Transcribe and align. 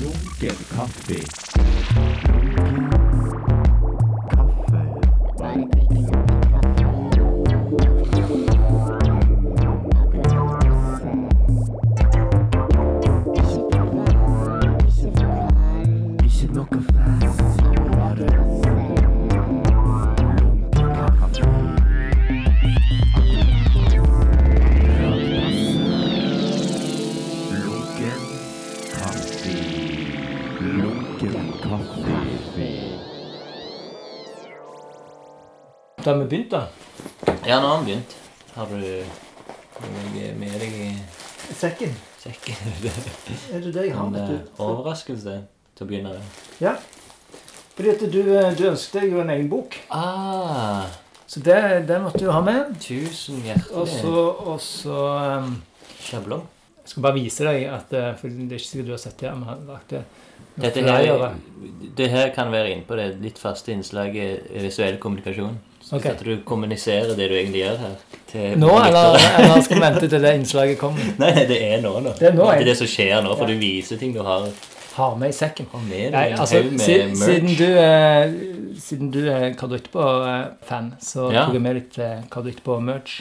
Lunken 0.00 0.56
kaffe. 0.74 2.41
Da 36.04 36.10
har 36.10 36.18
vi 36.18 36.24
begynt, 36.26 36.50
da. 36.50 36.66
Ja, 37.46 37.60
nå 37.60 37.66
har 37.68 37.82
vi 37.82 37.92
begynt. 37.92 38.16
Har 38.54 38.66
du 38.70 38.78
noe 39.82 40.32
med 40.38 40.56
deg 40.60 40.74
i 40.74 40.88
Sekken. 41.54 41.92
sekken? 42.22 42.56
Er 43.54 43.60
det 43.62 43.72
det 43.74 43.84
jeg 43.88 43.94
har? 43.96 44.06
En 44.08 44.14
vet 44.16 44.22
eh, 44.22 44.40
du? 44.42 44.50
overraskelse 44.62 45.36
til 45.76 45.84
å 45.84 45.88
begynne 45.90 46.14
med. 46.16 46.40
Ja. 46.62 46.74
Fordi 47.76 47.92
at 47.94 48.02
du, 48.12 48.18
eh, 48.36 48.50
du 48.58 48.64
ønsket 48.70 48.98
deg 49.00 49.14
jo 49.14 49.22
en 49.22 49.30
egen 49.34 49.48
bok. 49.52 49.78
Ah, 49.94 50.86
Så 51.26 51.40
det, 51.40 51.86
den 51.88 52.02
måtte 52.04 52.20
du 52.20 52.30
ha 52.30 52.40
med. 52.44 52.74
tusen 52.82 53.38
Og 53.40 53.46
hjertelig. 53.46 54.16
og 54.52 54.60
så 54.60 54.98
um, 55.38 55.54
Sjablong. 56.02 56.42
Jeg 56.82 56.90
skal 56.92 57.06
bare 57.06 57.14
vise 57.16 57.46
deg 57.46 57.64
at 57.70 57.92
eh, 57.94 58.10
For 58.18 58.28
det 58.28 58.50
er 58.50 58.58
ikke 58.60 58.68
sikkert 58.72 58.90
du 58.90 58.94
har 58.96 59.00
sett 59.06 59.18
det. 59.22 59.32
Men 59.32 59.46
jeg 59.46 59.54
har 59.54 59.66
lagt 59.70 59.94
det. 59.94 60.02
Dette 60.52 60.82
flyere. 60.84 61.28
her, 61.30 61.36
det 61.96 62.08
her 62.12 62.32
kan 62.34 62.50
være 62.52 62.74
innpå 62.74 62.96
det 62.98 63.06
litt 63.22 63.38
faste 63.40 63.72
innslaget 63.72 64.50
visuell 64.60 64.98
kommunikasjon. 65.00 65.54
Så 65.92 65.96
Ok. 65.98 66.06
At 66.08 66.22
du 66.24 66.38
kommuniserer 66.48 67.10
det 67.16 67.26
du 67.28 67.34
egentlig 67.36 67.60
gjør 67.66 67.76
her. 67.82 67.96
Til 68.32 68.54
Nå, 68.58 68.68
eller, 68.80 69.18
eller 69.38 69.60
skal 69.60 69.76
vi 69.76 69.80
vente 69.90 70.08
til 70.08 70.22
det 70.24 70.30
innslaget 70.38 70.78
kommer? 70.80 71.10
Nei, 71.20 71.32
det 71.50 71.58
er 71.66 71.82
nå. 71.84 71.98
nå. 72.00 72.14
Det 72.16 72.30
er 72.30 72.36
nå, 72.38 72.46
det, 72.48 72.60
er 72.62 72.64
det 72.70 72.76
som 72.78 72.88
skjer 72.88 73.20
nå, 73.26 73.34
for 73.36 73.44
Ja. 73.44 73.52
du 73.52 73.60
viser 73.60 73.98
ting 74.00 74.14
du 74.16 74.22
har, 74.24 74.46
Har 74.94 75.16
med 75.20 75.28
i 75.28 75.36
sekken. 75.36 75.66
har 75.72 75.80
med 75.84 75.98
deg. 75.98 76.16
Nei, 76.16 76.32
altså, 76.32 76.62
med 76.64 76.80
merch. 76.80 77.20
siden 77.26 77.56
du 77.58 77.68
er 77.76 78.32
Siden 78.80 79.10
du 79.12 79.20
er 79.28 79.52
Hva 79.52 79.68
du 79.68 79.76
etterpå-fan, 79.76 80.88
så 81.00 81.28
Ja. 81.32 81.44
tok 81.44 81.54
jeg 81.54 81.62
med 81.62 81.74
litt 81.76 81.98
eh, 81.98 82.22
Hva 82.32 82.42
du 82.42 82.48
etterpå-merch. 82.50 83.20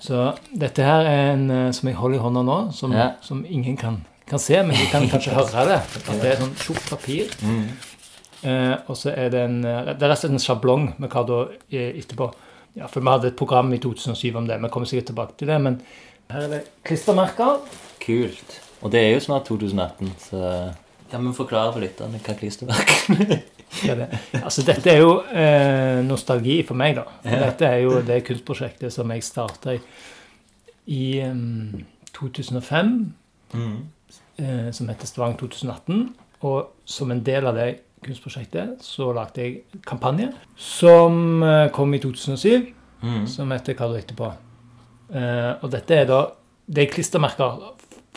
Så 0.00 0.22
dette 0.54 0.82
her 0.86 1.02
er 1.10 1.32
en 1.34 1.50
eh, 1.50 1.70
som 1.74 1.88
jeg 1.90 1.96
holder 1.98 2.18
i 2.20 2.22
hånda 2.22 2.44
nå, 2.46 2.58
som, 2.72 2.92
Ja. 2.94 3.10
som 3.20 3.44
ingen 3.48 3.76
kan, 3.76 4.04
kan 4.30 4.38
se, 4.38 4.54
men 4.62 4.76
de 4.78 4.86
kan 4.86 5.08
kanskje 5.10 5.34
høre 5.38 5.66
det. 5.66 5.80
At 6.06 6.22
det 6.22 6.30
er 6.36 6.36
sånn 6.44 6.54
tjukt 6.62 6.86
papir. 6.94 7.26
Mm. 7.42 7.66
Eh, 8.48 8.74
og 8.88 8.96
så 8.96 9.12
er 9.12 9.32
det 9.34 9.44
en 9.44 9.58
eh, 9.66 9.90
Det 9.92 9.96
er 9.96 10.12
rett 10.12 10.18
og 10.18 10.22
slett 10.22 10.36
en 10.36 10.44
sjablong 10.44 10.86
med 10.96 11.12
hva 11.12 11.24
da 11.28 11.40
eh, 11.68 11.98
etterpå. 12.00 12.30
Ja, 12.78 12.86
for 12.86 13.02
vi 13.02 13.10
hadde 13.10 13.32
et 13.32 13.38
program 13.38 13.72
i 13.74 13.80
2007 13.82 14.36
om 14.38 14.48
det. 14.48 14.60
Vi 14.62 14.70
kommer 14.72 14.88
sikkert 14.88 15.10
tilbake 15.12 15.38
til 15.38 15.50
det. 15.50 15.58
Men 15.64 15.80
her 16.32 16.46
er 16.46 16.52
det 16.52 16.62
klistremerker. 16.86 17.62
Kult. 18.02 18.58
Og 18.82 18.92
det 18.94 19.02
er 19.02 19.16
jo 19.16 19.22
snart 19.24 19.48
2018, 19.50 20.12
så 20.22 20.42
ja, 21.08 21.18
men 21.18 21.32
forklare 21.34 21.72
for 21.72 21.82
lytterne 21.82 22.20
hva 22.22 22.34
klistremerkene 22.38 23.38
Ja, 23.84 23.94
det. 23.98 24.06
Altså, 24.38 24.62
dette 24.64 24.90
er 24.92 25.02
jo 25.02 25.10
eh, 25.28 25.98
nostalgi 26.06 26.62
for 26.64 26.78
meg, 26.78 26.96
da. 26.96 27.04
Dette 27.20 27.68
er 27.68 27.82
jo 27.84 27.98
det 28.06 28.22
kunstprosjektet 28.24 28.94
som 28.94 29.10
jeg 29.12 29.26
starta 29.26 29.74
i, 29.76 29.80
i 30.94 31.02
um, 31.28 31.82
2005, 32.16 32.94
mm. 33.52 33.74
eh, 34.40 34.70
som 34.72 34.88
heter 34.88 35.10
Stavanger 35.10 35.42
2018. 35.42 36.00
Og 36.48 36.72
som 36.88 37.12
en 37.12 37.20
del 37.26 37.50
av 37.50 37.60
det 37.60 37.68
kunstprosjektet 38.04 38.82
så 38.84 39.10
lagde 39.16 39.42
jeg 39.42 39.62
kampanje 39.86 40.30
som 40.56 41.42
eh, 41.42 41.68
kom 41.74 41.94
i 41.94 42.00
2007, 42.02 42.74
Mm. 42.98 43.26
som 43.30 43.50
heter 43.54 43.76
Hva 43.78 43.86
du 43.92 43.94
etterpå. 43.94 44.28
Uh, 45.08 45.54
og 45.62 45.70
dette 45.70 45.94
er 45.94 46.04
da 46.08 46.16
Det 46.68 46.82
er 46.82 46.90
klistremerker 46.92 47.60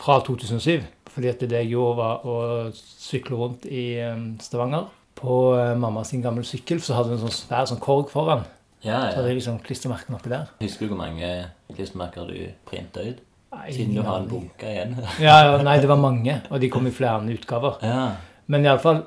fra 0.01 0.15
2007. 0.25 0.81
Fordi 1.11 1.27
at 1.29 1.39
det 1.43 1.51
jeg 1.51 1.69
gjorde, 1.75 1.97
var 1.99 2.25
å 2.25 2.33
sykle 2.73 3.37
rundt 3.37 3.65
i 3.69 3.99
em, 4.01 4.37
Stavanger. 4.41 4.87
På 5.15 5.53
eh, 5.59 5.75
mamma 5.77 6.01
sin 6.07 6.21
gamle 6.23 6.41
sykkel 6.47 6.81
så 6.81 6.95
hadde 6.97 7.11
hun 7.13 7.19
en 7.19 7.23
sånn 7.27 7.35
svær 7.35 7.67
sånn 7.69 7.79
korg 7.83 8.09
foran. 8.09 8.41
Ja, 8.81 9.11
Så 9.11 9.19
hadde 9.19 9.27
ja. 9.27 9.35
jeg 9.35 9.39
liksom 9.43 9.59
klistremerkene 9.63 10.17
oppi 10.17 10.31
der. 10.33 10.49
Husker 10.63 10.87
du 10.87 10.95
hvor 10.95 11.01
mange 11.03 11.29
klistremerker 11.75 12.25
du 12.31 12.49
printa 12.65 13.03
ut? 13.05 13.21
Nei, 13.53 13.71
Siden 13.75 13.93
du 13.95 14.01
har 14.07 14.21
en 14.23 14.27
bunke 14.31 14.65
igjen. 14.71 14.95
Ja, 15.21 15.37
ja, 15.45 15.57
nei, 15.61 15.77
det 15.83 15.89
var 15.91 15.99
mange, 16.01 16.39
og 16.49 16.59
de 16.63 16.69
kom 16.73 16.87
i 16.87 16.95
flere 16.95 17.21
utgaver. 17.37 17.77
ja. 17.85 18.15
Men 18.51 18.65
iallfall, 18.65 19.03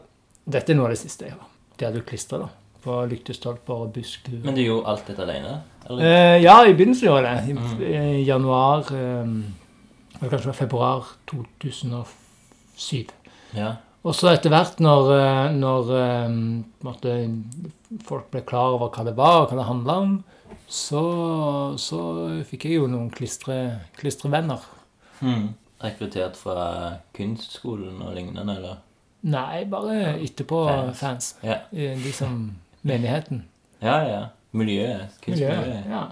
dette 0.47 0.73
er 0.73 0.77
noe 0.77 0.87
av 0.91 0.95
det 0.95 1.01
siste 1.01 1.25
jeg 1.29 1.33
har. 1.37 1.47
Det 1.79 1.87
hadde 1.89 2.01
du 2.03 2.07
klistra 2.07 2.49
på 2.85 2.99
lyktestolper 3.09 3.75
og 3.87 3.93
busker. 3.97 4.37
Men 4.45 4.55
du 4.55 4.61
gjorde 4.63 4.87
alt 4.93 5.07
dette 5.09 5.23
alene? 5.25 5.55
Eh, 5.91 6.39
ja, 6.43 6.59
i 6.69 6.75
begynnelsen 6.77 7.09
gjorde 7.09 7.31
jeg 7.31 7.57
det. 7.57 7.57
I 7.89 7.99
Mm. 7.99 8.25
januar 8.27 8.85
eh, 8.93 10.29
kanskje 10.29 10.53
februar 10.55 11.05
2007. 11.27 13.07
Ja. 13.57 13.77
Og 14.05 14.13
så 14.15 14.29
etter 14.35 14.53
hvert, 14.53 14.81
når, 14.85 15.11
eh, 15.17 15.53
når 15.57 15.91
eh, 15.97 16.29
på 16.85 16.95
folk 18.05 18.31
ble 18.31 18.43
klar 18.45 18.75
over 18.77 18.91
hva 18.93 19.05
det 19.09 19.17
var, 19.17 19.43
og 19.43 19.49
hva 19.53 19.57
det 19.63 19.69
handla 19.71 19.97
om, 20.05 20.15
så, 20.69 21.03
så 21.81 22.01
fikk 22.49 22.67
jeg 22.69 22.79
jo 22.83 22.87
noen 22.91 23.09
klistre, 23.15 23.81
klistrevenner. 23.97 24.61
Hmm. 25.21 25.55
Rekruttert 25.85 26.37
fra 26.37 26.99
kunstskolen 27.17 28.01
og 28.05 28.15
lignende, 28.17 28.57
eller? 28.59 28.77
Nei, 29.25 29.65
bare 29.65 30.19
etterpå 30.21 30.59
Fans. 30.69 30.99
fans. 30.99 31.35
Ja. 31.43 31.59
Eh, 31.73 31.97
De 32.03 32.13
som 32.13 32.53
Menigheten. 32.85 33.45
Ja, 33.83 33.99
ja. 34.05 34.23
Miljøet. 34.53 34.55
Miljøet. 34.55 35.21
Kunstmiljøet. 35.25 35.87
Ja. 35.91 36.03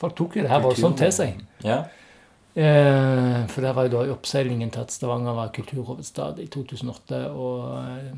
Folk 0.00 0.14
tok 0.16 0.36
jo 0.36 0.42
det 0.42 0.50
her 0.50 0.60
voldsomt 0.62 0.96
til 0.98 1.10
seg. 1.12 1.40
Ja. 1.64 1.82
Eh, 2.56 3.46
for 3.48 3.60
det 3.62 3.74
var 3.76 3.86
jo 3.86 3.92
da 3.98 4.04
i 4.06 4.12
oppseilingen 4.14 4.70
til 4.74 4.80
at 4.80 4.90
Stavanger 4.94 5.34
var 5.36 5.52
kulturhovedstad 5.54 6.38
i 6.42 6.46
2008. 6.50 7.20
Og 7.30 7.78
eh, 7.78 8.12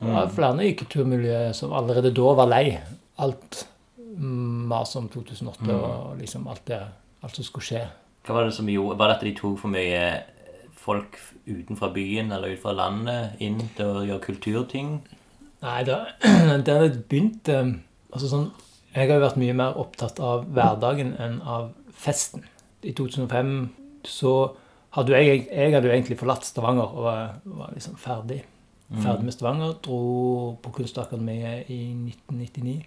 det 0.00 0.08
var 0.12 0.26
Mm. 0.26 0.32
flere 0.34 0.66
i 0.66 0.74
kulturmiljøet 0.74 1.54
som 1.56 1.72
allerede 1.72 2.14
da 2.14 2.32
var 2.34 2.46
lei 2.46 2.78
alt 3.18 3.66
maset 4.18 4.96
om 4.96 5.08
2008 5.08 5.62
Mm. 5.66 5.80
og 5.82 6.18
liksom 6.18 6.46
alt 6.48 6.64
det 6.66 6.80
alt 7.22 7.34
som 7.36 7.44
skulle 7.44 7.64
skje. 7.64 7.86
Hva 8.26 8.34
var 8.34 8.44
det 8.44 8.54
som 8.54 8.66
gjorde 8.66 8.98
Var 8.98 9.08
det 9.08 9.16
at 9.16 9.22
de 9.22 9.34
tok 9.34 9.58
for 9.58 9.68
mye 9.68 10.22
folk 10.86 11.18
utenfra 11.46 11.90
byen 11.94 12.32
eller 12.32 12.54
utenfor 12.54 12.76
landet 12.78 13.42
inn 13.42 13.60
til 13.76 13.92
å 13.92 14.04
gjøre 14.06 14.24
kulturting? 14.28 14.96
Nei, 15.64 15.80
det, 15.88 15.98
det 16.68 16.78
begynte 17.10 17.58
altså 18.12 18.30
sånn, 18.30 18.46
Jeg 18.94 19.10
har 19.10 19.18
jo 19.18 19.26
vært 19.26 19.40
mye 19.40 19.56
mer 19.56 19.80
opptatt 19.80 20.20
av 20.24 20.46
hverdagen 20.56 21.12
enn 21.20 21.40
av 21.44 21.72
festen. 21.92 22.46
I 22.86 22.94
2005 22.96 23.50
så 24.06 24.32
hadde 24.96 25.18
jeg, 25.18 25.42
jeg 25.50 25.74
hadde 25.74 25.90
jo 25.90 25.92
egentlig 25.92 26.16
forlatt 26.20 26.46
Stavanger 26.48 26.86
og 26.86 27.04
var, 27.04 27.34
var 27.44 27.74
liksom 27.76 27.98
ferdig. 28.00 28.40
Ferdig 29.02 29.26
med 29.26 29.34
Stavanger. 29.34 29.74
Dro 29.84 30.56
på 30.62 30.72
Kunstakademiet 30.78 31.68
i 31.74 31.80
1999. 31.92 32.78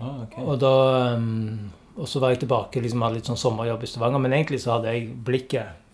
Ah, 0.00 0.22
okay. 0.22 0.44
Og 0.44 0.60
da 0.60 0.72
um, 1.16 1.70
Og 1.96 2.08
så 2.08 2.20
var 2.20 2.34
jeg 2.34 2.42
tilbake 2.42 2.82
liksom 2.84 3.00
hadde 3.00 3.16
litt 3.16 3.28
sånn 3.28 3.40
sommerjobb 3.40 3.84
i 3.84 3.90
Stavanger. 3.90 4.22
Men 4.22 4.36
egentlig 4.38 4.62
så 4.64 4.76
hadde 4.76 4.92
jeg 4.92 5.10
blikket 5.26 5.84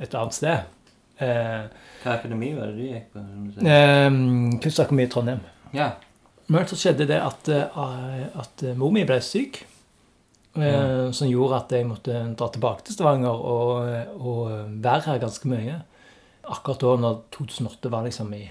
et 0.00 0.14
annet 0.16 0.36
sted. 0.36 0.68
Eh, 1.20 1.64
Hva 2.02 2.14
akademi 2.16 2.54
var 2.56 2.70
det 2.70 2.78
du 2.78 2.86
gikk 2.88 3.10
på? 3.12 3.24
eh, 3.66 4.06
Kunstakademiet 4.64 5.10
i 5.10 5.12
Trondheim. 5.12 5.42
Ja. 5.76 5.90
Men 6.50 6.66
så 6.66 6.78
skjedde 6.80 7.06
det 7.06 7.20
at, 7.22 7.48
eh, 7.52 8.24
at 8.40 8.64
mor 8.80 8.90
mi 8.94 9.04
ble 9.04 9.20
syk. 9.22 9.62
Ja. 10.58 11.12
Som 11.14 11.28
gjorde 11.30 11.60
at 11.60 11.72
jeg 11.76 11.86
måtte 11.86 12.34
dra 12.34 12.48
tilbake 12.50 12.82
til 12.82 12.96
Stavanger 12.96 13.30
og, 13.30 13.84
og 14.18 14.40
være 14.82 15.04
her 15.06 15.20
ganske 15.22 15.46
mye. 15.46 15.76
Akkurat 16.50 16.80
da 16.82 16.96
når 16.98 17.20
2008 17.36 17.92
var 17.92 18.02
liksom 18.08 18.32
i 18.34 18.48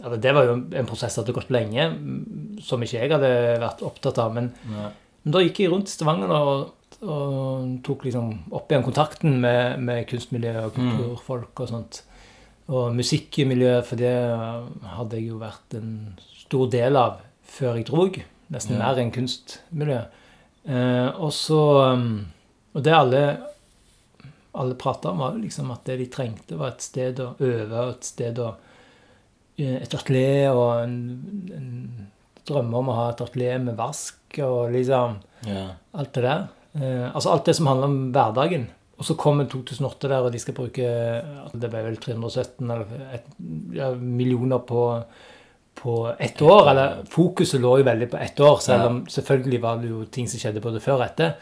altså 0.00 0.16
Det 0.20 0.34
var 0.36 0.44
jo 0.48 0.52
en 0.76 0.86
prosess 0.88 1.14
som 1.14 1.24
hadde 1.24 1.34
gått 1.36 1.50
lenge, 1.52 1.86
mm, 1.92 2.60
som 2.64 2.80
ikke 2.84 2.98
jeg 3.02 3.12
hadde 3.12 3.32
vært 3.60 3.82
opptatt 3.84 4.20
av. 4.20 4.34
Men, 4.36 4.50
ja. 4.68 4.90
men 5.24 5.34
da 5.34 5.42
gikk 5.44 5.60
jeg 5.60 5.72
rundt 5.72 5.88
i 5.88 5.94
Stavanger 5.94 6.32
og, 6.36 6.70
og 7.02 7.78
tok 7.86 8.04
liksom 8.04 8.32
opp 8.52 8.70
igjen 8.72 8.84
kontakten 8.86 9.38
med, 9.40 9.78
med 9.80 10.06
kunstmiljø 10.10 10.54
og 10.66 10.74
kulturfolk 10.76 11.60
og 11.64 11.68
sånt. 11.70 12.02
Og 12.70 12.92
musikkmiljø, 12.94 13.80
for 13.86 13.96
det 13.98 14.12
hadde 14.96 15.16
jeg 15.18 15.28
jo 15.30 15.38
vært 15.40 15.74
en 15.78 15.92
stor 16.44 16.68
del 16.70 16.96
av 17.00 17.20
før 17.50 17.76
jeg 17.80 17.86
drog. 17.88 18.20
Nesten 18.50 18.76
Ja. 18.76 18.82
mer 18.90 18.98
enn 19.02 19.12
kunstmiljø. 19.14 20.00
Eh, 20.66 21.08
og 21.16 21.32
så 21.32 21.60
um, 21.94 22.26
Og 22.74 22.82
det 22.84 22.92
alle 22.94 23.22
alle 24.54 24.74
prata 24.74 25.10
om, 25.10 25.18
var 25.22 25.36
liksom 25.38 25.70
at 25.70 25.84
det 25.86 25.96
de 26.00 26.06
trengte, 26.10 26.56
var 26.58 26.72
et 26.74 26.82
sted 26.82 27.20
å 27.22 27.28
øve, 27.38 27.84
et 27.94 28.04
sted 28.04 28.38
å 28.42 28.48
eh, 29.58 29.76
Et 29.82 29.94
atelier 29.94 30.50
og 30.52 30.82
en, 30.82 30.96
en 31.54 32.08
drømme 32.46 32.76
om 32.82 32.88
å 32.90 32.96
ha 32.98 33.08
et 33.12 33.20
atelier 33.22 33.58
med 33.62 33.76
vask 33.78 34.38
og 34.42 34.72
liksom 34.74 35.18
Ja. 35.46 35.68
alt 35.94 36.12
det 36.14 36.22
der. 36.26 36.48
Eh, 36.74 37.06
altså 37.14 37.32
alt 37.32 37.48
det 37.48 37.56
som 37.58 37.66
handler 37.70 37.90
om 37.90 37.98
hverdagen. 38.14 38.68
Og 39.00 39.06
så 39.08 39.14
kommer 39.16 39.46
2008 39.48 40.08
der, 40.12 40.20
og 40.26 40.32
de 40.32 40.38
skal 40.38 40.54
bruke 40.54 40.84
altså 40.84 41.56
Det 41.58 41.70
ble 41.72 41.80
vel 41.86 41.96
317 41.96 42.70
eller 42.70 42.90
et, 43.16 43.30
ja, 43.72 43.88
millioner 43.96 44.58
på, 44.68 44.82
på 45.80 45.94
ett 46.20 46.42
år. 46.44 46.68
Eller 46.70 47.00
fokuset 47.08 47.62
lå 47.62 47.78
jo 47.80 47.86
veldig 47.88 48.10
på 48.12 48.20
ett 48.20 48.40
år, 48.44 48.60
selv 48.60 48.84
Ja. 48.84 48.90
om 48.92 49.06
selvfølgelig 49.08 49.62
var 49.62 49.80
det 49.80 49.88
jo 49.90 50.04
ting 50.04 50.28
som 50.28 50.38
skjedde 50.42 50.60
både 50.60 50.80
før 50.84 50.98
og 51.00 51.06
etter. 51.08 51.32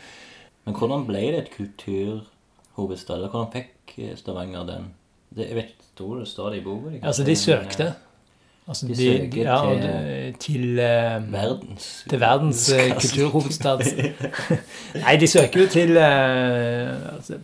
Men 0.65 0.75
hvordan 0.79 1.05
ble 1.09 1.25
det 1.33 1.39
et 1.43 1.51
kulturhovedstad? 1.57 3.27
Hvordan 3.29 3.51
fikk 3.53 3.99
eh, 3.99 4.15
Stavanger 4.17 4.65
den? 4.69 4.91
Det, 5.35 5.49
jeg 5.49 5.57
vet 5.59 5.75
tror 5.99 6.21
det 6.23 6.29
står 6.31 6.51
det 6.55 6.61
i 6.61 6.65
boka. 6.65 6.95
Altså, 7.03 7.25
de 7.27 7.35
søkte. 7.37 7.95
Altså, 8.69 8.87
De 8.87 8.94
de, 8.94 9.19
søker 9.19 9.43
ja, 9.43 9.59
til- 9.65 10.35
til 10.38 10.70
uh, 10.79 11.32
Verdens 11.32 12.05
Til 12.11 12.20
verdens 12.20 12.73
eh, 12.73 12.91
kulturhovedstad. 12.93 13.79
Nei, 15.05 15.17
de 15.17 15.26
søker 15.26 15.61
jo 15.62 15.67
til 15.73 15.97
uh, 15.97 17.15
altså, 17.15 17.38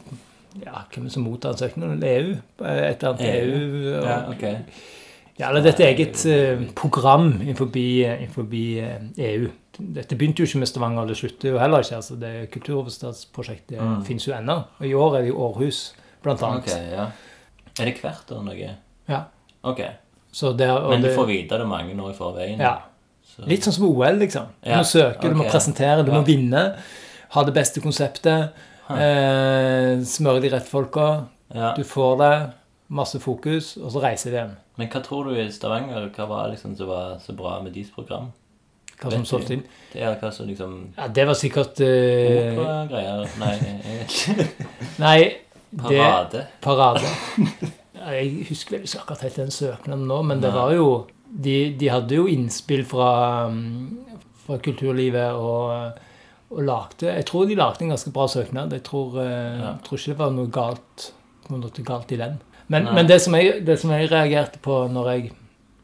Ja, 0.65 0.82
hvem 0.94 1.09
som 1.11 1.23
mottar 1.23 1.56
søknaden? 1.56 2.00
søknad? 2.03 2.21
EU? 2.21 2.31
Et 2.31 2.41
eller 2.61 3.09
annet 3.09 3.25
EU. 3.43 3.56
EU? 3.56 3.97
og- 3.97 4.05
Ja, 4.05 4.19
okay. 4.31 4.55
Ja, 5.38 5.49
eller 5.49 5.62
dette 5.62 5.82
eget 5.82 6.26
program 6.76 7.41
innenfor, 7.41 7.65
EU. 9.19 9.49
Dette 9.94 10.15
begynte 10.17 10.41
jo 10.41 10.44
ikke 10.47 10.59
med 10.59 10.67
Stavanger, 10.70 11.06
det 11.06 11.17
slutter 11.17 11.49
jo 11.50 11.59
heller 11.59 11.79
ikke. 11.82 11.97
altså 11.97 12.15
det 12.20 12.50
Kulturhovedstadsprosjektet 12.53 13.81
Mm. 13.81 14.05
finnes 14.05 14.29
jo 14.29 14.32
ennå. 14.37 14.61
Og 14.79 14.87
i 14.87 14.93
år 14.94 15.17
er 15.17 15.20
det 15.20 15.29
jo 15.29 15.38
Århus, 15.38 15.94
blant 16.23 16.43
annet. 16.43 16.62
Ok, 16.62 16.69
ja. 16.93 17.06
Er 17.81 17.85
det 17.85 17.94
hvert 18.00 18.31
år 18.32 18.43
noe? 18.44 18.70
Ja. 19.09 19.20
Ok. 19.62 19.81
Og 20.43 20.91
Men 20.91 21.03
du 21.03 21.09
får 21.15 21.27
vite 21.27 21.59
det 21.59 21.67
mange 21.69 21.95
år 22.03 22.11
i 22.11 22.15
forveien? 22.19 22.59
ja, 22.61 22.77
Så- 23.37 23.47
Litt 23.49 23.63
sånn 23.65 23.73
som 23.73 23.85
OL, 23.89 24.19
liksom. 24.19 24.47
Du 24.63 24.71
Ja, 24.71 24.77
må 24.79 24.85
søke, 24.85 25.21
du 25.23 25.35
må 25.35 25.45
presentere, 25.51 26.05
du 26.05 26.11
Ja. 26.13 26.19
må 26.21 26.25
vinne. 26.27 26.77
Ha 27.31 27.43
det 27.45 27.55
beste 27.55 27.81
konseptet. 27.81 28.51
Huh. 28.87 28.97
Eh, 28.97 29.97
smøre 30.05 30.41
de 30.43 30.49
rette 30.51 30.69
folka. 30.69 31.25
ja. 31.55 31.73
Du 31.75 31.83
får 31.83 32.19
det. 32.19 32.53
Masse 32.91 33.19
fokus, 33.19 33.77
og 33.83 33.91
så 33.91 34.01
reiser 34.03 34.31
vi 34.31 34.37
igjen. 34.37 34.57
Men 34.77 34.89
hva 34.89 35.01
tror 35.03 35.25
du 35.25 35.31
i 35.41 35.49
Stavanger 35.51 36.11
hva 36.11 36.27
var 36.29 36.51
liksom 36.51 36.77
som 36.77 36.87
var 36.87 37.19
så 37.19 37.33
bra 37.35 37.61
med 37.63 37.73
deres 37.75 37.91
program? 37.91 38.33
Hva 39.01 39.11
som 39.11 39.25
solgte 39.25 39.51
inn. 39.53 39.63
Det 39.93 40.03
er 40.03 40.15
hva 40.17 40.31
som 40.33 40.47
liksom 40.47 40.89
Ja, 40.99 41.09
det 41.09 41.27
var 41.27 41.35
sikkert 41.35 41.81
uh... 41.81 42.55
Opera-greier. 42.55 43.29
Nei. 43.39 43.59
Nei, 44.99 45.35
det 45.73 46.47
Parade? 46.61 47.01
Jeg 48.12 48.47
husker 48.51 48.77
vel 48.77 48.87
ikke 48.87 49.03
akkurat 49.03 49.27
helt 49.27 49.41
den 49.41 49.55
søknaden 49.55 50.09
nå, 50.11 50.23
men 50.29 50.43
det 50.43 50.53
var 50.55 50.73
jo 50.77 50.89
De, 51.25 51.75
de 51.75 51.89
hadde 51.91 52.15
jo 52.15 52.29
innspill 52.31 52.85
fra, 52.87 53.47
um, 53.51 53.97
fra 54.45 54.59
kulturlivet 54.62 55.35
og, 55.35 56.01
og 56.55 56.61
lagde 56.62 57.09
Jeg 57.11 57.27
tror 57.27 57.49
de 57.49 57.56
lagde 57.59 57.83
en 57.83 57.95
ganske 57.95 58.12
bra 58.15 58.29
søknad. 58.31 58.73
Jeg 58.73 58.85
tror, 58.87 59.17
ja. 59.19 59.73
jeg 59.73 59.81
tror 59.87 59.99
ikke 59.99 60.12
det 60.12 60.21
var 60.21 60.35
noe 60.37 60.53
galt, 60.55 61.09
noe 61.51 61.87
galt 61.89 62.12
i 62.15 62.21
den. 62.21 62.37
Men, 62.67 62.87
men 62.95 63.09
det, 63.09 63.19
som 63.21 63.35
jeg, 63.37 63.65
det 63.67 63.77
som 63.81 63.93
jeg 63.93 64.09
reagerte 64.12 64.61
på 64.65 64.85
når 64.93 65.11
jeg 65.11 65.33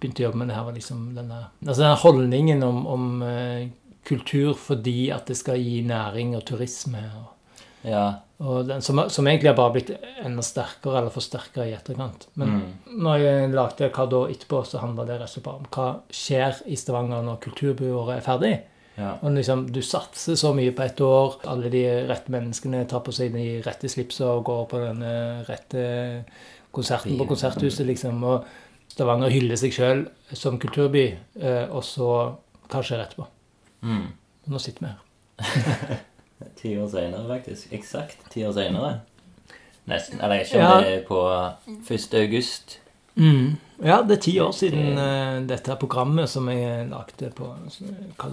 begynte 0.00 0.22
å 0.22 0.28
jobbe 0.28 0.40
med 0.40 0.48
det 0.48 0.56
her, 0.56 0.64
var 0.64 0.76
liksom 0.76 1.02
denne, 1.16 1.42
altså 1.66 1.82
denne 1.82 1.98
holdningen 2.00 2.64
om, 2.64 2.80
om 2.88 3.10
eh, 3.26 3.68
kultur 4.08 4.54
fordi 4.58 5.10
at 5.12 5.28
det 5.28 5.36
skal 5.38 5.60
gi 5.60 5.82
næring 5.86 6.34
og 6.38 6.44
turisme. 6.48 7.04
og 7.20 7.88
Ja. 7.90 8.06
Den, 8.40 8.80
som, 8.82 9.02
som 9.12 9.26
egentlig 9.28 9.50
har 9.50 9.56
bare 9.58 9.72
blitt 9.74 9.90
enda 10.24 10.40
sterkere 10.42 10.98
eller 11.02 11.12
forsterka 11.12 11.66
i 11.68 11.74
etterkant. 11.76 12.26
Men 12.40 12.48
Mm. 12.48 13.02
når 13.04 13.18
jeg 13.20 13.50
lagde 13.52 13.90
Hva 13.92 14.06
da 14.08 14.20
etterpå, 14.32 14.62
så 14.66 14.78
handla 14.80 15.04
det 15.06 15.18
rett 15.20 15.28
og 15.28 15.34
slett 15.34 15.46
om 15.52 15.66
hva 15.70 15.88
skjer 16.10 16.62
i 16.66 16.76
Stavanger 16.76 17.22
når 17.26 17.40
kulturbyåret 17.44 18.16
er 18.16 18.20
ferdig. 18.24 18.60
ja. 18.96 19.10
Og 19.22 19.32
liksom, 19.36 19.66
Du 19.72 19.80
satser 19.82 20.34
så 20.40 20.54
mye 20.54 20.72
på 20.72 20.82
ett 20.86 21.00
år. 21.00 21.36
Alle 21.46 21.68
de 21.70 21.84
rette 22.08 22.28
menneskene 22.32 22.86
tar 22.88 23.00
på 23.00 23.12
seg 23.12 23.32
de 23.32 23.60
rette 23.62 23.88
slipsa 23.88 24.24
og 24.38 24.44
går 24.44 24.66
på 24.68 24.78
den 24.86 25.02
rette 25.48 26.24
konserten 26.72 27.18
på 27.18 27.26
konserthuset, 27.28 27.86
liksom. 27.86 28.24
Og 28.24 28.44
Stavanger 28.88 29.30
hyller 29.30 29.56
seg 29.56 29.72
sjøl 29.72 30.06
som 30.32 30.58
kulturby. 30.58 31.14
eh, 31.40 31.66
Og 31.70 31.82
så 31.84 32.36
Hva 32.70 32.82
skjer 32.82 33.04
etterpå? 33.04 33.26
Mm. 33.82 34.06
Nå 34.48 34.58
sitter 34.60 34.80
vi 34.80 34.86
her. 34.86 35.98
Ti 36.56 36.74
år 36.78 36.88
senere, 36.92 37.26
faktisk. 37.28 37.72
Eksakt 37.72 38.30
ti 38.30 38.42
år 38.46 38.52
senere. 38.56 39.00
Nesten. 39.90 40.20
Eller 40.22 40.40
ikke 40.44 40.56
om 40.56 40.60
Ja. 40.62 40.80
det 40.80 40.92
er 40.98 41.04
på 41.08 41.20
1. 41.88 42.14
august. 42.14 42.78
Mm. 43.16 43.56
Ja, 43.84 44.02
det 44.02 44.18
er 44.18 44.20
ti 44.22 44.38
år 44.40 44.52
siden 44.54 44.96
uh, 44.98 45.40
dette 45.48 45.76
programmet 45.80 46.28
som 46.28 46.46
jeg 46.48 46.88
lagde 46.90 47.30
på 47.34 47.48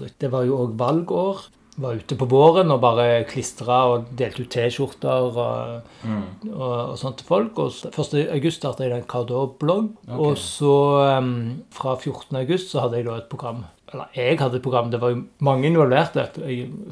det- 0.00 0.18
Det 0.18 0.30
var 0.30 0.42
jo 0.44 0.56
òg 0.66 0.76
valgår. 0.78 1.46
Var 1.78 1.94
ute 1.94 2.16
på 2.16 2.26
våren 2.28 2.70
og 2.72 2.80
bare 2.80 3.24
klistra 3.24 3.84
og 3.86 4.06
delte 4.16 4.40
ut 4.42 4.48
T-skjorter 4.50 5.36
og, 5.36 5.82
Mm. 6.04 6.50
og, 6.52 6.90
og 6.90 6.98
sånt 6.98 7.18
til 7.18 7.26
folk. 7.26 7.58
Og 7.58 7.70
så- 7.72 7.90
1. 7.90 8.28
august 8.32 8.56
starta 8.58 8.82
jeg 8.84 8.92
en 8.92 9.02
Cardot-blogg. 9.04 9.90
Okay. 10.08 10.18
Og 10.18 10.36
så 10.36 11.18
um, 11.18 11.62
fra 11.70 11.94
14. 11.96 12.36
august 12.36 12.70
så 12.70 12.80
hadde 12.80 12.96
jeg 12.96 13.04
da 13.06 13.16
et 13.16 13.28
program. 13.28 13.64
Eller 13.92 14.04
jeg 14.14 14.38
hadde 14.38 14.56
et 14.56 14.62
program. 14.62 14.90
Det 14.90 15.00
var 15.00 15.10
jo 15.10 15.24
mange 15.40 15.66
involverte 15.66 16.28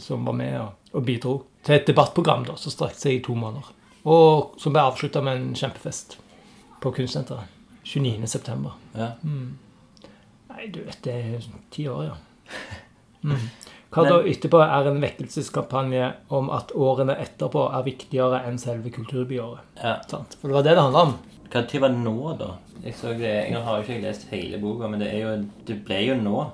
som 0.01 0.25
var 0.25 0.33
med 0.33 0.61
og, 0.61 0.69
og 0.93 1.05
bidro 1.07 1.35
til 1.67 1.77
et 1.77 1.89
debattprogram 1.89 2.47
da, 2.47 2.57
som 2.61 2.73
strakte 2.73 3.03
seg 3.03 3.19
i 3.19 3.23
to 3.27 3.35
måneder. 3.39 3.73
Og 4.07 4.55
som 4.63 4.75
ble 4.75 4.85
avslutta 4.87 5.23
med 5.25 5.41
en 5.41 5.55
kjempefest 5.59 6.19
på 6.83 6.93
Kunstsenteret. 6.95 7.53
29. 7.87 8.27
september. 8.27 8.75
Mm. 9.23 9.59
Nei, 10.51 10.67
du 10.75 10.81
vet, 10.83 10.99
det 11.07 11.13
er 11.15 11.47
ti 11.75 11.89
år, 11.91 12.11
ja. 12.11 12.17
Mm. 13.27 13.41
Hva 13.91 14.03
da 14.07 14.17
etterpå 14.29 14.59
er 14.63 14.87
en 14.87 15.01
vekkelseskampanje 15.03 16.11
om 16.37 16.51
at 16.55 16.71
årene 16.79 17.17
etterpå 17.19 17.65
er 17.75 17.83
viktigere 17.87 18.43
enn 18.47 18.59
selve 18.61 18.93
kulturbyåret. 18.95 19.65
ja. 19.81 19.97
Sant? 20.07 20.37
For 20.39 20.53
det 20.53 20.55
var 20.55 20.67
det 20.67 20.75
det 20.77 20.85
handla 20.85 21.03
om. 21.09 21.15
Hva 21.51 21.63
tid 21.67 21.83
var 21.83 21.95
nå, 21.97 22.15
da? 22.39 22.53
Jeg, 22.85 22.95
så 23.01 23.15
det, 23.19 23.33
jeg 23.49 23.63
har 23.67 23.81
jo 23.81 23.83
ikke 23.83 24.05
lest 24.05 24.29
hele 24.31 24.61
boka, 24.63 24.87
men 24.93 25.03
det, 25.03 25.09
er 25.11 25.25
jo, 25.25 25.33
det 25.67 25.79
ble 25.89 25.99
jo 26.05 26.19
nå. 26.21 26.45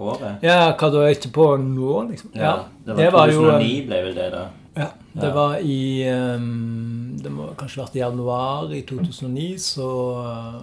Året. 0.00 0.42
Ja, 0.46 0.72
hva 0.78 0.88
da 0.94 1.04
etterpå 1.10 1.46
nå, 1.60 1.92
liksom? 2.10 2.30
Ja, 2.34 2.54
det 2.84 2.94
var, 2.94 3.02
det 3.02 3.12
var 3.12 3.32
2009 3.34 3.86
ble 3.86 4.02
vel 4.06 4.14
det, 4.16 4.28
da. 4.32 4.42
Ja, 4.76 4.86
det 5.12 5.26
Ja. 5.28 5.34
var 5.34 5.56
i 5.66 6.08
um, 6.08 7.18
Det 7.22 7.30
må 7.34 7.48
kanskje 7.58 7.80
ha 7.80 7.86
vært 7.88 7.96
i 7.98 8.02
januar 8.04 8.70
i 8.72 8.82
2009, 8.88 9.48
så 9.58 9.88
uh, 10.22 10.60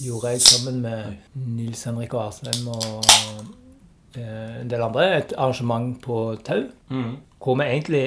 gjorde 0.00 0.30
jeg 0.32 0.40
sammen 0.46 0.80
med 0.80 1.16
Nils 1.34 1.82
Henrik 1.84 2.14
og 2.14 2.28
Asheim 2.28 2.68
og 2.70 3.02
uh, 4.16 4.60
en 4.62 4.70
del 4.70 4.82
andre 4.86 5.08
et 5.18 5.34
arrangement 5.36 5.96
på 6.02 6.36
Tau. 6.46 6.62
Mm. 6.88 7.16
Hvor 7.42 7.58
vi 7.60 7.66
egentlig 7.68 8.04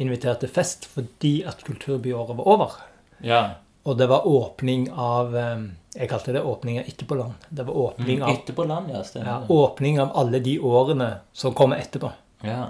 inviterte 0.00 0.48
fest 0.48 0.86
fordi 0.88 1.42
at 1.46 1.60
kulturbyåret 1.66 2.36
var 2.38 2.46
over. 2.48 2.78
Ja. 3.24 3.42
Og 3.84 3.98
det 3.98 4.08
var 4.08 4.24
åpning 4.26 4.88
av 4.92 5.34
um, 5.34 5.66
Jeg 5.96 6.10
kalte 6.10 6.34
det 6.34 6.42
åpning 6.44 6.78
av 6.80 6.88
Etterpåland. 6.90 7.48
Det 7.48 7.64
var 7.64 7.76
åpning 7.76 8.22
av, 8.22 8.36
mm, 8.48 8.68
land, 8.68 8.90
ja. 8.92 9.02
ja, 9.14 9.36
åpning 9.48 10.00
av 10.00 10.12
alle 10.14 10.40
de 10.44 10.58
årene 10.60 11.08
som 11.32 11.54
kommer 11.56 11.80
etterpå. 11.80 12.10
Ja. 12.44 12.66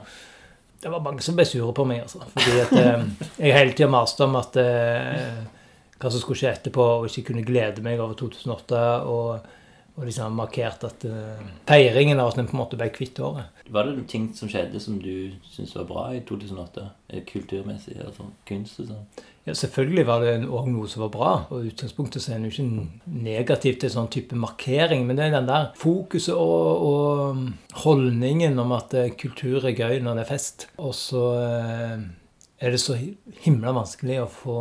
Det 0.81 0.89
var 0.93 1.01
mange 1.03 1.25
som 1.25 1.35
ble 1.35 1.47
sure 1.49 1.73
på 1.75 1.85
meg, 1.89 2.05
altså. 2.05 2.23
Fordi 2.37 2.61
at 2.63 2.73
eh, 2.79 3.05
jeg 3.43 3.57
hele 3.57 3.75
tida 3.75 3.91
maste 3.91 4.29
om 4.29 4.39
at 4.39 4.59
eh, 4.63 5.43
hva 5.97 6.11
som 6.13 6.23
skulle 6.23 6.39
skje 6.39 6.53
etterpå, 6.53 6.87
og 7.01 7.09
ikke 7.11 7.33
kunne 7.33 7.47
glede 7.47 7.83
meg 7.83 7.99
over 7.99 8.15
2008. 8.21 8.83
Og, 9.11 9.53
og 9.97 10.05
liksom 10.05 10.37
markert 10.37 10.85
at 10.87 11.07
uh, 11.09 11.41
feiringen 11.67 12.21
av 12.21 12.31
at 12.31 12.39
den 12.39 12.51
på 12.51 12.55
en 12.55 12.61
måte 12.61 12.79
ble 12.79 12.91
kvitt 12.93 13.19
året. 13.25 13.65
Var 13.73 13.89
det 13.89 13.95
noen 13.97 14.11
ting 14.11 14.29
som 14.37 14.51
skjedde 14.53 14.83
som 14.83 15.01
du 15.01 15.33
syntes 15.49 15.73
var 15.79 15.89
bra 15.89 16.11
i 16.15 16.21
2008? 16.29 16.85
Eh, 17.09 17.25
Kulturmessig, 17.27 17.97
altså 18.05 18.29
kunst 18.47 18.85
og 18.85 18.93
sånn? 18.93 19.09
Ja, 19.47 19.55
Selvfølgelig 19.55 20.07
var 20.09 20.25
det 20.25 20.33
òg 20.51 20.67
noe 20.73 20.89
som 20.91 21.05
var 21.05 21.13
bra. 21.15 21.33
Og 21.55 21.69
utgangspunktet 21.71 22.25
så 22.25 22.35
er 22.35 22.43
det 22.43 22.51
ikke 22.51 22.87
negativt 23.07 23.85
til 23.85 23.93
sånn 23.95 24.11
type 24.11 24.35
markering, 24.39 25.07
men 25.07 25.19
det 25.19 25.29
er 25.29 25.37
den 25.37 25.47
der 25.47 25.69
fokuset 25.79 26.35
og, 26.35 26.87
og 26.91 27.83
holdningen 27.85 28.59
om 28.59 28.75
at 28.75 28.97
eh, 28.99 29.13
kultur 29.15 29.63
er 29.63 29.77
gøy 29.79 30.01
når 30.03 30.19
det 30.19 30.25
er 30.25 30.33
fest. 30.33 30.67
Og 30.83 30.91
så 30.99 31.25
eh, 31.39 32.03
er 32.59 32.71
det 32.73 32.79
så 32.81 32.95
hi- 32.97 33.17
himla 33.45 33.73
vanskelig 33.77 34.15
å 34.23 34.29
få 34.33 34.55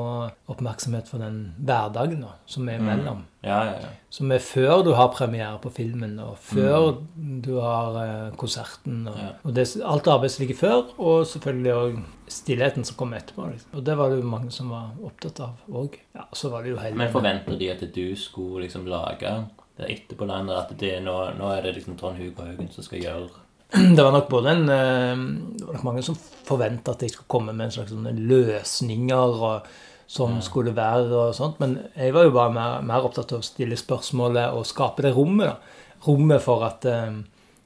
oppmerksomhet 0.51 1.07
for 1.07 1.21
den 1.23 1.53
hverdagen 1.63 2.21
da, 2.25 2.33
som 2.45 2.67
er 2.69 2.81
imellom. 2.81 3.21
Ja, 3.45 3.59
ja, 3.69 3.75
ja. 3.85 3.91
Som 4.11 4.31
er 4.35 4.41
før 4.43 4.81
du 4.83 4.89
har 4.97 5.13
premiere 5.15 5.59
på 5.63 5.71
filmen, 5.71 6.17
og 6.19 6.35
før 6.43 6.97
du 7.15 7.53
har 7.63 7.99
eh, 8.01 8.35
konserten. 8.41 9.05
Og, 9.07 9.21
og 9.47 9.53
det, 9.55 9.67
alt 9.85 10.07
arbeidet 10.11 10.35
som 10.35 10.43
ligger 10.43 10.59
før, 10.59 10.81
og 10.99 11.25
selvfølgelig 11.31 11.73
òg 11.79 11.99
stillheten 12.35 12.83
som 12.87 12.97
kommer 12.99 13.21
etterpå. 13.21 13.47
Liksom. 13.53 13.71
Og 13.79 13.85
det 13.87 13.97
var 13.99 14.11
det 14.11 14.19
jo 14.19 14.27
mange 14.33 14.51
som 14.51 14.73
var 14.75 14.91
opptatt 15.05 15.39
av 15.45 15.55
òg. 15.71 15.95
Ja, 16.17 16.27
så 16.35 16.51
var 16.51 16.63
det 16.65 16.73
jo 16.75 16.81
hele 16.83 16.99
Men 16.99 17.13
forventer 17.15 17.59
de 17.59 17.71
at 17.77 17.85
du 17.95 18.05
skulle 18.19 18.65
liksom 18.65 18.87
lage 18.91 19.37
det 19.77 19.89
etterpå 19.91 20.27
landet? 20.27 20.57
At 20.65 20.75
det 20.79 20.97
nå, 21.05 21.15
nå 21.39 21.51
er 21.55 21.61
det 21.67 21.77
liksom 21.79 21.95
Trond 21.99 22.19
Hugo 22.19 22.43
Haugen 22.43 22.71
som 22.75 22.83
skal 22.83 23.03
gjøre 23.07 23.29
Det 23.73 24.03
var 24.03 24.11
nok 24.11 24.29
både 24.29 24.51
en 24.51 24.69
eh, 24.69 25.17
Det 25.57 25.65
var 25.65 25.73
nok 25.73 25.83
mange 25.87 26.03
som 26.05 26.17
forventa 26.45 26.93
at 26.93 27.03
jeg 27.03 27.15
skulle 27.15 27.31
komme 27.31 27.53
med 27.53 27.67
en 27.67 27.75
slags 27.79 27.93
løsninger 27.95 29.39
og, 29.49 29.69
som 30.07 30.37
skulle 30.45 30.75
være 30.77 31.09
og 31.09 31.35
sånt. 31.35 31.59
Men 31.59 31.79
jeg 31.95 32.13
var 32.13 32.27
jo 32.27 32.35
bare 32.35 32.53
mer, 32.53 32.81
mer 32.85 33.07
opptatt 33.07 33.33
av 33.33 33.41
å 33.41 33.45
stille 33.47 33.77
spørsmålet 33.79 34.53
og 34.53 34.67
skape 34.69 35.07
det 35.07 35.15
rommet. 35.15 35.49
da. 35.49 35.95
Rommet 36.05 36.43
for 36.45 36.67
at 36.67 36.85
eh, 36.85 37.17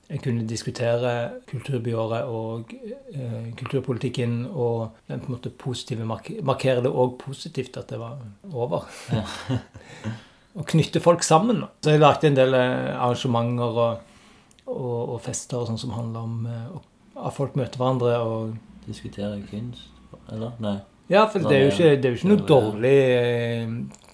jeg 0.10 0.24
kunne 0.24 0.48
diskutere 0.50 1.14
kulturbyåret 1.52 2.32
og 2.32 2.72
eh, 3.14 3.52
kulturpolitikken 3.60 4.46
og 4.50 5.04
den 5.12 5.20
på 5.22 5.30
en 5.30 5.36
måte 5.36 5.52
positive 5.52 6.08
mark 6.08 6.32
markere 6.42 6.82
det 6.86 6.90
òg 6.90 7.20
positivt 7.20 7.78
at 7.78 7.92
det 7.92 8.00
var 8.02 8.18
over. 8.54 8.88
og 10.56 10.64
knytte 10.72 11.04
folk 11.04 11.28
sammen. 11.28 11.60
da. 11.66 11.74
Så 11.84 11.94
jeg 11.94 12.02
lagde 12.02 12.32
en 12.32 12.40
del 12.40 12.56
arrangementer 12.56 13.84
og, 13.84 14.06
og, 14.70 15.10
og 15.16 15.20
fester 15.24 15.58
og 15.60 15.68
sånn 15.70 15.82
som 15.82 15.92
handler 15.96 16.20
om 16.26 16.36
eh, 16.50 16.68
at 17.20 17.36
folk 17.36 17.54
møter 17.60 17.78
hverandre. 17.82 18.12
og 18.24 18.40
Diskutere 18.88 19.36
kunst? 19.50 19.84
Eller? 20.34 20.52
Nei. 20.62 20.78
ja, 21.12 21.22
for 21.30 21.38
det 21.46 21.56
er 21.56 21.62
jo 21.66 21.72
ikke, 21.74 21.90
det 21.98 22.06
er 22.06 22.12
jo 22.14 22.18
ikke 22.20 22.32
noe 22.32 22.50
dårlig, 22.50 23.00
eh, 23.18 23.68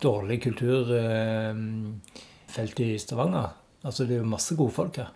dårlig 0.03 0.37
kulturfelt 0.47 2.77
i 2.83 2.85
Stavanger. 2.99 3.47
Altså, 3.85 4.01
det 4.07 4.13
er 4.15 4.21
jo 4.23 4.29
masse 4.31 4.51
gode 4.57 4.73
folk 4.75 4.93
her. 4.99 5.09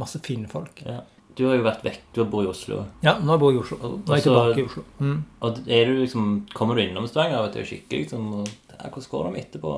Masse 0.00 0.18
fine 0.24 0.48
folk. 0.50 0.74
Ja. 0.84 0.98
Du 1.36 1.42
har 1.44 1.54
jo 1.58 1.64
vært 1.66 1.84
vekk. 1.84 2.02
Du 2.16 2.18
bor 2.32 2.42
i 2.46 2.48
Oslo. 2.48 2.76
Ja, 3.04 3.12
nå 3.20 3.36
bor 3.40 3.50
jeg 3.52 3.58
i 3.60 3.62
Oslo. 3.64 3.76
Nå 3.84 3.88
er 4.08 4.14
jeg 4.16 4.24
tilbake 4.24 4.60
i 4.62 4.66
Oslo. 4.70 4.82
Mm. 5.04 5.18
Og 5.44 5.48
du 5.66 5.92
liksom, 6.00 6.22
kommer 6.56 6.72
du 6.76 6.80
innom 6.86 7.06
Stavanger 7.08 7.38
av 7.42 7.46
og 7.50 7.54
til 7.56 7.64
kikker? 7.68 7.96
Liksom, 8.04 8.22
og, 8.40 8.46
hvordan 8.82 9.08
går 9.10 9.24
det 9.26 9.32
med 9.32 9.40
etterpå? 9.42 9.72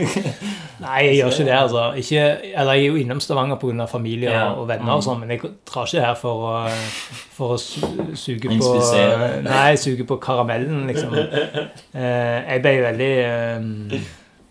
Nei, 0.84 0.98
jeg 1.06 1.16
gjør 1.18 1.32
ikke 1.32 1.46
det, 1.48 1.54
altså. 1.56 1.84
Ikke, 2.00 2.24
eller 2.62 2.76
jeg 2.78 2.82
er 2.84 2.90
jo 2.90 2.98
innom 3.00 3.20
Stavanger 3.22 3.56
pga. 3.60 3.86
familie 3.90 4.30
Ja. 4.32 4.48
og 4.52 4.68
venner 4.68 4.98
og 4.98 5.04
sånn, 5.06 5.20
men 5.22 5.30
jeg 5.34 5.40
drar 5.68 5.86
ikke 5.88 6.04
her 6.04 6.14
for 6.20 6.44
å, 6.50 6.52
for 7.36 7.56
å 7.56 7.58
suge 8.16 8.50
på 8.58 8.74
Nei, 9.46 9.76
suge 9.80 10.06
på 10.08 10.18
karamellen, 10.22 10.86
liksom. 10.90 11.16
Eh, 11.16 12.38
jeg 12.52 12.62
ble 12.64 12.74
veldig 12.86 13.10
eh, 13.24 14.06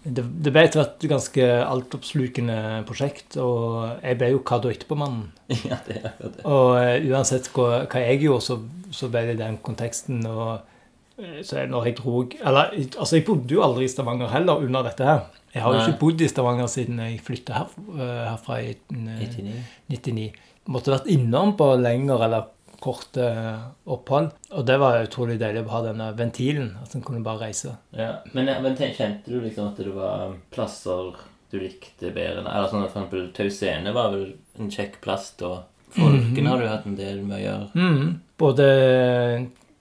det, 0.06 0.22
det 0.46 0.52
ble 0.54 0.62
etter 0.68 0.84
hvert 0.84 1.06
ganske 1.10 1.46
altoppslukende 1.66 2.58
prosjekt, 2.86 3.38
og 3.42 4.04
jeg 4.06 4.20
ble 4.20 4.28
jo 4.36 4.44
Kado 4.46 4.70
etterpå-mannen. 4.70 5.32
ja, 5.72 5.80
det 5.88 5.98
er 6.04 6.14
det. 6.22 6.44
Og 6.46 6.76
eh, 6.78 7.08
uansett 7.10 7.50
hva, 7.56 7.86
hva 7.90 8.04
jeg 8.06 8.22
gjorde, 8.28 8.46
så, 8.46 8.60
så 8.94 9.10
ble 9.14 9.26
det 9.32 9.40
den 9.42 9.58
konteksten. 9.66 10.22
og 10.30 10.60
eh, 10.60 10.72
så 11.18 11.58
jeg- 11.62 11.70
når 11.72 11.86
jeg 11.86 11.96
dro 11.98 12.22
Eller 12.46 12.72
altså, 13.00 13.14
jeg 13.16 13.26
bodde 13.26 13.54
jo 13.56 13.62
aldri 13.64 13.86
i 13.86 13.92
Stavanger 13.92 14.28
heller 14.34 14.58
under 14.66 14.84
dette 14.84 15.04
her. 15.06 15.22
Jeg 15.54 15.64
har 15.64 15.74
jo 15.74 15.80
ikke 15.86 16.00
bodd 16.00 16.22
i 16.22 16.28
Stavanger 16.28 16.68
siden 16.68 16.98
jeg 17.00 17.22
flytta 17.24 17.54
her, 17.54 17.68
eh, 17.96 18.26
herfra 18.32 18.58
i 18.62 18.72
eh, 18.72 18.76
99. 18.92 19.54
99. 19.90 20.32
Måtte 20.68 20.92
vært 20.92 21.08
innom 21.14 21.54
på 21.56 21.70
lengre 21.80 22.18
eller 22.26 22.48
korte 22.82 23.24
eh, 23.24 23.62
opphold. 23.88 24.32
Og 24.52 24.66
det 24.68 24.76
var 24.82 25.00
utrolig 25.06 25.40
deilig 25.40 25.64
å 25.66 25.70
ha 25.72 25.82
denne 25.88 26.10
ventilen. 26.18 26.74
At 26.84 26.94
en 26.96 27.02
kunne 27.02 27.24
bare 27.24 27.46
reise. 27.48 27.78
Ja. 27.96 28.18
Men, 28.34 28.46
men 28.62 28.76
kjente 28.76 29.26
du 29.32 29.40
liksom 29.42 29.70
at 29.72 29.78
det 29.80 29.94
var 29.96 30.36
plasser 30.52 31.14
du 31.52 31.60
likte 31.62 32.12
bedre? 32.12 32.44
Eller 32.44 32.68
sånn 32.68 32.84
for 32.84 32.92
eksempel 32.92 33.32
Tau 33.32 33.48
Scene 33.50 33.94
var 33.96 34.12
vel 34.12 34.34
en 34.60 34.70
kjekk 34.70 35.00
plass 35.02 35.32
da? 35.40 35.62
Folken 35.96 36.46
har 36.50 36.60
du 36.60 36.68
hatt 36.68 36.86
en 36.90 36.98
del 37.00 37.22
med 37.24 37.38
å 37.40 37.44
gjøre. 37.46 37.68
Mm. 37.80 38.20
Både 38.38 38.66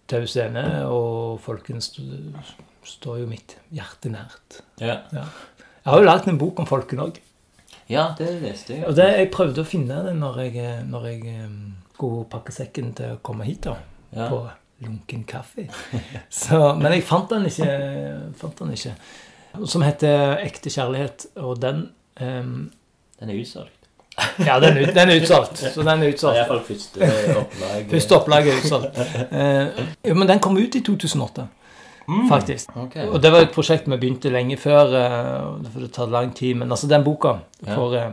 Tau 0.07 0.25
ende, 0.43 0.65
og 0.87 1.41
Folken 1.41 1.79
st- 1.81 2.35
står 2.85 3.21
jo 3.23 3.27
mitt 3.31 3.57
hjerte 3.73 4.11
nært. 4.13 4.59
Ja, 4.81 4.99
Jeg 5.15 5.93
har 5.93 5.99
jo 6.01 6.05
lagd 6.05 6.29
en 6.29 6.39
bok 6.39 6.61
om 6.61 6.67
Folken 6.69 6.99
òg. 7.01 7.19
ja 7.89 8.15
det 8.19 8.43
leste 8.43 8.75
jeg. 8.77 8.85
Og 8.89 8.95
det, 8.97 9.07
jeg 9.19 9.31
prøvde 9.33 9.63
å 9.63 9.69
finne 9.69 10.03
det 10.05 10.15
når 10.17 10.39
jeg, 10.45 10.85
når 10.89 11.07
jeg 11.09 11.39
skulle 11.95 12.25
pakke 12.29 12.53
sekken 12.53 12.93
til 12.95 13.15
å 13.17 13.21
komme 13.23 13.45
hit. 13.49 13.63
da, 13.65 13.77
Ja. 14.15 14.29
På 14.29 14.45
Lunken 14.85 15.25
kaffe. 15.25 15.69
Så, 16.31 16.75
men 16.77 16.93
jeg 16.93 17.05
fant 17.07 17.31
den 17.31 17.47
ikke. 17.47 17.69
Fant 18.37 18.59
den 18.59 18.73
ikke. 18.75 18.93
Som 19.71 19.83
heter 19.87 20.37
Ekte 20.45 20.69
kjærlighet. 20.71 21.27
Og 21.37 21.61
den 21.63 21.87
um, 22.21 22.71
Den 23.21 23.31
er 23.31 23.39
utsolgt. 23.41 23.84
Ja, 24.47 24.61
den, 24.63 24.77
ut- 24.79 24.95
den 24.95 25.11
er 25.11 25.17
utsolgt. 25.21 25.59
Så 25.75 25.83
den 25.83 26.03
er 26.03 26.09
utsolgt. 26.13 26.37
iallfall 26.39 26.61
første 26.69 27.09
opplag. 27.41 27.87
Første 27.91 28.17
opplag 28.17 28.47
er 28.49 28.59
utsolgt. 28.61 28.99
Uh, 29.33 29.85
jo, 30.09 30.15
men 30.15 30.29
den 30.31 30.39
kom 30.45 30.57
ut 30.61 30.75
i 30.75 30.81
2008, 30.87 31.49
Mm. 32.07 32.27
faktisk. 32.29 32.69
Okay. 32.77 33.07
Og 33.09 33.23
det 33.23 33.31
var 33.33 33.41
et 33.47 33.53
prosjekt 33.55 33.87
vi 33.89 33.97
begynte 33.97 34.29
lenge 34.29 34.59
før. 34.61 34.91
eh, 34.93 35.71
For 35.73 35.81
det 35.81 35.93
tar 35.93 36.07
lang 36.13 36.35
tid. 36.37 36.55
Men 36.61 36.71
altså, 36.71 36.87
den 36.87 37.03
boka, 37.05 37.31
for, 37.65 37.95
eh, 37.97 38.11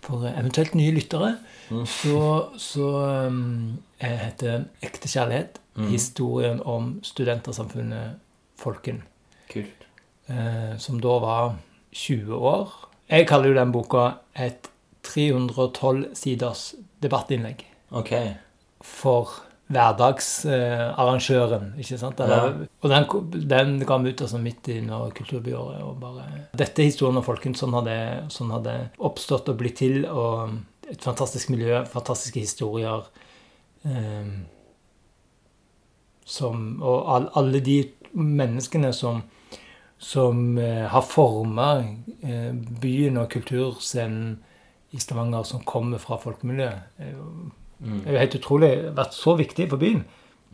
for 0.00 0.28
eventuelt 0.30 0.74
nye 0.78 0.92
lyttere, 0.94 1.32
Mm. 1.70 1.86
så, 1.86 2.44
så 2.58 2.86
um, 3.26 3.78
heter 3.98 4.64
Ekte 4.82 5.08
kjærlighet. 5.08 5.58
Mm. 5.76 5.88
Historien 5.90 6.60
om 6.64 7.00
studentersamfunnet 7.02 8.14
Folken. 8.58 9.02
Kult. 9.52 9.86
Eh, 10.30 10.76
som 10.78 11.00
da 11.00 11.18
var 11.18 11.54
20 11.92 12.34
år. 12.38 12.68
Jeg 13.10 13.26
kaller 13.26 13.48
jo 13.48 13.54
den 13.58 13.72
boka 13.72 14.06
et 14.36 14.68
312 15.02 16.06
siders 16.14 16.74
debattinnlegg 17.02 17.64
Ok. 17.92 18.12
for 18.82 19.28
hverdagsarrangøren. 19.72 21.74
ikke 21.78 21.98
sant? 21.98 22.20
Eller, 22.20 22.66
Og 22.82 22.90
den, 22.90 23.04
den 23.48 23.78
ga 23.86 23.96
vi 23.98 24.10
ut 24.12 24.20
altså 24.20 24.38
midt 24.38 24.68
under 24.68 25.10
kulturbyåret. 25.10 25.82
og 25.82 26.00
bare... 26.00 26.24
Dette 26.58 26.82
er 26.82 26.90
historien 26.90 27.16
om 27.16 27.24
folken. 27.24 27.54
Sånn 27.54 27.72
har 27.76 27.84
det, 27.86 28.00
sånn 28.32 28.52
det 28.64 28.78
oppstått 28.98 29.48
og 29.48 29.56
blitt 29.60 29.76
til. 29.80 30.04
og 30.06 30.50
Et 30.90 31.02
fantastisk 31.02 31.48
miljø, 31.50 31.84
fantastiske 31.88 32.40
historier. 32.40 33.02
Eh, 33.84 34.26
som, 36.24 36.82
og 36.82 37.08
all, 37.10 37.28
alle 37.34 37.60
de 37.64 37.78
menneskene 38.12 38.92
som, 38.92 39.22
som 39.98 40.58
eh, 40.58 40.86
har 40.92 41.02
forma 41.06 41.70
eh, 42.22 42.52
byen 42.52 43.16
og 43.22 43.30
kulturscenen 43.32 44.42
i 44.92 44.98
Stavanger, 45.00 45.44
som 45.48 45.60
kommer 45.64 45.98
fra 45.98 46.16
folkemiljøet. 46.20 46.82
er 47.00 47.12
jo 47.16 47.28
Mm. 47.82 48.00
det 48.04 48.08
er 48.08 48.12
jo 48.12 48.18
helt 48.18 48.34
utrolig 48.38 48.68
vært 48.94 49.12
så 49.12 49.32
viktig 49.36 49.68
for 49.68 49.76
byen. 49.76 50.04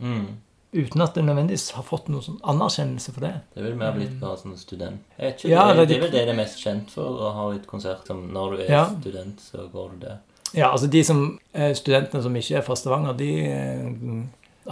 Mm. 0.01 0.27
Uten 0.73 1.01
at 1.01 1.13
det 1.13 1.23
nødvendigvis 1.25 1.71
har 1.75 1.83
fått 1.83 2.07
noen 2.09 2.23
sånn 2.25 2.39
anerkjennelse 2.41 3.11
for 3.13 3.21
det. 3.21 3.33
Det 3.53 3.61
er 3.61 3.67
vel 3.69 3.75
mer 3.77 3.91
blitt 3.93 4.19
bare 4.19 4.37
sånn 4.37 4.57
student. 4.57 4.99
Ikke, 5.19 5.49
Ja, 5.49 5.67
det, 5.73 5.87
det 5.89 5.97
er 5.97 6.01
vel 6.01 6.11
det 6.11 6.25
det 6.25 6.29
er 6.33 6.37
mest 6.39 6.57
kjent 6.63 6.89
for, 6.89 7.03
å 7.05 7.31
ha 7.33 7.45
litt 7.51 7.67
konsert. 7.67 8.07
Som 8.07 8.31
når 8.33 8.55
du 8.57 8.63
er 8.63 8.71
Ja. 8.71 8.85
student, 8.99 9.39
så 9.41 9.69
går 9.71 9.91
du 9.91 10.05
der. 10.07 10.17
Ja, 10.53 10.71
altså 10.71 10.89
De 10.89 11.03
som, 11.03 11.39
studentene 11.53 12.23
som 12.23 12.33
ikke 12.35 12.57
er 12.57 12.61
fra 12.61 12.75
Stavanger, 12.75 13.13
de 13.17 13.45
eh, 13.45 14.23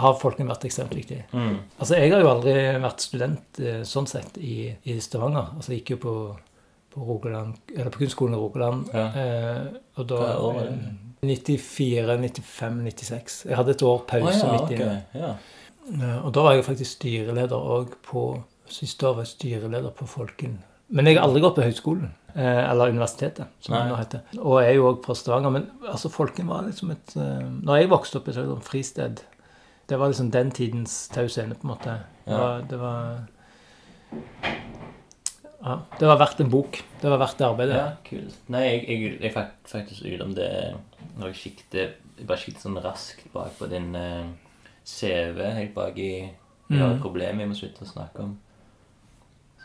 har 0.02 0.14
folkene 0.20 0.50
vært 0.50 0.66
ekstremt 0.66 0.94
viktige. 0.96 1.26
Mm. 1.34 1.60
Altså, 1.80 1.96
Jeg 1.98 2.12
har 2.12 2.22
jo 2.22 2.30
aldri 2.30 2.54
vært 2.82 3.00
student 3.02 3.60
eh, 3.60 3.82
sånn 3.84 4.08
sett 4.08 4.38
i, 4.38 4.76
i 4.86 5.00
Stavanger. 5.00 5.54
Altså, 5.56 5.70
Jeg 5.74 5.84
gikk 5.86 5.90
jo 5.90 5.98
på, 5.98 6.38
på 6.98 7.06
Rogaland, 7.08 7.56
eller 7.76 7.90
på 7.94 8.02
kunstskolen 8.04 8.34
i 8.36 8.42
Rogaland. 8.42 8.88
Ja. 8.94 9.06
Eh, 9.22 9.68
og 10.02 10.08
da 10.10 10.22
eh, 10.66 10.72
94, 11.22 12.18
95, 12.18 12.82
96. 12.92 13.38
Jeg 13.50 13.58
hadde 13.58 13.72
et 13.78 13.84
år 13.84 14.04
pause 14.10 14.38
ja, 14.44 14.52
midt 14.54 14.76
inne. 14.78 14.98
Ja. 15.18 15.32
Eh, 15.94 16.26
Og 16.26 16.34
da 16.36 16.44
var 16.46 16.54
jeg 16.58 16.66
faktisk 16.68 16.98
styreleder 17.00 17.56
òg 17.78 17.94
på 18.06 18.30
Siste 18.68 19.08
år 19.08 19.14
var 19.16 19.24
jeg 19.24 19.32
styreleder 19.32 19.94
på 19.96 20.06
Folken. 20.12 20.58
Men 20.92 21.08
jeg 21.08 21.16
har 21.16 21.24
aldri 21.24 21.40
gått 21.42 21.56
på 21.56 21.64
høyskolen. 21.64 22.10
eh, 22.36 22.70
Eller 22.70 22.90
universitetet, 22.92 23.48
som 23.64 23.74
Nei. 23.74 23.84
det 23.86 23.92
nå 23.94 23.96
heter. 24.02 24.20
Og 24.42 24.58
jeg 24.62 24.70
er 24.72 24.76
jo 24.76 24.90
òg 24.92 25.00
fra 25.06 25.16
Stavanger. 25.16 25.50
Men 25.56 25.70
altså, 25.88 26.10
Folken 26.12 26.48
var 26.52 26.66
liksom 26.68 26.92
et 26.92 27.16
uh, 27.16 27.48
Når 27.64 27.76
jeg 27.80 27.90
vokste 27.90 28.20
opp, 28.20 28.28
et 28.28 28.36
sånt 28.36 28.64
fristed 28.68 29.24
Det 29.90 30.00
var 30.00 30.12
liksom 30.12 30.32
den 30.32 30.52
tidens 30.52 31.08
Tau 31.16 31.28
Scene, 31.32 31.56
på 31.56 31.64
en 31.68 31.72
måte. 31.74 31.96
Det 32.28 32.36
var, 32.36 32.62
det 32.70 32.80
var 32.80 33.24
Ja, 35.68 35.76
det 36.00 36.08
var 36.08 36.20
verdt 36.22 36.40
en 36.44 36.50
bok. 36.54 36.80
Det 37.02 37.10
var 37.12 37.20
verdt 37.20 37.38
det 37.42 37.48
arbeidet. 37.48 37.76
ja, 37.76 37.88
kult. 38.08 38.36
Nei, 38.54 38.64
jeg, 38.70 38.82
jeg, 38.88 39.14
jeg 39.26 39.34
fikk 39.36 39.54
faktisk 39.74 40.06
ut 40.08 40.22
om 40.24 40.34
det 40.38 40.50
når 41.18 41.32
jeg 41.34 41.40
kikket 41.44 41.80
Jeg 42.18 42.28
bare 42.30 42.40
kikket 42.42 42.64
sånn 42.64 42.80
raskt 42.82 43.28
bak 43.34 43.52
på 43.60 43.68
din 43.70 43.92
uh, 43.94 44.26
CV, 44.88 45.42
helt 45.60 45.74
bak 45.76 45.98
i 46.02 46.12
Vi 46.70 46.78
har 46.80 46.90
et 46.92 46.98
Mm. 46.98 47.02
problem 47.04 47.38
vi 47.44 47.46
må 47.52 47.56
slutte 47.56 47.84
å 47.86 47.90
snakke 47.90 48.24
om. 48.24 48.38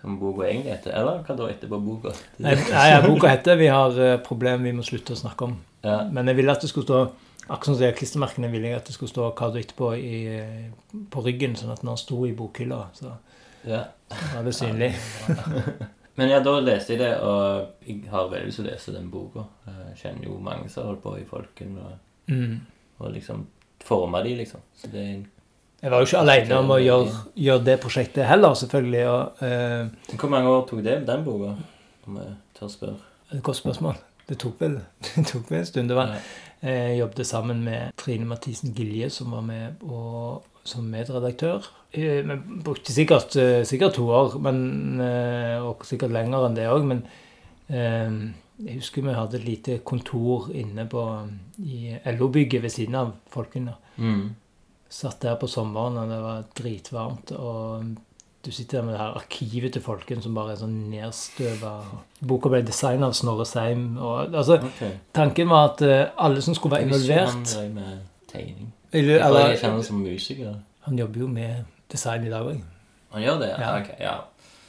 Som 0.00 0.18
boka 0.18 0.44
egentlig 0.48 0.72
heter. 0.74 0.92
Eller 0.98 1.22
hva 1.22 1.36
da 1.38 1.48
etterpå 1.50 1.78
boka? 1.82 2.12
Nei, 2.42 2.54
nei, 2.58 2.86
ja, 2.90 3.00
boka 3.06 3.28
heter 3.30 3.56
'Vi 3.56 3.66
har 3.70 3.90
uh, 3.98 4.16
problem 4.22 4.62
vi 4.64 4.72
må 4.72 4.82
slutte 4.82 5.14
å 5.14 5.20
snakke 5.22 5.44
om'. 5.46 5.56
Ja. 5.84 6.04
Men 6.10 6.26
jeg 6.26 6.36
ville 6.36 6.52
at 6.52 6.60
det 6.60 6.70
skulle 6.70 6.86
stå 6.86 7.10
Akkurat 7.50 7.64
som 7.64 7.78
de 7.78 7.92
klistremerkene 7.92 8.48
ville 8.52 8.68
jeg 8.68 8.76
at 8.76 8.86
det 8.86 8.94
skulle 8.94 9.10
stå 9.10 9.32
hva 9.34 9.48
du 9.52 9.58
etterpå 9.58 9.88
i, 9.98 10.26
eh, 10.30 10.70
på 11.10 11.24
ryggen, 11.24 11.56
sånn 11.58 11.72
at 11.72 11.80
den 11.82 11.96
sto 11.98 12.24
i 12.24 12.30
bokhylla, 12.32 12.86
så 12.94 13.16
ja. 13.66 13.84
var 14.34 14.44
det 14.44 14.54
synlig. 14.56 14.92
Men 16.16 16.28
ja, 16.28 16.40
da 16.44 16.58
leste 16.60 16.92
jeg 16.92 17.00
det, 17.00 17.12
og 17.24 17.86
jeg 17.88 18.02
har 18.12 18.26
veldig 18.28 18.46
lyst 18.50 18.58
til 18.60 18.66
å 18.66 18.70
lese 18.70 18.92
den 18.92 19.06
boka. 19.10 19.46
Jeg 19.66 19.94
kjenner 20.02 20.26
jo 20.28 20.34
mange 20.44 20.68
som 20.68 20.82
har 20.82 20.90
holdt 20.90 21.02
på 21.06 21.14
i 21.20 21.24
Folken, 21.28 21.78
og, 21.80 21.98
Mm. 22.28 22.60
og 23.02 23.08
liksom 23.12 23.46
forma 23.82 24.20
de, 24.22 24.36
liksom. 24.38 24.60
Så 24.78 24.86
det 24.92 25.00
er 25.00 25.08
en 25.14 25.24
Jeg 25.82 25.90
var 25.90 25.98
jo 25.98 26.06
ikke 26.06 26.20
alene 26.20 26.58
om 26.60 26.68
å 26.70 26.76
gjøre, 26.78 27.16
gjøre 27.34 27.64
det 27.64 27.80
prosjektet 27.82 28.28
heller, 28.28 28.54
selvfølgelig. 28.54 29.00
Og, 29.10 29.42
uh, 29.42 30.14
Hvor 30.20 30.30
mange 30.30 30.48
år 30.52 30.62
tok 30.68 30.84
det, 30.84 31.06
den 31.08 31.24
boka? 31.24 31.56
Om 32.06 32.16
jeg 32.20 32.36
tør 32.60 32.68
spørre. 32.70 32.96
et 33.32 33.42
godt 33.42 33.56
spørsmål. 33.56 33.96
Det 34.28 34.38
tok 34.38 34.60
vel, 34.60 34.78
det 35.16 35.26
tok 35.26 35.50
vel 35.50 35.58
en 35.58 35.66
stund. 35.66 35.88
Det 35.88 35.96
var, 35.96 36.14
jeg 36.62 36.98
jobbet 37.00 37.26
sammen 37.26 37.64
med 37.64 37.90
Trine 37.96 38.24
Mathisen 38.30 38.72
Gilje, 38.76 39.10
som 39.10 39.32
var 39.32 39.40
med 39.40 39.82
og, 39.82 40.44
som 40.64 40.86
medredaktør. 40.90 41.66
Vi 41.92 42.36
brukte 42.64 42.92
sikkert, 42.92 43.36
eh, 43.36 43.64
sikkert 43.64 43.94
to 43.94 44.08
år, 44.10 44.38
men, 44.40 45.00
eh, 45.00 45.58
og 45.60 45.84
sikkert 45.84 46.12
lenger 46.12 46.46
enn 46.46 46.54
det 46.56 46.68
òg. 46.68 46.84
Men 46.84 47.02
eh, 47.68 48.32
Jeg 48.62 48.78
husker 48.78 49.02
vi 49.02 49.12
hadde 49.12 49.34
et 49.40 49.44
lite 49.44 49.78
kontor 49.78 50.50
inne 50.54 50.84
på, 50.86 51.02
i 51.58 51.96
LO-bygget 52.06 52.62
ved 52.62 52.70
siden 52.70 52.94
av 52.94 53.12
Folkene. 53.26 53.74
Mm. 53.96 54.36
Satt 54.88 55.20
der 55.20 55.34
på 55.34 55.48
sommeren, 55.48 55.96
og 55.96 56.08
det 56.08 56.18
var 56.22 56.44
dritvarmt. 56.54 57.32
Og 57.32 57.96
du 58.44 58.50
sitter 58.52 58.78
der 58.78 58.84
med 58.84 58.94
det 58.94 59.00
her 59.00 59.16
arkivet 59.16 59.72
til 59.72 59.82
Folken 59.82 60.22
som 60.22 60.34
bare 60.34 60.52
er 60.52 60.60
sånn 60.60 60.90
nedstøva. 60.92 61.72
Boka 62.20 62.52
ble 62.52 62.62
designa 62.62 63.08
av 63.08 63.16
Snorre 63.18 63.46
Seim. 63.46 63.96
Og, 63.98 64.32
altså, 64.32 64.60
okay. 64.62 65.00
tanken 65.12 65.48
var 65.48 65.72
at 65.72 65.82
alle 66.16 66.44
som 66.44 66.54
skulle 66.54 66.76
være 66.76 66.86
involvert 66.86 67.56
tegning. 68.30 68.70
Eller, 68.92 69.14
Jeg 69.18 69.32
bare 69.32 69.56
kjenner 69.56 69.74
ham 69.78 69.82
som 69.82 70.02
musiker. 70.02 70.54
Han 70.86 70.98
jobber 70.98 71.20
jo 71.20 71.26
med 71.28 71.64
design 71.92 72.24
i 72.26 72.30
dag 72.30 72.46
òg. 72.46 72.60
Han 73.12 73.22
gjør 73.22 73.38
det? 73.40 73.48
Ja. 73.48 73.60
Ja. 73.60 73.80
Ok, 73.80 73.88
ja. 74.00 74.14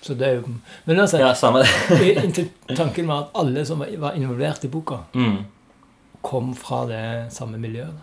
Så 0.03 0.13
det 0.19 0.27
er 0.27 0.33
jo 0.41 0.47
Men 0.85 0.99
altså, 0.99 1.17
ja 1.19 1.33
samme 1.33 1.61
det. 1.63 2.15
inntil 2.25 2.49
tanken 2.75 3.07
var 3.07 3.21
at 3.23 3.29
alle 3.39 3.65
som 3.65 3.79
var- 3.79 3.93
var 3.97 4.11
involvert 4.19 4.63
i 4.63 4.67
boka, 4.67 4.97
Mm. 5.13 5.37
kom 6.21 6.53
fra 6.55 6.85
det 6.87 7.31
samme 7.33 7.57
miljøet. 7.57 7.93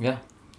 Ja. 0.00 0.16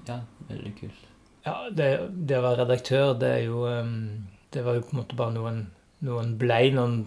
ja, 0.08 0.20
veldig 0.50 0.74
kult. 0.80 1.02
Ja, 1.46 1.56
det, 1.72 1.88
det 2.28 2.38
å 2.38 2.42
være 2.42 2.62
redaktør, 2.66 3.14
det 3.20 3.30
er 3.30 3.44
jo 3.46 3.66
um, 3.68 4.28
Det 4.54 4.64
var 4.64 4.76
jo 4.76 4.82
på 4.82 4.94
en 4.94 5.00
måte 5.02 5.16
bare 5.16 5.34
noen 5.34 5.68
Noen 6.02 6.38
blei 6.38 6.70
noen 6.72 7.06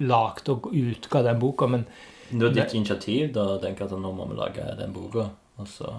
lagde 0.00 0.52
og 0.52 0.68
utga 0.72 1.22
den 1.22 1.38
boka, 1.40 1.66
men 1.66 1.84
Det 2.30 2.40
var 2.42 2.54
ditt 2.54 2.74
initiativ 2.74 3.32
da 3.34 3.40
å 3.56 3.60
tenke 3.62 3.84
at 3.84 3.90
nå 3.90 4.12
må 4.14 4.28
vi 4.30 4.36
lage 4.38 4.64
den 4.78 4.92
boka, 4.92 5.28
og 5.58 5.66
så 5.68 5.90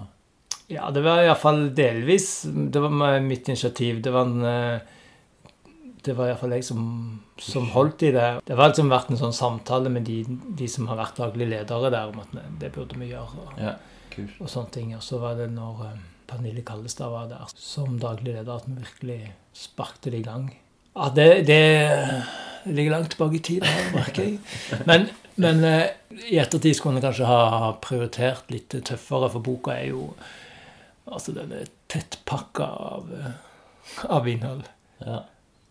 ja, 0.72 0.88
det 0.94 1.02
var 1.04 1.22
iallfall 1.22 1.66
delvis 1.76 2.42
Det 2.46 2.80
var 2.82 3.20
mitt 3.20 3.48
initiativ. 3.48 4.00
Det 4.02 4.12
var 4.14 4.28
en 4.28 4.44
eh, 4.48 4.90
det 6.02 6.16
var 6.18 6.32
iallfall 6.32 6.56
jeg 6.56 6.64
som, 6.66 6.86
som 7.38 7.68
holdt 7.76 8.02
i 8.08 8.10
det. 8.14 8.28
Det 8.46 8.56
har 8.58 8.72
liksom 8.72 8.90
vært 8.90 9.12
en 9.12 9.20
sånn 9.20 9.36
samtale 9.36 9.90
med 9.92 10.06
de, 10.08 10.22
de 10.58 10.66
som 10.70 10.88
har 10.90 10.98
vært 10.98 11.20
daglig 11.20 11.46
ledere 11.52 11.92
der, 11.94 12.10
om 12.10 12.18
at 12.24 12.32
det 12.58 12.72
burde 12.74 12.98
vi 12.98 13.12
gjøre. 13.12 13.44
Og, 13.44 13.60
Ja, 13.60 13.76
og 14.42 14.50
sånne 14.50 14.74
ting. 14.74 14.90
Og 14.98 15.04
så 15.06 15.20
var 15.22 15.38
det 15.38 15.46
når 15.54 15.84
eh, 15.86 16.00
Pernille 16.32 16.64
Kallestad 16.66 17.12
var 17.12 17.30
der 17.30 17.54
som 17.54 17.98
daglig 18.02 18.34
leder, 18.34 18.56
at 18.56 18.66
vi 18.66 18.80
virkelig 18.80 19.20
sparkte 19.54 20.10
det 20.10 20.24
i 20.24 20.26
gang. 20.26 20.50
Ja, 20.96 21.08
det, 21.14 21.28
det 21.46 21.62
ligger 22.64 22.96
langt 22.96 23.14
tilbake 23.14 23.38
i 23.38 23.44
tid, 23.52 23.66
merker 23.94 24.26
jeg. 24.26 24.38
Men, 24.90 25.10
men 25.40 25.62
eh, 25.64 25.86
i 26.28 26.36
ettertid 26.42 26.76
skulle 26.76 26.98
en 26.98 27.04
kanskje 27.06 27.24
ha 27.24 27.70
prioritert 27.80 28.50
litt 28.52 28.74
tøffere, 28.84 29.30
for 29.32 29.40
boka 29.44 29.72
er 29.78 29.94
jo 29.94 30.10
Altså, 31.10 31.32
den 31.36 31.52
er 31.52 31.68
tettpakka 31.90 32.64
av, 32.64 33.12
eh, 33.18 34.02
av 34.08 34.28
innhold. 34.28 34.68
Ja. 35.02 35.22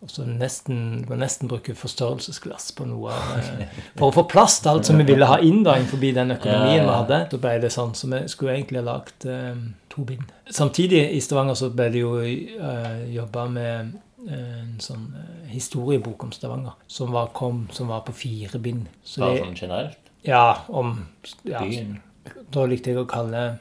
Og 0.02 0.10
så 0.10 0.24
nesten, 0.26 1.04
må 1.06 1.14
nesten 1.14 1.46
bruke 1.46 1.76
forstørrelsesglass 1.78 2.72
på 2.74 2.84
noe 2.90 3.12
av 3.14 3.36
eh, 3.38 3.76
For 4.00 4.08
å 4.08 4.14
få 4.16 4.24
plass 4.32 4.56
til 4.60 4.72
alt 4.72 4.88
som 4.88 4.98
vi 4.98 5.06
ville 5.06 5.28
ha 5.30 5.36
inn 5.38 5.60
da, 5.62 5.76
innenfor 5.78 6.02
den 6.02 6.34
økonomien 6.34 6.80
Ja, 6.80 6.82
ja. 6.82 6.86
vi 6.88 6.96
hadde. 6.96 7.20
Da 7.30 7.40
ble 7.44 7.52
det 7.62 7.70
sånn, 7.70 7.94
Så 7.94 8.10
vi 8.10 8.24
skulle 8.32 8.56
egentlig 8.56 8.82
ha 8.82 8.88
lagd 8.90 9.28
eh, 9.30 9.60
to 9.94 10.06
bind. 10.08 10.32
Samtidig 10.50 11.04
i 11.14 11.20
Stavanger 11.22 11.54
så 11.58 11.70
ble 11.70 11.86
det 11.94 12.02
jo 12.02 12.16
eh, 12.18 13.04
jobba 13.14 13.46
med 13.54 13.92
eh, 14.26 14.60
en 14.64 14.74
sånn 14.82 15.06
historiebok 15.52 16.26
om 16.26 16.34
Stavanger 16.34 16.74
som 16.90 17.14
var, 17.14 17.30
kom, 17.36 17.68
som 17.72 17.94
var 17.94 18.02
på 18.08 18.16
fire 18.24 18.58
bind. 18.58 18.90
Så 19.06 19.22
Bare 19.22 19.44
sånn 19.44 19.54
generelt? 19.62 19.98
ja, 20.26 20.64
om 20.68 20.96
ja, 21.46 21.62
Byen? 21.62 22.00
Da 22.54 22.66
likte 22.66 22.90
jeg 22.90 23.00
å 23.02 23.06
kalle 23.10 23.52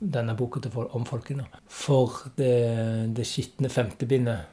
denne 0.00 0.34
boka 0.36 0.60
om 0.92 1.04
folkene 1.08 1.46
for 1.68 2.30
det, 2.36 3.14
det 3.16 3.26
skitne 3.26 3.70
femte 3.72 4.06
bindet. 4.06 4.46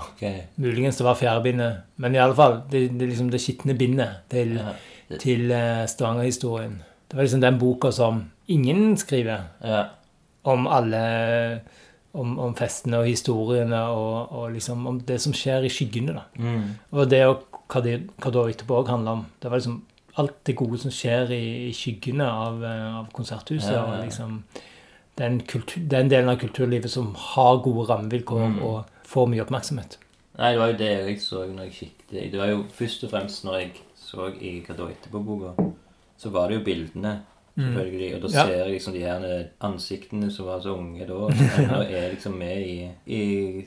Ok. 0.00 0.22
Muligens 0.56 0.96
det 0.96 1.04
var 1.04 1.18
fjerde 1.18 1.42
bindet, 1.44 1.80
men 1.96 2.14
i 2.14 2.20
alle 2.20 2.36
fall 2.36 2.62
det, 2.70 2.88
det, 2.98 3.08
liksom 3.10 3.30
det 3.30 3.40
skitne 3.40 3.76
bindet 3.76 4.22
til, 4.32 4.56
Ja. 4.56 4.72
til 5.20 5.50
eh, 5.52 5.86
Stavanger-historien. 5.86 6.82
Det 7.08 7.16
var 7.16 7.22
liksom 7.22 7.40
den 7.40 7.58
boka 7.58 7.90
som 7.92 8.24
ingen 8.48 8.96
skriver 8.96 9.44
ja. 9.64 9.84
om 10.44 10.66
alle 10.66 11.60
om, 12.16 12.38
om 12.38 12.54
festene 12.56 13.02
og 13.02 13.06
historiene 13.10 13.80
og, 13.92 14.32
og 14.32 14.54
liksom 14.54 14.86
om 14.88 15.00
det 15.00 15.20
som 15.20 15.34
skjer 15.36 15.66
i 15.66 15.72
skyggene. 15.72 16.16
da. 16.16 16.24
Mm. 16.40 16.70
Og 16.92 17.10
det 17.10 17.26
og 17.26 17.44
hva, 17.68 17.82
det, 17.84 17.98
hva 18.22 18.32
da 18.32 18.46
etterpå 18.48 18.80
òg 18.80 18.88
handla 18.88 19.18
om. 19.18 19.26
Det 19.42 19.50
var 19.50 19.60
liksom 19.60 19.82
alt 20.16 20.38
det 20.48 20.56
gode 20.56 20.78
som 20.80 20.94
skjer 20.94 21.32
i, 21.36 21.44
i 21.68 21.72
skyggene 21.76 22.24
av, 22.24 22.64
eh, 22.64 22.86
av 23.02 23.10
konserthuset. 23.12 23.74
Ja. 23.74 23.84
og 23.84 24.04
liksom 24.06 24.40
den, 25.16 25.40
kultur, 25.48 25.80
den 25.88 26.08
delen 26.12 26.28
av 26.28 26.36
kulturlivet 26.38 26.90
som 26.90 27.14
har 27.14 27.58
gode 27.64 27.88
rammevilkår 27.90 28.42
Mm. 28.48 28.62
og 28.62 28.84
får 29.04 29.26
mye 29.32 29.44
oppmerksomhet. 29.46 29.98
Nei, 30.38 30.50
det 30.52 30.58
var 30.60 30.66
jo 30.72 30.76
det 30.78 30.90
jeg 31.08 31.20
så 31.20 31.46
når 31.48 31.64
jeg 31.64 31.72
kikket. 31.72 32.32
Det 32.32 32.38
var 32.38 32.46
jo 32.52 32.64
først 32.72 33.04
og 33.04 33.10
fremst 33.10 33.44
når 33.44 33.58
jeg 33.60 33.70
så 33.96 34.28
i 34.40 34.60
Hva 34.66 34.76
da 34.76 34.84
etterpå-boka, 34.92 35.54
så 36.18 36.30
var 36.30 36.48
det 36.48 36.58
jo 36.58 36.64
bildene. 36.64 37.20
Selvfølgelig, 37.56 38.14
Og 38.14 38.20
da 38.20 38.26
Mm. 38.28 38.34
Ja. 38.34 38.44
ser 38.46 38.64
jeg 38.64 38.72
liksom 38.74 38.92
de 38.92 39.00
her 39.00 39.44
ansiktene 39.62 40.30
som 40.30 40.44
var 40.46 40.60
så 40.60 40.76
unge 40.76 41.06
da, 41.06 41.30
som 41.32 41.70
er 41.88 42.10
liksom 42.12 42.36
med 42.38 42.58
i, 42.66 42.90
i 43.06 43.64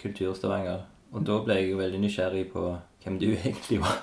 Kulturstavanger. 0.00 0.80
Og 1.12 1.24
da 1.26 1.38
ble 1.44 1.54
jeg 1.58 1.70
jo 1.72 1.80
veldig 1.80 2.00
nysgjerrig 2.04 2.46
på 2.52 2.62
hvem 3.04 3.18
du 3.20 3.26
egentlig 3.44 3.80
var, 3.82 3.98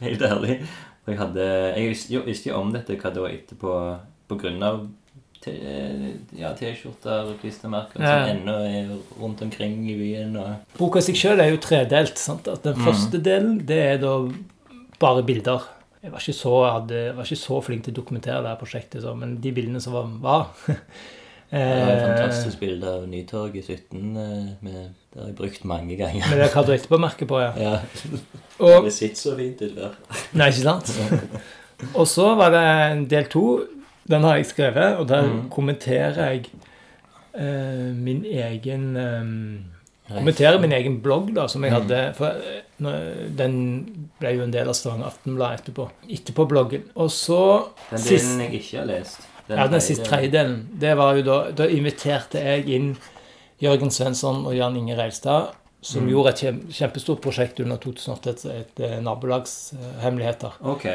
helt 0.00 0.22
ærlig. 0.26 0.56
For 1.04 1.12
jeg 1.14 1.20
hadde 1.22 1.46
Jeg 1.76 2.24
visste 2.26 2.50
jo, 2.50 2.56
om 2.60 2.72
dette 2.74 2.96
hva 3.00 3.12
da 3.14 3.28
etterpå 3.30 3.74
på 4.28 4.38
grunn 4.42 4.62
av 4.62 4.82
ja, 6.36 6.50
T-skjorter 6.58 7.30
og 7.30 7.38
klistremerker 7.40 8.02
Ja. 8.02 8.26
som 8.26 8.36
ennå 8.36 8.56
er 8.68 8.90
rundt 9.20 9.40
omkring 9.42 9.78
i 9.90 9.94
byen. 9.96 10.36
og... 10.36 10.56
Boka 10.78 10.98
i 10.98 11.02
seg 11.02 11.16
sjøl 11.16 11.40
er 11.40 11.50
jo 11.54 11.56
tredelt. 11.64 12.18
sant? 12.18 12.48
At 12.48 12.62
Den 12.62 12.74
Mm. 12.76 12.84
første 12.84 13.22
delen 13.22 13.66
det 13.66 13.78
er 13.78 13.98
da 13.98 14.28
bare 15.00 15.22
bilder. 15.24 15.62
Jeg 16.02 16.12
var 16.12 16.18
ikke 16.20 16.32
så, 16.36 16.52
hadde, 16.72 17.16
var 17.16 17.24
ikke 17.24 17.36
så 17.36 17.62
flink 17.62 17.84
til 17.84 17.92
å 17.92 17.96
dokumentere 18.02 18.42
det 18.42 18.48
her 18.48 18.56
prosjektet, 18.60 19.02
så, 19.02 19.14
men 19.16 19.36
de 19.40 19.52
bildene 19.52 19.80
som 19.80 19.92
var, 19.92 20.06
var 20.20 20.46
Det 21.50 21.58
var 21.58 21.90
et 21.90 22.02
eh, 22.02 22.06
fantastisk 22.06 22.60
bilde 22.60 22.86
av 22.86 23.08
Nytorget 23.10 23.56
i 23.68 23.74
17. 23.74 24.16
eh, 24.16 24.50
Med, 24.62 24.92
det 25.12 25.18
har 25.20 25.26
jeg 25.26 25.36
brukt 25.36 25.64
mange 25.64 25.96
ganger. 25.98 26.22
Med 26.30 26.38
det 26.38 26.52
du 26.66 26.72
etterpå-merket 26.72 27.26
på, 27.28 27.40
ja. 27.42 27.50
Ja, 27.66 27.80
Og, 28.60 28.84
Det 28.84 28.92
sitter 28.92 29.16
så 29.16 29.36
fint 29.36 29.60
ut 29.62 29.74
der. 29.74 29.96
nei, 30.36 30.46
ikke 30.52 30.62
sant? 30.62 30.92
Og 31.96 32.06
så 32.06 32.34
var 32.36 32.50
det 32.54 33.08
del 33.10 33.24
to. 33.32 33.44
Den 34.10 34.22
har 34.26 34.36
jeg 34.40 34.46
skrevet, 34.50 34.96
og 34.98 35.06
der 35.08 35.22
Mm. 35.28 35.48
kommenterer 35.50 36.16
jeg 36.32 36.46
eh, 37.34 37.94
min 37.94 38.24
egen 38.24 38.96
eh, 38.96 40.16
Kommenterer 40.16 40.58
min 40.58 40.72
egen 40.74 40.96
blogg, 41.00 41.28
da, 41.36 41.44
som 41.46 41.62
jeg 41.62 41.70
Mm. 41.72 41.80
hadde 41.82 42.14
for 42.16 42.26
eh, 42.26 43.28
Den 43.36 44.08
ble 44.18 44.32
jo 44.34 44.42
en 44.42 44.50
del 44.50 44.66
av 44.68 44.74
Stavanger 44.74 45.06
Aftenblad 45.06 45.60
etterpå. 45.60 45.88
Etterpå 46.10 46.46
bloggen. 46.48 46.82
Og 46.96 47.10
så 47.10 47.68
Den 47.90 48.00
delen 48.02 48.40
jeg 48.40 48.52
ikke 48.60 48.78
har 48.78 48.86
lest. 48.86 49.20
Den 49.48 49.58
ja, 49.58 49.66
den 49.68 49.80
siste 49.80 50.02
delen. 50.04 50.10
tredjedelen. 50.10 50.68
Det 50.80 50.96
var 50.96 51.14
jo 51.14 51.22
da 51.22 51.50
Da 51.52 51.66
inviterte 51.68 52.38
jeg 52.42 52.66
inn 52.68 52.96
Jørgen 53.62 53.90
Svensson 53.90 54.46
og 54.46 54.54
Jan 54.56 54.76
Inge 54.76 54.96
Reilstad, 54.96 55.50
som 55.82 56.02
Mm. 56.02 56.08
gjorde 56.10 56.28
et 56.28 56.60
kjempestort 56.72 57.20
prosjekt 57.20 57.60
under 57.60 57.76
2008, 57.76 58.30
et, 58.30 58.44
et 58.44 58.80
eh, 58.80 59.00
nabolagshemmeligheter. 59.00 60.50
Ok. 60.62 60.86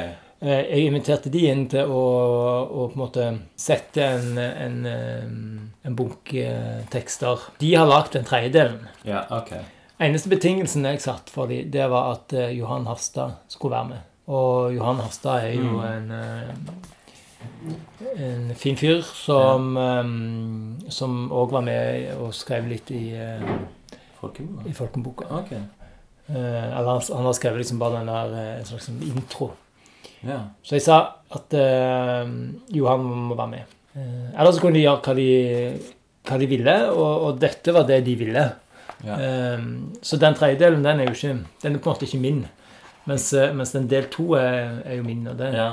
Eh, 0.46 0.62
Jeg 0.70 0.86
inviterte 0.92 1.32
de 1.34 1.42
inn 1.50 1.64
til 1.72 1.90
å, 1.90 2.02
å 2.70 2.88
på 2.92 2.94
en 2.94 3.02
måte 3.02 3.24
sette 3.58 4.04
en, 4.06 4.38
en, 4.38 4.76
eh, 4.86 5.24
en 5.90 5.96
bunke 5.98 6.44
eh, 6.46 6.84
tekster. 6.94 7.48
De 7.62 7.72
har 7.76 7.88
lagd 7.90 8.14
den 8.14 8.28
tredjedelen. 8.28 8.84
Ja, 9.08 9.24
ok. 9.34 9.56
Eneste 10.06 10.30
betingelsen 10.30 10.86
jeg 10.86 11.00
satt 11.02 11.32
for 11.32 11.48
dem, 11.50 11.70
det 11.72 11.86
var 11.90 12.12
at 12.18 12.34
Johan 12.54 12.86
Harstad 12.90 13.38
skulle 13.48 13.78
være 13.78 13.90
med. 13.94 14.02
Og 14.28 14.74
Johan 14.76 15.00
Harstad 15.02 15.46
er 15.48 15.54
jo 15.56 15.80
Mm. 15.80 16.12
en, 16.12 16.12
en 18.18 18.56
fin 18.56 18.76
fyr 18.78 19.02
som 19.06 19.78
som 20.90 21.16
òg 21.32 21.52
var 21.54 21.62
med 21.66 22.12
og 22.18 22.34
skrev 22.36 22.68
litt 22.70 22.92
i, 22.92 23.14
Folkenboka. 24.20 24.70
I 24.70 24.74
Folkenboka. 24.74 25.26
Ok. 25.40 25.52
Eller 26.28 26.90
han, 26.90 27.26
har 27.26 27.34
skrevet 27.38 27.62
liksom 27.64 27.80
bare 27.80 28.00
den 28.02 28.10
der 28.12 28.36
en 28.60 28.66
slags 28.66 28.90
intro. 28.90 29.52
Ja. 30.24 30.40
Så 30.64 30.78
jeg 30.78 30.86
sa 30.86 31.00
at 31.36 31.56
uh, 31.58 32.30
Johan 32.74 33.04
må 33.04 33.38
være 33.38 33.52
med. 33.52 33.74
Uh, 33.96 34.32
ellers 34.36 34.58
så 34.58 34.64
kunne 34.64 34.80
de 34.80 34.86
gjøre 34.86 35.02
hva 35.06 35.16
de, 35.18 35.30
hva 36.26 36.40
de 36.42 36.50
ville, 36.50 36.76
og, 36.92 37.28
og 37.30 37.42
dette 37.42 37.74
var 37.76 37.88
det 37.90 38.04
de 38.06 38.16
ville. 38.20 38.46
ja. 39.06 39.16
Eh, 39.22 39.66
så 40.02 40.18
den 40.18 40.36
tredjedelen 40.38 40.86
den 40.86 41.00
er 41.00 41.10
jo 41.10 41.14
ikke 41.14 41.34
Den 41.64 41.76
er 41.76 41.80
på 41.80 41.90
en 41.90 41.94
måte 41.94 42.06
ikke 42.06 42.22
min. 42.22 42.46
Mens, 43.06 43.34
eh, 43.34 43.54
mens 43.54 43.72
den 43.72 43.90
del 43.90 44.08
to 44.10 44.34
er, 44.34 44.82
er 44.86 44.96
jo 44.96 45.04
min. 45.04 45.28
Og 45.28 45.38
det 45.38 45.54
ja. 45.54 45.72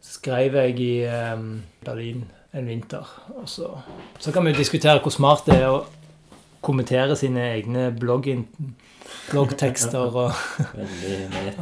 skrev 0.00 0.56
jeg 0.56 0.80
i 0.80 0.92
um, 1.06 1.62
Berlin 1.84 2.24
en 2.52 2.66
vinter. 2.68 3.06
Så, 3.46 3.70
så 4.18 4.32
kan 4.32 4.44
vi 4.44 4.50
jo 4.50 4.58
diskutere 4.58 5.00
hvor 5.00 5.14
smart 5.14 5.46
det 5.46 5.60
er 5.60 5.70
å 5.70 5.84
kommentere 6.62 7.16
sine 7.18 7.42
egne 7.56 7.90
bloggin, 7.98 8.44
bloggtekster 9.30 9.98
og, 9.98 10.32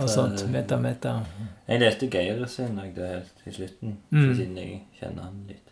og 0.01 0.09
sånt. 0.11 0.45
Meta, 0.51 0.77
meta. 0.81 1.15
Jeg 1.69 1.81
leste 1.83 2.09
Geir 2.11 2.45
sin 2.51 2.77
da 2.77 2.87
helt 3.15 3.33
til 3.45 3.53
slutten, 3.59 3.97
Mm. 4.11 4.31
siden 4.37 4.57
jeg 4.59 4.81
kjenner 5.01 5.23
han 5.29 5.45
litt. 5.49 5.67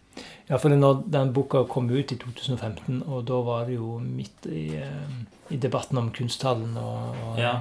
Ja, 0.48 0.56
for 0.58 0.68
når 0.72 1.02
den 1.10 1.32
boka 1.32 1.64
kom 1.68 1.88
ut 1.90 2.12
i 2.12 2.16
2015, 2.18 3.02
og 3.06 3.24
da 3.28 3.40
var 3.46 3.66
det 3.66 3.74
jo 3.76 3.98
midt 4.02 4.46
i, 4.50 4.76
eh, 4.76 5.52
i 5.54 5.56
debatten 5.56 5.98
om 5.98 6.10
kunsthallen 6.10 6.76
og, 6.76 7.16
og 7.26 7.38
Ja. 7.38 7.54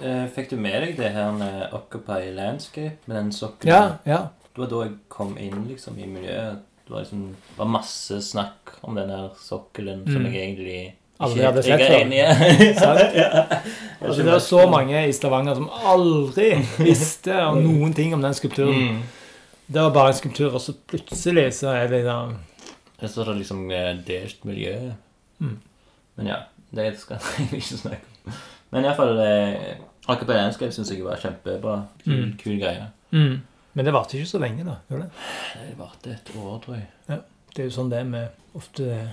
Eh, 0.00 0.26
fikk 0.34 0.50
du 0.50 0.56
med 0.56 0.82
deg 0.82 0.96
det 0.96 1.12
her 1.12 1.30
med 1.32 1.72
Occupy 1.72 2.32
Landscape 2.34 2.96
med 3.06 3.16
den 3.16 3.32
sokkelen? 3.32 3.68
Ja, 3.70 3.96
ja. 4.06 4.28
Det 4.54 4.58
var 4.58 4.66
da 4.68 4.80
jeg 4.84 4.96
kom 5.08 5.36
inn 5.38 5.66
liksom 5.68 5.98
i 5.98 6.06
miljøet. 6.06 6.58
Det 6.84 6.90
var 6.90 7.00
liksom 7.04 7.28
det 7.28 7.58
var 7.58 7.66
masse 7.70 8.18
snakk 8.20 8.72
om 8.82 8.94
den 8.98 9.08
der 9.08 9.30
sokkelen 9.38 10.02
som 10.06 10.22
Mm. 10.22 10.32
jeg 10.32 10.34
egentlig 10.56 10.94
Aldri 11.22 11.44
hadde 11.46 11.62
sett 11.62 11.82
før. 11.86 11.96
Altså, 14.02 14.22
det 14.26 14.32
er 14.34 14.38
så 14.42 14.62
mange 14.66 14.98
i 15.06 15.12
Stavanger 15.14 15.54
som 15.54 15.68
aldri 15.86 16.48
visste 16.82 17.36
om 17.46 17.60
noen 17.68 17.92
ting 17.94 18.14
om 18.16 18.22
den 18.24 18.34
skulpturen. 18.34 18.96
Mm. 18.96 19.02
Det 19.72 19.84
var 19.84 19.92
bare 19.94 20.10
en 20.10 20.18
skulptur, 20.18 20.50
og 20.58 20.60
så 20.60 20.74
plutselig 20.90 21.44
så 21.60 21.70
er 21.78 21.86
det 21.92 22.00
da 22.08 22.16
Så 23.06 23.22
er 23.22 23.30
det 23.30 23.36
liksom 23.44 23.62
eh, 23.70 23.92
delt 24.06 24.42
miljø. 24.44 24.74
Mm. 25.38 25.54
Men 26.18 26.26
ja, 26.32 26.40
det 26.74 26.88
skal 26.98 27.22
jeg 27.38 27.48
ikke 27.62 27.78
snakke 27.78 28.02
om. 28.26 28.34
Men 28.74 28.84
iallfall 28.88 29.14
skrevet 30.56 30.74
syns 30.74 30.90
jeg 30.90 31.04
var 31.06 31.16
kjempebra. 31.22 31.78
Kul, 32.04 32.12
Mm. 32.24 32.36
kul 32.42 32.58
greie. 32.58 32.86
mm. 33.14 33.40
Men 33.74 33.84
det 33.86 33.92
varte 33.94 34.18
ikke 34.18 34.28
så 34.28 34.38
lenge, 34.42 34.64
da. 34.66 34.74
gjorde 34.90 35.04
det? 35.06 35.10
Det 35.70 35.78
varte 35.78 36.10
et 36.10 36.32
år, 36.36 36.58
tror 36.64 36.74
jeg. 36.74 37.20
Det 37.54 37.62
er 37.62 37.68
jo 37.70 37.72
sånn 37.78 37.88
det 37.90 38.02
med 38.06 38.28
ofte 38.54 39.08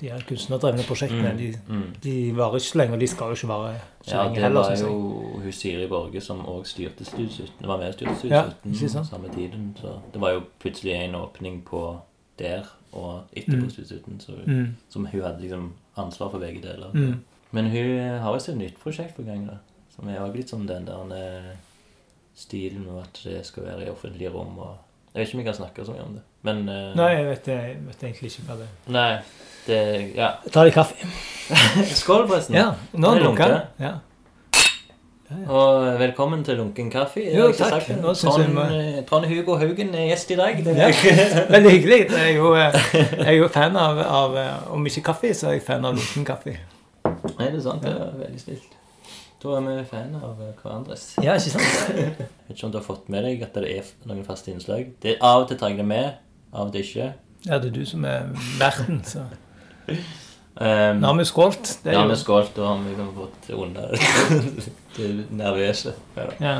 de 0.00 0.08
her 0.10 0.20
kunstnerdrevne 0.28 0.82
prosjektene. 0.86 1.32
Mm. 1.32 1.38
De, 1.38 1.54
Mm. 1.68 1.94
de 2.04 2.36
varer 2.36 2.54
ikke 2.54 2.66
så 2.72 2.78
lenge, 2.78 2.94
og 2.94 3.00
de 3.00 3.06
skal 3.06 3.26
jo 3.26 3.34
ikke 3.34 3.48
vare 3.48 3.74
så 4.02 4.10
Ja, 4.14 4.22
lenge 4.22 4.34
det 4.34 4.42
heller. 4.42 4.60
var 4.60 4.64
synes 4.76 4.80
jeg. 4.80 4.88
jo 4.88 5.40
hun 5.42 5.52
Siri 5.52 5.86
Borge 5.88 6.20
som 6.20 6.40
òg 6.46 6.64
styrte 6.66 7.04
Studio 7.04 7.28
17. 7.30 7.52
Det 7.60 7.68
var 7.68 7.78
med 7.78 7.92
styrte 7.92 8.16
Studio 8.18 8.36
Ja, 8.36 8.42
17 8.44 8.72
ikke 8.74 8.88
sant? 8.88 9.06
samme 9.06 9.28
tiden. 9.34 9.76
Så 9.80 9.98
det 10.12 10.20
var 10.20 10.30
jo 10.30 10.42
plutselig 10.60 10.92
en 10.92 11.14
åpning 11.14 11.62
på 11.64 12.00
der 12.38 12.62
og 12.92 13.22
etterpå 13.36 13.62
Mm. 13.64 13.70
Studio 13.70 13.88
17. 13.98 14.20
Så, 14.20 14.32
Mm. 14.46 14.76
Som 14.88 15.06
hun 15.06 15.20
hadde 15.22 15.40
liksom 15.40 15.72
ansvar 15.96 16.30
for 16.30 16.38
begge 16.38 16.62
deler. 16.62 16.90
Mm. 16.94 17.20
Men 17.52 17.64
hun 17.70 17.98
har 18.20 18.30
jo 18.30 18.34
et 18.52 18.56
nytt 18.58 18.78
prosjekt 18.80 19.16
på 19.16 19.22
gang, 19.24 19.46
da. 19.46 19.54
Som 19.96 20.08
er 20.08 20.18
òg 20.20 20.36
litt 20.36 20.48
som 20.48 20.66
den 20.66 20.84
der 20.86 21.12
eh, 21.12 21.56
stilen 22.36 22.84
med 22.86 23.02
at 23.02 23.20
det 23.24 23.46
skal 23.46 23.64
være 23.64 23.86
i 23.86 23.90
offentlige 23.90 24.30
rom 24.30 24.58
og 24.58 24.76
Jeg 25.14 25.20
vet 25.20 25.28
ikke 25.28 25.34
om 25.34 25.44
jeg 25.44 25.46
kan 25.46 25.54
snakke 25.66 25.86
så 25.86 25.92
mye 25.92 26.02
om 26.06 26.12
det. 26.14 26.22
Men 26.42 26.68
uh, 26.68 26.94
Nei, 26.96 27.08
jeg 27.16 27.26
vet, 27.26 27.46
jeg 27.48 27.76
vet 27.86 28.02
egentlig 28.04 28.30
ikke 28.30 28.42
hva 28.46 28.56
det 28.58 28.66
er. 28.68 28.92
Nei, 28.92 29.20
det 29.68 29.80
Ja. 30.16 30.32
Ta 30.52 30.64
litt 30.66 30.74
kaffe. 30.74 30.94
Skål, 32.02 32.26
forresten. 32.28 32.56
Ja, 32.58 32.72
nå 32.92 33.14
er 33.16 33.22
lunker 33.24 33.54
Ja. 33.54 33.60
Ja. 33.86 33.94
Og 35.52 35.98
velkommen 36.00 36.40
til 36.44 36.56
Lunken 36.56 36.86
kaffe. 36.90 37.20
Jo, 37.36 37.50
takk. 37.52 37.84
jeg 37.88 37.98
Trond, 38.00 38.54
må- 38.56 38.62
eh, 38.72 39.02
Trond 39.04 39.26
Hugo 39.28 39.56
Haugen 39.60 39.90
er 39.94 40.06
gjest 40.08 40.30
i 40.32 40.36
dag. 40.36 40.56
Det 40.64 40.76
Ja. 40.76 40.86
er 40.88 41.50
Veldig 41.52 41.70
hyggelig. 41.74 41.98
Jeg 42.10 42.30
er 42.30 42.36
jo, 42.36 42.54
eh, 42.54 42.72
jeg 43.18 43.26
er 43.26 43.36
jo 43.36 43.48
fan 43.52 43.76
av, 43.76 43.98
av 44.00 44.36
eh, 44.40 44.72
Om 44.72 44.86
ikke 44.88 45.02
kaffe, 45.10 45.34
så 45.36 45.48
er 45.50 45.52
jeg 45.58 45.62
fan 45.66 45.84
av 45.84 45.94
lunken 45.98 46.24
kaffe. 46.24 46.54
Er 47.04 47.50
det 47.50 47.58
er 47.58 47.60
sant. 47.60 47.82
Det 47.84 47.92
er 47.92 48.14
veldig 48.22 48.40
snilt. 48.40 48.72
Da 49.42 49.48
er 49.58 49.66
vi 49.66 49.84
fan 49.90 50.14
av 50.16 50.40
eh, 50.46 50.54
hverandres. 50.62 51.04
Ja, 51.22 51.34
ikke 51.36 51.52
sant? 51.58 51.98
Jeg 51.98 52.14
vet 52.16 52.56
ikke 52.56 52.64
om 52.64 52.72
du 52.72 52.78
har 52.80 52.86
fått 52.88 53.08
med 53.12 53.24
deg 53.28 53.42
at 53.44 53.52
det 53.60 53.68
er 53.76 53.90
noen 54.08 54.24
faste 54.24 54.50
innslag. 54.50 54.94
Det, 55.02 55.18
av 55.20 55.42
og 55.42 55.48
til 55.52 55.58
tar 55.60 55.68
jeg 55.74 55.82
det 55.82 55.86
med, 55.92 56.16
av 56.54 56.70
og 56.70 56.72
til 56.72 56.80
ikke. 56.86 57.10
Ja, 57.46 57.58
det 57.60 57.68
er 57.68 57.76
du 57.76 57.84
som 57.86 58.04
er 58.08 58.32
verten, 58.58 59.02
så 59.04 59.26
Um, 59.88 60.98
Nå 61.00 61.06
har 61.06 61.14
vi 61.20 61.24
skålt. 61.24 61.78
Det 61.84 61.92
ja, 61.94 62.02
er 62.02 62.08
vi 62.10 62.16
skålt, 62.18 62.56
og 62.58 62.66
har 62.66 62.78
vi 62.82 62.90
liksom 62.90 63.10
fått 63.14 63.50
under 63.54 63.88
det 64.96 65.08
nervøse. 65.38 65.92
Ja, 66.16 66.24
ja. 66.42 66.54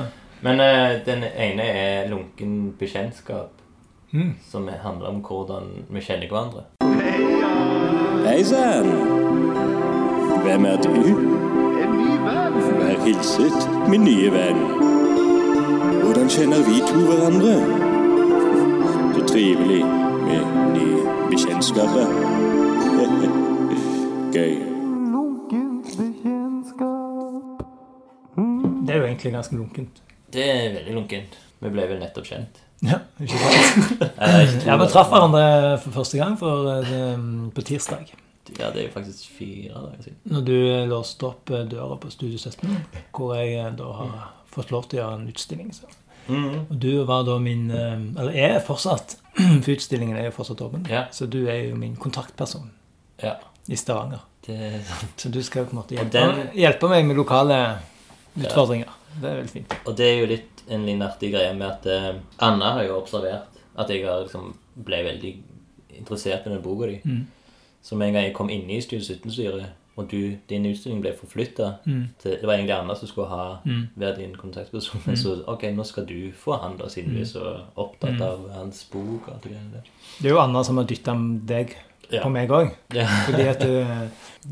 Men 0.47 0.61
uh, 0.63 1.01
den 1.07 1.25
ene 1.35 1.63
er 1.67 2.09
lunken 2.11 2.73
bekjentskap, 2.79 3.55
Mm. 4.13 4.31
som 4.51 4.65
handler 4.83 5.09
om 5.11 5.19
hvordan 5.21 5.67
vi 5.93 6.01
kjenner 6.01 6.31
hverandre. 6.31 6.63
Hei 8.25 8.39
sann! 8.45 8.87
Hvem 10.47 10.65
er 10.65 10.79
du? 10.81 10.95
En 11.83 11.93
ny 11.99 12.15
venn. 12.25 12.57
Vær 12.79 13.03
hilset, 13.05 13.69
min 13.93 14.07
nye 14.09 14.31
venn. 14.33 14.63
Hvordan 16.01 16.33
kjenner 16.33 16.65
vi 16.71 16.81
to 16.89 17.05
hverandre? 17.05 17.53
Så 19.19 19.27
trivelig 19.35 19.83
med 20.25 20.57
nye 20.73 21.05
bekjentskaper. 21.29 22.09
Gøy. 24.39 24.53
Det 28.87 28.95
er 28.95 28.99
jo 29.01 29.07
egentlig 29.07 29.33
ganske 29.35 29.57
lunkent. 29.57 30.03
Det 30.33 30.45
er 30.45 30.75
veldig 30.77 30.95
lunkent. 30.95 31.35
Vi 31.59 31.71
ble 31.75 31.87
vel 31.91 31.99
nettopp 31.99 32.29
kjent. 32.29 32.61
Ja, 32.87 33.01
ikke 33.19 33.41
sant? 33.43 34.05
Ja, 34.69 34.77
Vi 34.79 34.87
traff 34.93 35.11
hverandre 35.11 35.43
for 35.83 35.97
første 35.97 36.21
gang 36.21 36.37
for, 36.39 36.71
eh, 36.77 37.25
på 37.57 37.65
tirsdag. 37.67 38.13
Ja, 38.61 38.71
det 38.71 38.85
er 38.85 38.87
jo 38.87 38.93
faktisk 38.95 39.27
fire 39.41 39.75
dager 39.75 40.07
siden. 40.07 40.21
Når 40.31 40.47
du 40.47 40.55
låste 40.93 41.27
opp 41.33 41.51
eh, 41.51 41.67
døra 41.73 41.99
på 41.99 42.13
Studio 42.15 42.39
17, 42.39 42.79
hvor 43.17 43.35
jeg 43.35 43.59
eh, 43.59 43.75
da 43.81 43.91
har 43.99 44.15
fått 44.55 44.71
lov 44.71 44.87
til 44.87 45.01
å 45.01 45.03
gjøre 45.03 45.19
en 45.19 45.29
utstilling. 45.35 45.75
Så. 45.75 45.91
Mm. 46.29 46.49
Og 46.69 46.75
du 46.79 46.91
var 47.09 47.27
da 47.27 47.39
min 47.41 47.71
Eller 47.73 48.35
er 48.37 48.59
fortsatt 48.61 49.15
For 49.65 49.71
utstillingen 49.73 50.17
er 50.21 50.29
jo 50.29 50.39
fortsatt 50.39 50.63
åpen. 50.63 50.87
Ja. 50.87 51.07
Så 51.11 51.27
du 51.27 51.47
er 51.49 51.65
jo 51.71 51.77
min 51.81 51.97
kontaktperson 51.99 52.71
Ja, 53.25 53.39
i 53.67 53.77
Stavanger. 53.81 54.28
Det. 54.49 54.81
Så 55.21 55.29
du 55.33 55.41
skal 55.47 55.65
på 55.69 55.77
en 55.77 55.81
måte 55.83 55.95
hjelpe, 55.97 56.11
den- 56.19 56.51
hjelpe 56.59 56.89
meg 56.91 57.07
med 57.07 57.17
lokale 57.21 57.61
utfordringer. 58.39 58.91
Det 59.21 59.27
er 59.31 59.37
veldig 59.41 59.51
fint. 59.53 59.75
Og 59.87 59.97
det 59.99 60.07
er 60.07 60.19
jo 60.21 60.27
litt 60.31 60.63
en 60.69 60.85
litt 60.87 61.01
artig 61.03 61.31
greie 61.33 61.55
med 61.57 61.67
at 61.71 61.87
eh, 61.89 62.15
Anna 62.45 62.75
har 62.77 62.85
jo 62.87 62.99
observert 63.01 63.57
at 63.79 63.89
jeg 63.91 64.05
har 64.05 64.21
liksom 64.27 64.53
ble 64.85 64.99
veldig 65.07 65.33
interessert 65.99 66.47
i 66.47 66.53
den 66.53 66.63
boka 66.63 66.87
di. 66.91 67.01
Mm. 67.05 67.27
Så 67.83 67.97
med 67.97 68.09
en 68.11 68.15
gang 68.19 68.25
jeg 68.29 68.35
kom 68.37 68.51
inn 68.53 68.69
i 68.71 68.81
Studio 68.85 69.07
17-styret, 69.15 69.71
og 69.99 70.07
du, 70.13 70.37
din 70.51 70.67
utstilling 70.69 71.01
ble 71.03 71.11
forflytta 71.19 71.73
Mm. 71.87 72.05
Det 72.23 72.37
var 72.45 72.55
egentlig 72.55 72.75
Anna 72.77 72.95
som 72.95 73.09
skulle 73.09 73.27
ha 73.33 73.59
Mm. 73.65 73.89
være 73.97 74.17
din 74.17 74.35
kontaktperson. 74.37 75.01
Men 75.07 75.17
så 75.17 75.33
ok, 75.49 75.63
nå 75.75 75.85
skal 75.87 76.05
du 76.07 76.31
få 76.33 76.61
han, 76.63 76.77
da, 76.79 76.87
siden 76.89 77.15
du 77.17 77.21
er 77.21 77.25
så 77.27 77.65
opptatt 77.77 78.15
Mm. 78.19 78.23
av 78.23 78.51
hans 78.53 78.85
bok. 78.93 79.27
det. 79.43 79.83
Det 80.21 80.27
er 80.27 80.35
jo 80.35 80.39
Anna 80.39 80.63
som 80.65 80.77
har 80.77 80.85
dytta 80.85 81.15
deg 81.47 81.75
Ja. 82.11 82.23
på 82.25 82.31
meg 82.33 82.49
òg. 82.51 82.71
Ja. 82.97 83.05
Fordi 83.27 83.43
at 83.51 83.61
du, 83.61 83.73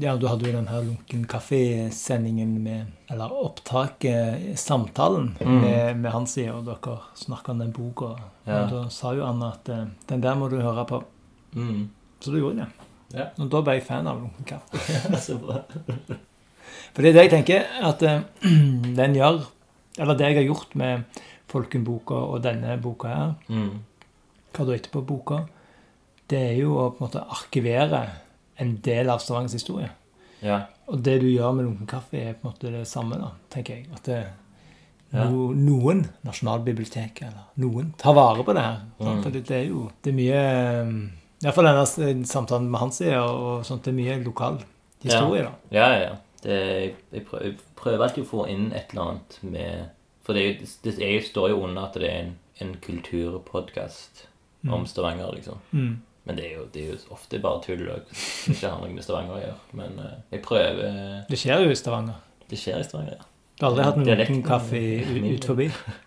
ja, 0.03 0.17
du 0.21 0.27
hadde 0.29 0.45
jo 0.45 0.53
den 0.53 0.67
her 0.69 0.83
lunken 0.85 1.23
kaffesendingen 1.31 2.59
med 2.63 2.87
Eller 3.11 3.33
opptaket, 3.33 4.59
samtalen 4.59 5.37
Mm. 5.41 5.61
med, 5.63 5.97
med 5.97 6.29
side, 6.29 6.53
og 6.53 6.65
dere 6.67 6.99
snakka 7.15 7.53
om 7.53 7.59
den 7.59 7.73
boka. 7.73 8.11
Ja. 8.47 8.65
Og 8.65 8.71
da 8.71 8.89
sa 8.91 9.13
jo 9.15 9.25
Anna 9.25 9.53
at 9.55 9.69
eh, 9.69 9.87
den 10.09 10.21
der 10.21 10.35
må 10.35 10.49
du 10.51 10.57
høre 10.61 10.85
på. 10.87 11.03
Mm. 11.55 11.89
Så 12.21 12.31
du 12.33 12.39
gjorde 12.41 12.65
det. 12.67 12.69
Ja. 13.15 13.27
Og 13.39 13.49
da 13.51 13.61
ble 13.63 13.73
jeg 13.79 13.87
fan 13.87 14.07
av 14.07 14.21
lunken 14.21 14.45
kaffe. 14.45 15.17
så 15.27 15.39
bra. 15.39 15.63
For 16.97 17.03
det 17.05 17.11
er 17.11 17.17
det 17.17 17.25
jeg 17.27 17.35
tenker 17.39 17.65
at 17.89 18.03
eh, 18.03 18.21
den 19.01 19.15
gjør 19.17 19.45
Eller 19.99 20.15
det 20.19 20.27
jeg 20.29 20.37
har 20.43 20.49
gjort 20.51 20.75
med 20.77 21.05
Folkenboka 21.49 22.15
og 22.35 22.43
denne 22.45 22.77
boka 22.83 23.09
her, 23.09 23.35
Mm. 23.49 23.79
hva 24.53 24.65
da 24.67 24.75
etterpå 24.77 25.01
boka, 25.07 25.39
det 26.31 26.41
er 26.51 26.57
jo 26.61 26.75
å 26.81 26.89
på 26.91 27.01
en 27.01 27.07
måte 27.07 27.23
arkivere 27.23 28.03
en 28.63 28.77
del 28.85 29.11
av 29.13 29.21
Stavangers 29.23 29.55
historie. 29.59 29.91
Ja. 30.45 30.63
Og 30.91 31.01
det 31.05 31.21
du 31.23 31.29
gjør 31.29 31.55
med 31.57 31.67
lunken 31.67 31.89
kaffe, 31.91 32.19
er 32.19 32.35
på 32.37 32.47
en 32.47 32.53
måte 32.53 32.73
det 32.73 32.87
samme, 32.89 33.19
da, 33.21 33.31
tenker 33.53 33.79
jeg. 33.81 33.89
At 33.95 34.05
det, 34.09 34.25
Ja. 35.13 35.29
no, 35.31 35.53
noen 35.55 36.01
Nasjonalbiblioteket, 36.27 37.29
eller 37.29 37.45
noen, 37.63 37.93
tar 37.99 38.13
vare 38.15 38.43
på 38.45 38.53
det 38.57 38.63
her. 38.65 38.81
Mm. 38.99 39.23
For 39.23 39.31
det, 39.31 39.45
det 39.47 39.57
er 39.57 39.67
jo 39.69 39.85
det 40.03 40.11
er 40.11 40.17
mye 40.17 40.41
Iallfall 41.45 41.69
denne 41.69 42.25
samtalen 42.27 42.71
med 42.71 42.81
hans 42.81 42.97
side, 42.99 43.21
og 43.21 43.65
sånt, 43.69 43.85
det 43.85 43.93
er 43.93 43.99
mye 44.01 44.17
lokal 44.25 44.59
historie, 45.05 45.45
da. 45.45 45.53
Ja, 45.71 45.87
ja, 45.93 46.01
ja. 46.01 46.17
Det, 46.43 46.57
jeg, 47.13 47.23
prøver, 47.27 47.45
jeg 47.45 47.57
prøver 47.77 48.05
alltid 48.07 48.25
å 48.25 48.29
få 48.31 48.47
inn 48.51 48.67
et 48.73 48.93
eller 48.93 49.03
annet 49.03 49.39
med 49.43 49.89
For 50.27 50.35
det, 50.37 50.67
det 50.85 50.97
jeg 50.99 51.23
står 51.25 51.51
jo 51.53 51.63
under 51.65 51.87
at 51.87 51.95
det 52.01 52.09
er 52.11 52.19
en, 52.25 52.33
en 52.61 52.75
kulturpodkast 52.83 54.27
om 54.67 54.87
Stavanger, 54.87 55.31
liksom. 55.37 55.61
Mm. 55.71 56.03
Men 56.27 56.39
det 56.39 56.49
er, 56.49 56.55
jo, 56.57 56.65
det 56.75 56.83
er 56.83 56.89
jo 56.91 57.15
ofte 57.15 57.39
bare 57.43 57.63
tull 57.63 57.85
og 57.87 58.09
ikke 58.51 58.67
har 58.67 58.81
noe 58.83 58.91
med 58.91 59.05
Stavanger 59.07 59.37
å 59.37 59.43
gjøre. 59.45 59.59
Men 59.79 60.01
uh, 60.03 60.15
jeg 60.35 60.43
prøver 60.43 60.97
Det 61.31 61.39
skjer 61.39 61.63
jo 61.63 61.71
i 61.71 61.79
Stavanger. 61.79 62.19
Det 62.51 62.59
skjer 62.59 62.83
i 62.83 62.87
Stavanger, 62.87 63.21
ja. 63.21 63.29
Du 63.57 63.65
har 63.65 63.71
aldri 63.71 63.85
hatt 63.87 64.01
en 64.03 64.11
liten 64.21 64.43
kaffe 64.45 64.81
ut, 64.81 65.47
forbi? 65.53 65.71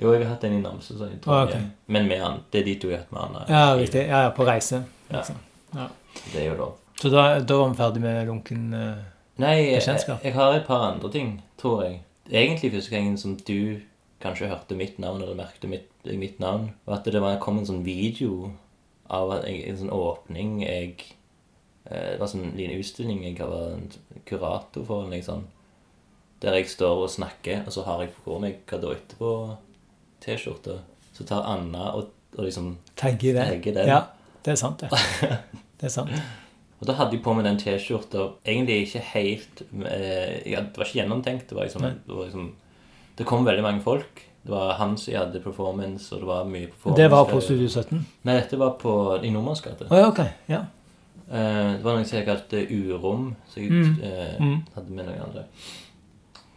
Jo, 0.00 0.10
jeg 0.10 0.24
har 0.24 0.32
hatt 0.32 0.44
en 0.48 0.56
i 0.56 0.60
Namsos 0.62 0.98
og 0.98 1.10
i 1.12 1.18
Ah, 1.30 1.44
ok. 1.44 1.52
Men 1.94 2.08
med 2.10 2.18
han, 2.18 2.40
det 2.50 2.62
er 2.62 2.64
de 2.66 2.72
to 2.82 2.88
jeg 2.90 2.96
har 2.98 3.04
hatt 3.04 3.12
med 3.14 3.20
han. 3.22 3.52
Ja, 3.52 3.76
riktig. 3.78 4.00
Ja, 4.08 4.22
ja, 4.24 4.32
på 4.34 4.46
reise. 4.46 4.80
Liksom. 5.10 5.36
Ja. 5.76 5.84
Det 6.32 6.40
er 6.40 6.48
jo 6.48 6.56
lov. 6.58 6.72
Så 6.98 7.12
da, 7.12 7.38
da 7.38 7.58
var 7.60 7.70
vi 7.70 7.78
ferdig 7.78 8.02
med 8.02 8.26
lunken 8.26 8.64
uh, 8.74 9.04
Nei, 9.42 9.54
jeg, 9.70 9.82
jeg 10.22 10.34
har 10.34 10.56
et 10.56 10.66
par 10.66 10.82
andre 10.90 11.08
ting, 11.10 11.30
tror 11.58 11.84
jeg. 11.86 12.02
Egentlig 12.30 12.72
første 12.74 12.92
gangen 12.92 13.14
som 13.18 13.36
du 13.38 13.80
kanskje 14.22 14.50
hørte 14.50 14.76
mitt 14.78 14.98
navn, 15.02 15.22
eller 15.22 15.38
merkte 15.38 15.70
mitt, 15.70 15.88
mitt 16.04 16.38
navn, 16.42 16.70
var 16.86 17.00
at 17.00 17.08
det 17.10 17.22
var, 17.22 17.38
kom 17.42 17.58
en 17.58 17.66
sånn 17.66 17.80
video 17.86 18.52
av 19.12 19.34
en, 19.36 19.44
en 19.46 19.80
sånn 19.80 19.92
åpning 19.94 20.62
jeg 20.64 20.94
eh, 21.84 22.14
Det 22.14 22.20
var 22.20 22.30
sånn 22.32 22.54
liten 22.56 22.80
utstilling 22.80 23.24
jeg 23.26 23.38
var 23.40 23.74
en 23.76 23.90
kurator 24.28 24.86
for, 24.88 25.10
Liksom. 25.12 25.46
Der 26.42 26.56
jeg 26.58 26.72
står 26.72 27.04
og 27.04 27.12
snakker, 27.12 27.62
og 27.66 27.74
så 27.74 27.84
har 27.86 28.02
jeg 28.02 28.16
på 28.24 28.38
meg 28.42 28.64
hva 28.66 28.80
da 28.82 28.96
etterpå 28.96 29.32
T-skjorte. 30.24 30.80
Så 31.14 31.26
tar 31.28 31.46
Anna 31.46 31.92
og, 31.94 32.08
og 32.34 32.46
liksom 32.48 32.72
Tagger 32.98 33.38
det. 33.38 33.74
Den. 33.76 33.86
Ja, 33.86 34.00
det 34.42 34.56
er 34.56 34.58
sant, 34.58 34.82
det. 34.82 34.90
Det 35.82 35.88
er 35.88 35.94
sant. 35.96 36.14
Og 36.78 36.86
da 36.86 36.94
hadde 36.94 37.16
jeg 37.16 37.22
på 37.24 37.32
meg 37.34 37.46
den 37.46 37.58
T-skjorta 37.58 38.28
egentlig 38.46 38.88
ikke 38.88 39.00
helt 39.12 39.62
eh, 39.86 40.42
ja, 40.50 40.64
Det 40.66 40.78
var 40.78 40.86
ikke 40.86 40.98
gjennomtenkt. 41.00 41.48
Det 41.50 41.56
var 41.58 41.66
liksom, 41.66 41.86
det, 41.86 42.14
var 42.14 42.26
liksom 42.26 42.52
det 43.18 43.26
kom 43.28 43.46
veldig 43.46 43.64
mange 43.66 43.82
folk. 43.84 44.22
Det 44.42 44.50
var 44.50 44.72
han 44.74 44.96
som 44.98 45.14
hadde 45.14 45.40
performance, 45.44 46.08
og 46.14 46.20
det 46.24 46.26
var 46.26 46.44
mye 46.50 46.66
performance. 46.66 46.98
Det 47.02 47.10
var 47.12 47.24
på 47.30 47.40
Studio 47.40 47.68
17? 47.70 48.00
Nei, 48.26 48.34
dette 48.40 48.58
var 48.58 48.72
på, 48.80 48.94
i 49.22 49.30
Nordmanns 49.30 49.60
gate. 49.62 49.86
Oh, 49.90 49.98
ja, 49.98 50.08
ok. 50.10 50.22
Ja. 50.50 50.64
Uh, 51.32 51.76
det 51.78 51.84
var 51.84 51.94
noe 51.96 52.04
som 52.08 52.18
jeg 52.18 52.26
kalte 52.26 52.64
Urom, 52.74 53.28
så 53.48 53.60
jeg 53.62 53.70
Mm. 53.70 53.92
Mm. 54.40 54.56
hadde 54.74 54.90
med 54.90 55.06
noen 55.06 55.22
andre. 55.28 55.44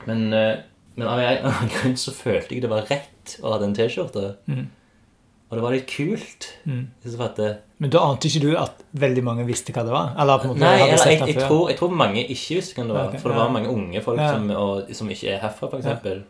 Men, 0.08 0.26
uh, 0.34 0.56
men 0.95 1.08
av 1.08 1.19
en 1.19 1.69
grunn 1.76 1.95
så 2.00 2.12
følte 2.15 2.56
jeg 2.56 2.65
det 2.65 2.69
var 2.74 2.88
rett 2.89 3.38
å 3.43 3.54
ha 3.54 3.60
den 3.62 3.74
T-skjorta. 3.78 4.36
Mm. 4.50 4.65
Og 5.45 5.58
det 5.60 5.62
var 5.63 5.76
litt 5.76 5.88
kult. 5.88 6.48
Mm. 6.65 6.88
Så 7.06 7.17
for 7.19 7.34
det, 7.38 7.52
Men 7.78 7.91
da 7.93 8.02
ante 8.10 8.28
ikke 8.28 8.41
du 8.48 8.56
at 8.58 8.82
veldig 8.98 9.24
mange 9.24 9.45
visste 9.45 9.71
hva 9.76 9.84
det 9.86 9.93
var? 9.93 10.15
Eller 10.17 10.45
Nei, 10.58 10.71
jeg, 10.80 10.98
det 10.98 11.36
jeg, 11.36 11.43
tror, 11.45 11.69
jeg 11.69 11.78
tror 11.78 11.93
mange 11.93 12.24
ikke 12.26 12.58
visste 12.58 12.76
hva 12.80 12.88
det 12.88 12.95
var. 12.98 13.10
Okay, 13.12 13.19
For 13.21 13.30
det 13.30 13.38
ja. 13.38 13.43
var 13.43 13.54
mange 13.54 13.69
unge 13.69 14.02
folk 14.02 14.19
Ja. 14.19 14.32
som, 14.34 14.50
og, 14.58 14.89
som 14.98 15.12
ikke 15.13 15.36
er 15.36 15.43
herfra, 15.45 15.69
f.eks. 15.69 16.26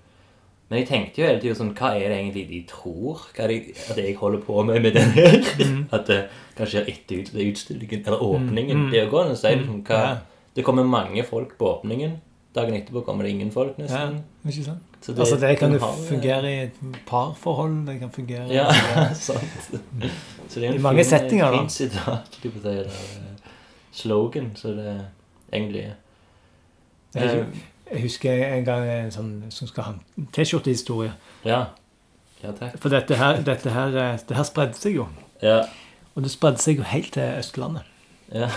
Men 0.70 0.80
jeg 0.80 0.88
tenkte 0.90 1.22
jo 1.22 1.28
hele 1.28 1.42
tiden 1.44 1.58
sånn 1.60 1.74
Hva 1.78 1.92
er 1.94 2.10
det 2.10 2.16
egentlig 2.18 2.44
de 2.50 2.60
tror 2.70 3.20
hva 3.36 3.44
er 3.44 3.52
det, 3.54 3.76
at 3.92 3.98
jeg 4.02 4.16
holder 4.18 4.40
på 4.48 4.64
med 4.66 4.82
med 4.82 4.96
den 4.98 5.12
her? 5.14 5.36
Mm. 5.62 5.82
At 5.96 6.08
det 6.10 6.22
kanskje 6.58 6.80
er 6.82 6.90
etter 6.90 7.20
ut, 7.22 7.30
utstillingen, 7.52 8.02
eller 8.06 8.24
åpningen. 8.24 8.86
Mm. 8.86 8.88
Det 8.92 9.00
er 9.00 9.06
jo 9.06 9.12
godt 9.12 9.36
å 9.36 9.36
si 9.38 9.52
liksom, 9.56 9.84
hva 9.86 10.00
Ja. 10.06 10.16
Det 10.56 10.64
kommer 10.64 10.86
mange 10.88 11.20
folk 11.28 11.58
på 11.60 11.68
åpningen. 11.68 12.14
Dagen 12.56 12.74
etterpå 12.78 13.02
kommer 13.04 13.26
det 13.28 13.32
ingen 13.36 13.50
folk, 13.52 13.74
Ja, 13.78 13.84
nesten. 13.84 14.22
ikke 14.48 14.64
sant? 14.64 14.84
Så 15.04 15.12
altså, 15.12 15.36
det 15.42 15.58
kan 15.60 15.74
jo 15.76 15.80
fungere 16.08 16.48
i 16.50 16.60
et 16.64 16.78
parforhold. 17.06 17.74
Det 17.90 18.00
kan 18.00 18.10
fungere 18.16 18.48
Ja, 18.50 18.64
sant. 19.28 19.44
Så 20.48 20.60
det 20.60 20.64
er 20.64 20.70
en 20.70 20.80
I 20.80 20.82
mange 20.82 21.04
fin, 21.04 21.10
settinger, 21.12 21.52
da. 21.52 21.68
Sitat, 21.68 22.40
du 22.42 22.48
si, 22.50 22.70
eh, 22.70 23.52
slogan, 23.92 24.52
så 24.56 24.72
det 24.80 24.88
er 24.88 25.04
egentlig 25.54 25.86
Jeg, 27.92 28.02
husker 28.02 28.46
en 28.48 28.66
gang 28.66 28.86
en 28.90 29.12
sånn 29.14 29.34
som 29.54 29.70
skal 29.70 29.84
ha 29.88 29.96
en 29.96 30.30
T-skjortehistorie. 30.34 31.14
Ja. 31.46 31.66
Ja, 32.44 32.52
takk. 32.52 32.78
For 32.82 32.94
dette 32.94 33.18
her, 33.18 33.42
dette 33.46 33.74
her, 33.74 33.92
det 34.28 34.38
her 34.38 34.48
spredde 34.48 34.78
seg 34.78 34.98
jo. 35.00 35.08
Ja. 35.42 35.64
Og 36.16 36.24
det 36.26 36.32
spredde 36.34 36.62
seg 36.64 36.82
jo 36.82 36.88
helt 36.88 37.14
til 37.16 37.40
Østlandet. 37.40 37.92
Ja. 38.34 38.48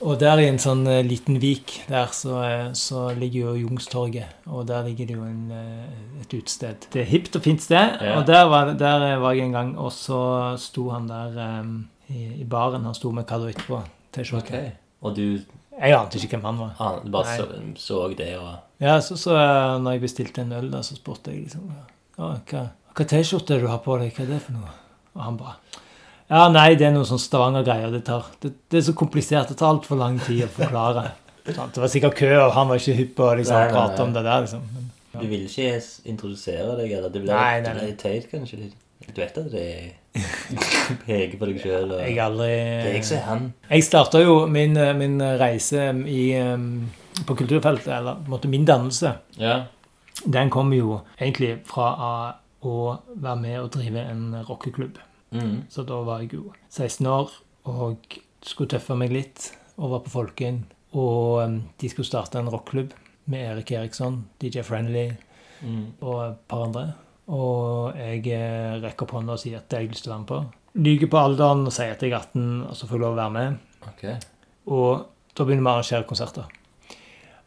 Og 0.00 0.20
der 0.20 0.38
i 0.38 0.46
en 0.46 0.60
sånn 0.62 0.84
eh, 0.86 1.00
liten 1.02 1.40
vik 1.42 1.72
der 1.88 2.12
så, 2.14 2.36
eh, 2.46 2.68
så 2.78 3.08
ligger 3.18 3.48
jo 3.48 3.64
Jungstorget. 3.64 4.36
Og 4.46 4.66
der 4.68 4.84
ligger 4.86 5.08
det 5.08 5.16
jo 5.16 5.24
en, 5.26 5.50
eh, 5.50 6.20
et 6.22 6.34
utested. 6.36 6.86
Det 6.94 7.02
er 7.02 7.10
hipt 7.10 7.36
og 7.36 7.42
fint 7.42 7.62
sted. 7.62 7.98
Ja. 7.98 8.18
Og 8.20 8.26
der 8.28 8.46
var, 8.46 8.72
der 8.78 9.16
var 9.18 9.34
jeg 9.34 9.48
en 9.48 9.56
gang, 9.58 9.72
og 9.78 9.90
så 9.92 10.54
sto 10.60 10.88
han 10.94 11.08
der 11.10 11.34
um, 11.60 11.88
i, 12.08 12.28
i 12.42 12.44
baren. 12.44 12.86
Han 12.86 12.94
sto 12.94 13.10
med 13.10 13.26
Kadoit 13.26 13.58
på 13.66 13.82
T-skjorte. 14.14 14.46
Okay. 14.46 14.70
Og 15.02 15.16
du 15.16 15.40
Jeg 15.78 15.94
ante 15.94 16.18
ikke 16.18 16.36
hvem 16.36 16.44
han 16.44 16.58
var. 16.58 16.70
ah, 16.78 16.96
du 17.04 17.10
bare 17.10 17.24
Nei. 17.24 17.36
så, 17.36 17.84
så 17.86 18.14
det 18.18 18.32
og 18.38 18.48
Ja, 18.80 19.00
så, 19.02 19.16
så 19.18 19.34
eh, 19.34 19.76
når 19.82 19.96
jeg 19.96 20.04
bestilte 20.06 20.42
en 20.44 20.52
øl, 20.54 20.68
da, 20.70 20.82
så 20.86 20.94
spurte 20.98 21.32
jeg 21.34 21.46
liksom 21.48 21.66
ja, 21.74 21.84
hva, 22.18 22.62
hva 22.94 23.06
T-skjorte 23.10 23.58
du 23.62 23.66
har 23.70 23.80
på 23.82 23.96
deg? 23.98 24.12
Hva 24.14 24.24
er 24.26 24.32
det 24.34 24.40
for 24.44 24.54
noe? 24.58 24.74
Og 25.18 25.22
han 25.24 25.38
bare 25.40 25.56
Ja, 26.28 26.44
nei, 26.52 26.74
det 26.78 26.86
er 26.86 26.92
noe 26.94 27.06
sånn 27.08 27.18
Stavanger-greier. 27.22 27.90
Det, 27.94 28.02
tar- 28.06 28.28
det, 28.42 28.52
det 28.70 28.78
er 28.82 28.84
så 28.90 28.92
komplisert. 28.98 29.48
Det 29.48 29.56
tar 29.58 29.72
altfor 29.72 29.96
lang 29.98 30.18
tid 30.26 30.44
å 30.46 30.52
forklare. 30.52 31.06
Det 31.48 31.80
var 31.80 31.88
sikkert 31.88 32.12
kø, 32.18 32.28
og 32.44 32.50
han 32.52 32.66
var 32.68 32.76
ikke 32.76 32.92
hypp 32.98 33.14
på 33.16 33.24
å 33.24 33.36
liksom, 33.38 33.56
Nei, 33.56 33.68
nei, 33.70 33.72
prate 33.72 33.94
nei. 33.96 34.04
om 34.04 34.10
det 34.12 34.22
der. 34.26 34.42
liksom. 34.44 34.66
Men, 34.74 34.90
Du 35.14 35.22
vil 35.30 35.46
ikke 35.46 35.70
introdusere 36.12 36.74
deg, 36.76 36.90
eller 36.98 37.08
det 37.14 37.22
blir, 37.22 37.32
Nei, 37.32 37.62
nei, 37.64 37.72
nei. 37.78 37.86
teit, 37.96 38.26
kanskje? 38.28 38.58
litt. 38.66 38.74
Du 39.08 39.22
vet 39.22 39.38
at 39.40 39.46
det 39.54 39.62
er 39.64 39.86
peker 41.06 41.38
på 41.40 41.48
deg 41.48 41.62
sjøl, 41.62 41.94
og 41.96 42.02
jeg 42.04 42.18
aldri 42.20 42.50
Det 42.52 42.90
er 42.90 42.96
jeg 42.98 43.06
som 43.08 43.16
er 43.16 43.24
han. 43.30 43.46
Jeg 43.70 43.86
starta 43.88 44.20
jo 44.20 44.34
min, 44.52 44.76
eh, 44.76 44.92
min 44.98 45.16
reise 45.40 45.86
i, 46.04 46.24
eh, 46.36 46.68
på 47.26 47.34
kulturfeltet, 47.38 47.88
eller 47.88 48.14
på 48.20 48.28
en 48.28 48.34
måte 48.36 48.48
min 48.52 48.64
dannelse. 48.68 49.14
Ja. 49.38 49.64
Den 50.26 50.50
kom 50.50 50.72
jo 50.74 51.00
egentlig 51.18 51.60
fra 51.66 51.92
å 52.62 52.74
være 53.14 53.36
med 53.40 53.60
og 53.60 53.70
drive 53.76 54.02
en 54.10 54.32
rockeklubb. 54.48 54.98
Mm. 55.30 55.64
Så 55.70 55.84
da 55.86 56.00
var 56.06 56.22
jeg 56.24 56.32
jo 56.34 56.52
16 56.70 57.06
år 57.06 57.30
og 57.68 58.18
skulle 58.42 58.70
tøffe 58.70 58.96
meg 58.98 59.12
litt 59.12 59.50
og 59.76 59.90
var 59.92 60.04
på 60.06 60.10
Folken. 60.10 60.64
Og 60.96 61.42
um, 61.44 61.58
de 61.78 61.88
skulle 61.92 62.08
starte 62.08 62.38
en 62.40 62.48
rockklubb 62.50 62.94
med 63.28 63.44
Erik 63.52 63.70
Eriksson, 63.76 64.24
DJ 64.40 64.62
Friendly 64.66 65.10
Mm. 65.58 65.92
og 66.06 66.20
et 66.22 66.36
par 66.46 66.60
andre. 66.68 66.82
Og 67.34 67.96
jeg 67.98 68.20
eh, 68.30 68.76
rekker 68.78 69.02
opp 69.08 69.14
hånda 69.16 69.34
og 69.34 69.40
sier 69.42 69.58
at 69.58 69.64
det 69.68 69.74
har 69.76 69.82
jeg 69.82 69.90
lyst 69.90 70.04
til 70.06 70.12
å 70.12 70.14
være 70.14 70.20
med 70.22 70.28
på. 70.30 70.38
Lyver 70.86 71.10
på 71.10 71.18
alderen 71.18 71.64
og 71.66 71.74
sier 71.74 71.96
at 71.96 72.04
jeg 72.06 72.12
er 72.12 72.20
18 72.20 72.44
og 72.68 72.76
så 72.78 72.86
får 72.86 72.94
jeg 72.94 73.02
lov 73.02 73.16
å 73.16 73.18
være 73.18 73.34
med. 73.34 73.56
Ok. 73.90 74.04
Og 74.70 75.02
da 75.34 75.46
begynner 75.48 75.64
vi 75.64 75.68
å 75.68 75.72
arrangere 75.72 76.06
konserter. 76.06 76.46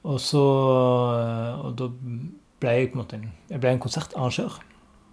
Og 0.04 0.20
så 0.20 0.42
Og 0.42 1.74
da 1.78 1.88
ble 2.62 2.76
jeg 2.78 2.92
på 2.92 2.98
en 2.98 3.02
måte 3.04 3.18
en, 3.18 3.32
jeg 3.50 3.62
ble 3.62 3.74
en 3.76 3.82
konsertarrangør. 3.82 4.60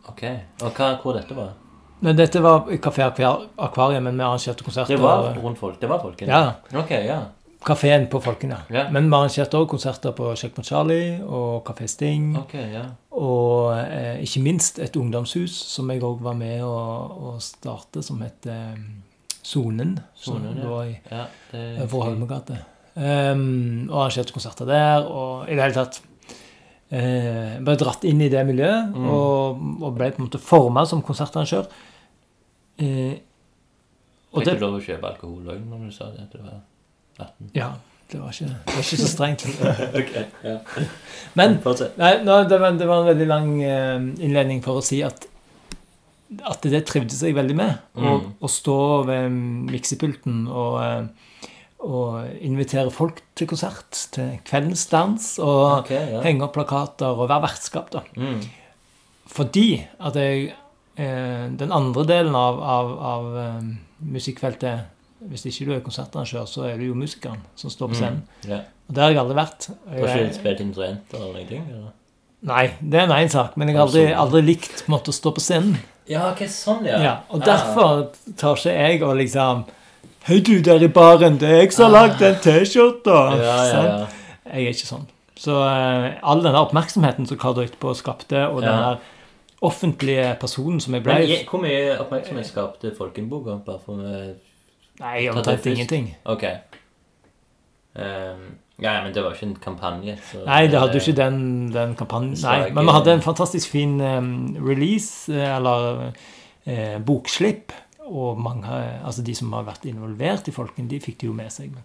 ok. 0.09 0.23
Og 0.63 0.71
hva, 0.77 0.93
hvor 1.03 1.17
dette 1.17 1.37
var? 1.37 1.57
Nei, 2.01 2.13
dette 2.15 2.41
var 2.43 2.69
Kafé 2.79 3.03
Akvariet, 3.09 4.03
men 4.03 4.15
vi 4.15 4.23
arrangerte 4.23 4.65
konserter. 4.65 4.95
Det 4.95 5.03
var 5.03 5.35
rundt 5.43 5.59
folk? 5.59 5.81
Det 5.81 5.89
var 5.89 6.01
folken? 6.03 6.29
Ja. 6.29 6.53
Ok, 6.79 6.91
ja. 6.91 7.23
Kafeen 7.67 8.07
på 8.07 8.21
Folken, 8.21 8.51
ja. 8.51 8.59
Ja. 8.71 8.85
Men 8.91 9.09
vi 9.11 9.15
arrangerte 9.17 9.59
også 9.59 9.71
konserter 9.73 10.13
på 10.15 10.31
Checkpoint 10.37 10.67
Charlie 10.67 11.25
og 11.25 11.67
Kafé 11.67 11.89
Sting. 11.91 12.37
Okay, 12.39 12.71
ja. 12.73 12.85
Og 13.11 13.75
eh, 13.81 14.23
ikke 14.23 14.43
minst 14.45 14.79
et 14.79 14.97
ungdomshus 14.97 15.57
som 15.67 15.91
jeg 15.91 16.05
òg 16.07 16.23
var 16.23 16.37
med 16.39 16.63
å, 16.63 16.77
å 17.33 17.35
starte, 17.43 18.03
som 18.07 18.23
het 18.23 18.47
eh, 18.47 18.79
Sonen. 19.43 19.97
Sonen, 20.15 20.59
ja. 20.61 20.65
lå 20.69 20.81
i 20.85 20.95
ja 21.11 21.25
Vår 21.89 22.05
Holmegate. 22.11 22.61
Um, 22.99 23.87
og 23.93 24.01
arrangerte 24.09 24.33
konserter 24.35 24.67
der, 24.67 25.05
og 25.07 25.45
i 25.47 25.55
det 25.55 25.63
hele 25.63 25.77
tatt 25.77 26.01
uh, 26.91 27.59
ble 27.63 27.77
dratt 27.79 28.03
inn 28.09 28.21
i 28.25 28.31
det 28.33 28.41
miljøet 28.49 28.89
Mm. 28.97 29.05
og, 29.13 29.61
og 29.87 29.93
ble 29.95 30.09
på 30.11 30.19
en 30.19 30.27
måte 30.27 30.41
forma 30.43 30.83
som 30.89 31.03
konsertarrangør. 31.07 31.69
Uh, 32.83 33.15
og 34.33 34.43
Fikk 34.43 34.59
du 34.59 34.65
lov 34.65 34.75
å 34.81 34.83
kjøpe 34.83 35.09
alkohol 35.13 35.47
òg 35.55 35.63
når 35.69 35.87
du 35.87 35.95
sa 35.95 36.11
det? 36.15 36.27
Til 36.33 36.43
du 36.43 36.49
var 36.49 36.59
18? 37.23 37.49
ja, 37.55 37.71
det 38.11 38.19
var 38.21 38.35
ikke, 38.35 38.51
det 38.67 38.75
var 38.75 38.83
ikke 38.85 38.99
så 39.05 39.09
strengt. 39.15 39.47
ok, 40.03 40.13
ja. 40.45 40.59
Men 41.39 41.57
Nei, 42.01 42.13
no, 42.27 42.37
det, 42.51 42.59
var, 42.61 42.77
det 42.83 42.87
var 42.91 43.03
en 43.05 43.09
veldig 43.13 43.27
lang 43.31 43.49
eh, 43.63 43.97
innledning 44.27 44.63
for 44.65 44.81
å 44.81 44.85
si 44.85 45.01
at, 45.07 45.27
at 46.51 46.67
det 46.67 46.83
trivdes 46.89 47.23
jeg 47.25 47.37
veldig 47.39 47.57
med. 47.63 47.79
Å 47.95 48.19
Mm. 48.19 48.29
å 48.43 48.49
stå 48.51 48.77
ved 49.09 49.31
miksepulten 49.73 50.47
og, 50.49 51.09
og 51.79 52.25
invitere 52.43 52.91
folk 52.91 53.21
til 53.39 53.47
konsert, 53.47 54.09
til 54.15 54.39
kveldens 54.45 54.87
dans, 54.91 55.27
og 55.39 55.85
okay, 55.85 56.09
ja. 56.17 56.23
henge 56.25 56.43
opp 56.43 56.57
plakater 56.57 57.13
og 57.15 57.29
være 57.29 57.45
vertskap. 57.47 57.93
da. 57.93 58.03
Mm. 58.19 58.41
Fordi 59.29 59.87
at 60.01 60.17
jeg 60.17 60.49
eh, 60.97 61.47
Den 61.61 61.73
andre 61.73 62.05
delen 62.09 62.35
av, 62.35 62.59
av, 62.65 62.93
av 63.13 63.37
eh, 63.37 63.69
musikkfeltet 64.01 65.27
Hvis 65.29 65.45
ikke 65.51 65.67
du 65.69 65.73
er 65.77 65.83
konsertarrangør, 65.85 66.47
så 66.49 66.65
er 66.71 66.79
du 66.81 66.87
jo 66.89 66.95
musikeren 66.97 67.41
som 67.59 67.71
står 67.71 67.93
på 67.93 67.99
scenen. 67.99 68.23
Mm. 68.45 68.51
yeah. 68.51 68.67
Og 68.89 68.95
det 68.95 69.03
har 69.03 69.11
jeg 69.11 69.21
aldri 69.21 69.37
vært. 69.37 69.67
Har 69.69 69.97
du 69.99 70.05
ikke 70.09 70.37
spilt 70.39 70.61
instrumenter 70.65 71.19
eller 71.19 71.33
noen 71.35 71.49
ting? 71.49 71.65
Eller? 71.69 71.95
Nei, 72.49 72.65
det 72.81 73.01
er 73.03 73.11
én 73.19 73.29
sak, 73.33 73.57
men 73.59 73.69
jeg 73.69 73.77
har 73.77 73.89
aldri, 73.89 74.05
aldri 74.15 74.43
likt 74.47 74.85
måtte 74.89 75.11
å 75.11 75.17
stå 75.17 75.33
på 75.35 75.43
scenen. 75.43 75.75
Ja, 76.09 76.31
ok, 76.31 76.45
sånn, 76.49 76.87
ja. 76.89 77.01
Ja, 77.03 77.15
og 77.29 77.43
Ah. 77.43 77.49
derfor 77.51 78.07
tar 78.39 78.57
ikke 78.57 78.73
jeg 78.73 79.03
og 79.03 79.17
liksom 79.19 79.65
Hei, 80.29 80.43
du 80.45 80.59
der 80.61 80.83
i 80.85 80.89
baren, 80.93 81.39
det 81.41 81.49
er 81.49 81.63
jeg 81.63 81.71
som 81.73 81.87
har 81.87 82.03
lagd 82.03 82.19
den 82.21 82.35
T-skjorta! 82.45 83.13
Ja, 83.41 83.53
ja, 83.65 83.77
ja. 83.81 83.93
Jeg 84.45 84.67
er 84.67 84.75
ikke 84.75 84.89
sånn. 84.91 85.07
Så 85.41 85.55
uh, 85.57 86.19
all 86.21 86.43
denne 86.45 86.61
oppmerksomheten 86.67 87.25
som 87.31 87.39
Karl 87.41 87.63
etterpå 87.63 87.95
skapte, 87.97 88.43
og 88.51 88.61
den 88.61 88.77
der 88.77 88.99
offentlige 89.65 90.27
personen 90.43 90.85
som 90.85 90.99
jeg 90.99 91.07
ble 91.07 91.17
Men 91.23 91.49
hvor 91.49 91.65
mye 91.65 91.97
oppmerksomhet 91.97 92.51
skapte 92.51 92.93
Folkenboka? 92.99 93.57
Bare 93.65 93.81
for 93.87 94.05
eh, 94.05 94.37
Nei, 95.01 95.15
jeg 95.15 95.31
det 95.31 95.33
omtrent 95.33 95.73
ingenting. 95.73 96.13
Ok. 96.29 96.45
Um, 97.97 98.45
ja, 98.85 98.99
men 99.01 99.17
det 99.17 99.25
var 99.25 99.33
ikke 99.33 99.49
en 99.49 99.59
kampanje. 99.65 100.21
Nei, 100.45 100.63
det 100.69 100.85
hadde 100.85 101.01
jo 101.01 101.07
ikke 101.07 101.19
den, 101.25 101.43
den 101.73 101.97
kampanjen. 101.97 102.37
Nei, 102.45 102.69
men 102.69 102.85
vi 102.85 103.01
hadde 103.01 103.17
en 103.17 103.25
fantastisk 103.25 103.73
fin 103.73 103.97
um, 104.05 104.33
release, 104.61 105.33
eller 105.33 106.11
uh, 106.13 106.99
bokslipp. 107.01 107.73
Og 108.09 108.39
mange, 108.41 108.67
eh, 108.67 109.05
altså 109.07 109.23
de 109.27 109.35
som 109.37 109.53
har 109.57 109.67
vært 109.69 109.85
involvert 109.91 110.49
i 110.49 110.55
Folken, 110.55 110.89
de 110.89 111.01
fikk 111.05 111.19
det 111.21 111.29
jo 111.29 111.37
med 111.37 111.53
seg. 111.53 111.71
Men, 111.75 111.85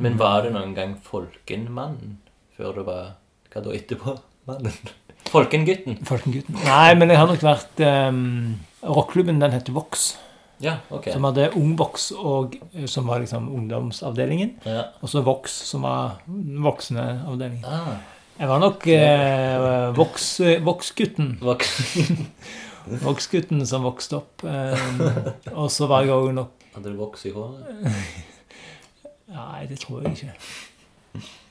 Men 0.00 0.18
var 0.20 0.42
det 0.46 0.52
noen 0.54 0.74
gang 0.74 0.96
Folkenmannen 1.04 2.18
før 2.56 2.78
det 2.80 2.84
var 2.88 3.04
Hva 3.52 3.60
da 3.66 3.74
etterpå? 3.76 4.16
Mannen? 4.48 4.72
Folkengutten? 5.30 6.00
Folkengutten. 6.08 6.56
Nei, 6.64 6.94
men 6.98 7.12
jeg 7.12 7.20
har 7.20 7.28
nok 7.30 7.42
vært 7.44 7.82
um, 8.10 8.56
Rockklubben 8.82 9.38
den 9.40 9.52
heter 9.54 9.72
Vox. 9.76 10.14
Ja, 10.62 10.76
ok. 10.94 11.08
Som 11.12 11.24
hadde 11.28 11.50
Ungvox, 11.58 12.08
og, 12.16 12.56
eh, 12.72 12.86
som 12.90 13.06
var 13.10 13.20
liksom 13.22 13.48
ungdomsavdelingen. 13.54 14.56
Ja. 14.66 14.88
Og 15.02 15.10
så 15.12 15.22
Vox, 15.26 15.54
som 15.68 15.82
var 15.86 16.18
voksneavdelingen. 16.26 16.62
voksne 16.62 17.06
avdelingen. 17.28 17.64
Ah, 17.66 17.96
Jeg 18.38 18.48
var 18.48 18.60
nok 18.62 18.86
eh, 18.88 19.92
Vox, 19.96 20.28
Vox-gutten. 20.64 21.36
voksen. 21.42 22.26
Vox-gutten 23.02 23.62
som 23.66 23.84
vokste 23.86 24.16
opp. 24.18 24.42
Um, 24.44 25.00
og 25.54 25.70
så 25.70 25.86
var 25.90 26.02
jeg 26.06 26.14
òg 26.16 26.32
nok 26.36 26.58
Hadde 26.72 26.88
du 26.94 26.96
voks 26.96 27.26
i 27.28 27.32
håret? 27.34 27.84
Nei, 29.36 29.66
det 29.68 29.78
tror 29.82 30.02
jeg 30.02 30.12
ikke. 30.16 30.32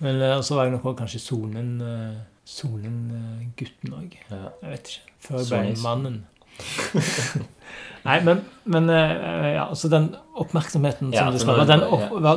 Men 0.02 0.18
eh, 0.22 0.40
så 0.42 0.56
var 0.58 0.66
jeg 0.66 0.74
nok 0.76 0.86
også 0.90 0.98
kanskje 1.04 1.20
sonen 1.22 1.70
eh, 1.86 2.16
Sonen-gutten 2.52 3.94
òg. 3.94 4.16
Jeg 4.32 4.72
vet 4.72 4.90
ikke. 4.92 5.14
Før 5.28 5.38
jeg 5.44 5.50
ble 5.76 5.84
mannen. 5.84 6.18
Nei, 8.08 8.18
men, 8.26 8.42
men 8.66 8.90
eh, 8.90 9.48
ja, 9.56 9.68
altså 9.70 9.90
den 9.94 10.10
oppmerksomheten 10.42 11.14
Ja, 11.14 11.28
som 11.28 11.34
det 11.38 11.42
så 11.42 11.48
skapte 11.48 11.68
den 11.70 11.86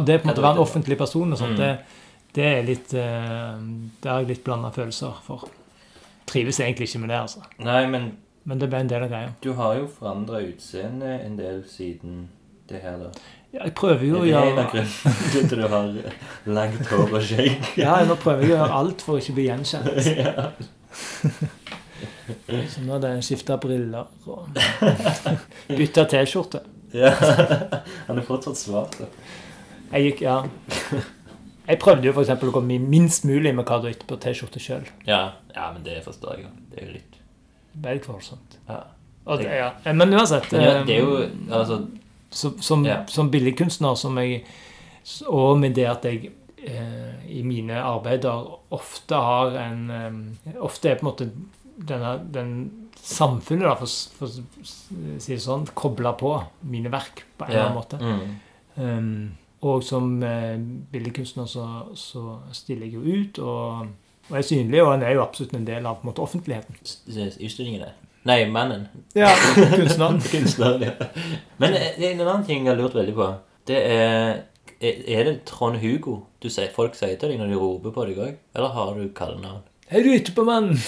Det 0.07 0.19
på 0.21 0.29
en 0.29 0.31
måte 0.31 0.43
å 0.43 0.45
være 0.45 0.59
en 0.59 0.63
offentlig 0.65 0.99
person 1.01 1.33
og 1.35 1.41
sånt, 1.41 1.57
Mm. 1.57 1.61
det, 1.61 1.71
det 2.37 2.45
er 2.51 2.63
litt 2.69 2.93
eh, 3.01 3.57
Det 4.03 4.11
har 4.13 4.21
jeg 4.23 4.31
litt 4.35 4.45
blanda 4.47 4.71
følelser 4.75 5.17
for. 5.27 5.49
Trives 6.29 6.61
egentlig 6.61 6.89
ikke 6.91 7.01
med 7.05 7.13
det, 7.15 7.19
altså. 7.25 7.43
Nei, 7.65 7.83
men 7.91 8.13
Men 8.45 8.61
det 8.61 8.69
ble 8.69 8.81
en 8.85 8.91
del 8.91 9.03
av 9.07 9.09
greia. 9.13 9.31
du 9.45 9.53
har 9.57 9.75
jo 9.79 9.87
forandra 9.99 10.41
utseende 10.45 11.15
en 11.25 11.37
del 11.39 11.63
siden 11.69 12.29
det 12.69 12.81
her, 12.83 12.99
da. 13.01 13.11
Ja, 13.55 13.65
jeg 13.65 13.75
prøver 13.79 14.05
jo 14.05 14.17
Er 14.17 14.21
å 14.21 14.25
det 14.25 14.33
en 14.35 14.37
av 14.37 14.43
gjøre 14.43 14.65
grunnene 14.73 15.31
til 15.31 15.45
at 15.45 15.51
du 15.51 15.61
har 15.75 15.87
langt 16.59 16.87
hår 16.91 17.13
og 17.15 17.23
skjegg? 17.23 17.69
Ja, 17.79 17.95
nå 18.09 18.17
prøver 18.21 18.43
jeg 18.43 18.51
å 18.51 18.57
gjøre 18.57 18.79
alt 18.81 19.05
for 19.05 19.15
å 19.15 19.23
ikke 19.23 19.37
bli 19.37 19.45
gjenkjent. 19.47 20.09
ja. 20.25 20.49
Så 22.73 22.83
nå 22.85 22.97
hadde 22.97 23.13
jeg 23.15 23.27
skifta 23.29 23.57
briller 23.61 24.11
og 24.27 24.49
bytta 25.69 26.05
T-skjorte. 26.11 26.65
ja. 26.95 27.13
Han 28.09 28.19
er 28.19 28.27
fortsatt 28.27 28.59
svart. 28.59 28.99
da. 28.99 29.07
Jeg 29.95 30.09
gikk, 30.09 30.23
ja 30.25 30.41
Jeg 31.69 31.79
prøvde 31.81 32.09
jo 32.09 32.13
for 32.17 32.49
å 32.51 32.55
komme 32.55 32.79
minst 32.83 33.25
mulig 33.29 33.55
med 33.55 33.67
Cardo 33.69 33.93
på 34.09 34.19
T-skjorte 34.21 34.61
sjøl. 34.61 34.89
Ja. 35.07 35.23
ja, 35.55 35.71
men 35.73 35.85
det 35.87 36.03
forstår 36.05 36.37
jeg 36.37 36.49
jo. 36.49 36.51
Det 36.73 36.81
er 36.81 36.89
jo 36.89 36.97
litt 36.99 37.14
Veldig 37.75 38.21
ja. 38.69 38.81
Det, 39.25 39.57
ja. 39.57 39.71
Men 39.93 40.13
uansett 40.15 40.51
Men 40.53 40.63
ja, 40.63 40.73
eh, 40.77 40.87
det 40.87 40.97
er 40.97 41.01
jo 41.01 41.29
Altså 41.51 41.87
så, 42.31 42.51
som, 42.61 42.85
Ja. 42.87 43.07
som 43.07 43.31
billedkunstner 43.31 43.95
som 43.95 44.19
jeg 44.19 44.45
Og 45.27 45.59
med 45.59 45.75
det 45.75 45.87
at 45.89 46.05
jeg 46.05 46.33
eh, 46.59 47.15
i 47.39 47.43
mine 47.43 47.79
arbeider 47.81 48.49
ofte 48.75 49.15
har 49.15 49.57
en 49.65 49.91
eh, 49.91 50.57
Ofte 50.61 50.91
er 50.91 50.99
på 51.01 51.07
en 51.07 51.11
måte 51.13 51.31
denne, 51.75 52.19
den 52.31 52.51
samfunnet, 53.05 53.67
da, 53.67 53.75
for 53.77 54.29
å 54.29 55.19
si 55.21 55.33
det 55.35 55.41
sånn, 55.43 55.67
kobla 55.77 56.15
på 56.17 56.31
mine 56.71 56.93
verk 56.93 57.25
på 57.37 57.45
en 57.45 57.51
eller 57.51 57.65
annen 57.65 57.77
måte. 57.77 57.99
Mm. 57.99 58.37
Um, 58.79 59.65
og 59.67 59.83
som 59.85 60.23
eh, 60.23 60.55
billedkunstner 60.93 61.49
så, 61.51 61.67
så 61.99 62.39
stiller 62.55 62.87
jeg 62.87 62.95
jo 62.95 63.19
ut 63.19 63.41
og, 63.43 63.91
og 64.31 64.39
er 64.39 64.47
synlig, 64.47 64.81
og 64.83 64.93
han 64.93 65.05
er 65.05 65.17
jo 65.17 65.25
absolutt 65.25 65.55
en 65.57 65.67
del 65.67 65.87
av 65.87 65.99
på 65.99 66.07
en 66.07 66.11
måte, 66.11 66.25
offentligheten. 66.25 66.79
Utstillingene. 66.85 67.91
Nei, 68.25 68.39
mannen. 68.49 68.87
Ja, 69.17 69.29
kunstneren. 69.75 70.23
kunstneren 70.33 70.87
ja. 70.87 70.95
Men 71.61 71.77
eh, 71.77 71.99
en 72.11 72.25
annen 72.25 72.47
ting 72.47 72.65
jeg 72.65 72.73
har 72.73 72.81
lurt 72.81 72.97
veldig 72.97 73.17
på, 73.19 73.31
det 73.69 73.85
er 73.85 74.43
Er 74.85 74.97
er 75.09 75.25
det 75.25 75.45
Trond 75.47 75.79
Hugo 75.81 76.25
du 76.43 76.49
sier, 76.51 76.69
folk 76.75 76.97
sier 76.99 77.15
til 77.17 77.31
deg 77.31 77.39
når 77.41 77.53
de 77.53 77.57
roper 77.57 77.93
på 77.95 78.05
deg 78.09 78.19
òg? 78.21 78.35
Eller 78.57 78.73
har 78.75 78.91
du 78.99 79.07
kallenavn? 79.17 79.63
Er 79.89 80.03
du 80.03 80.11
etterpåmannen? 80.13 80.77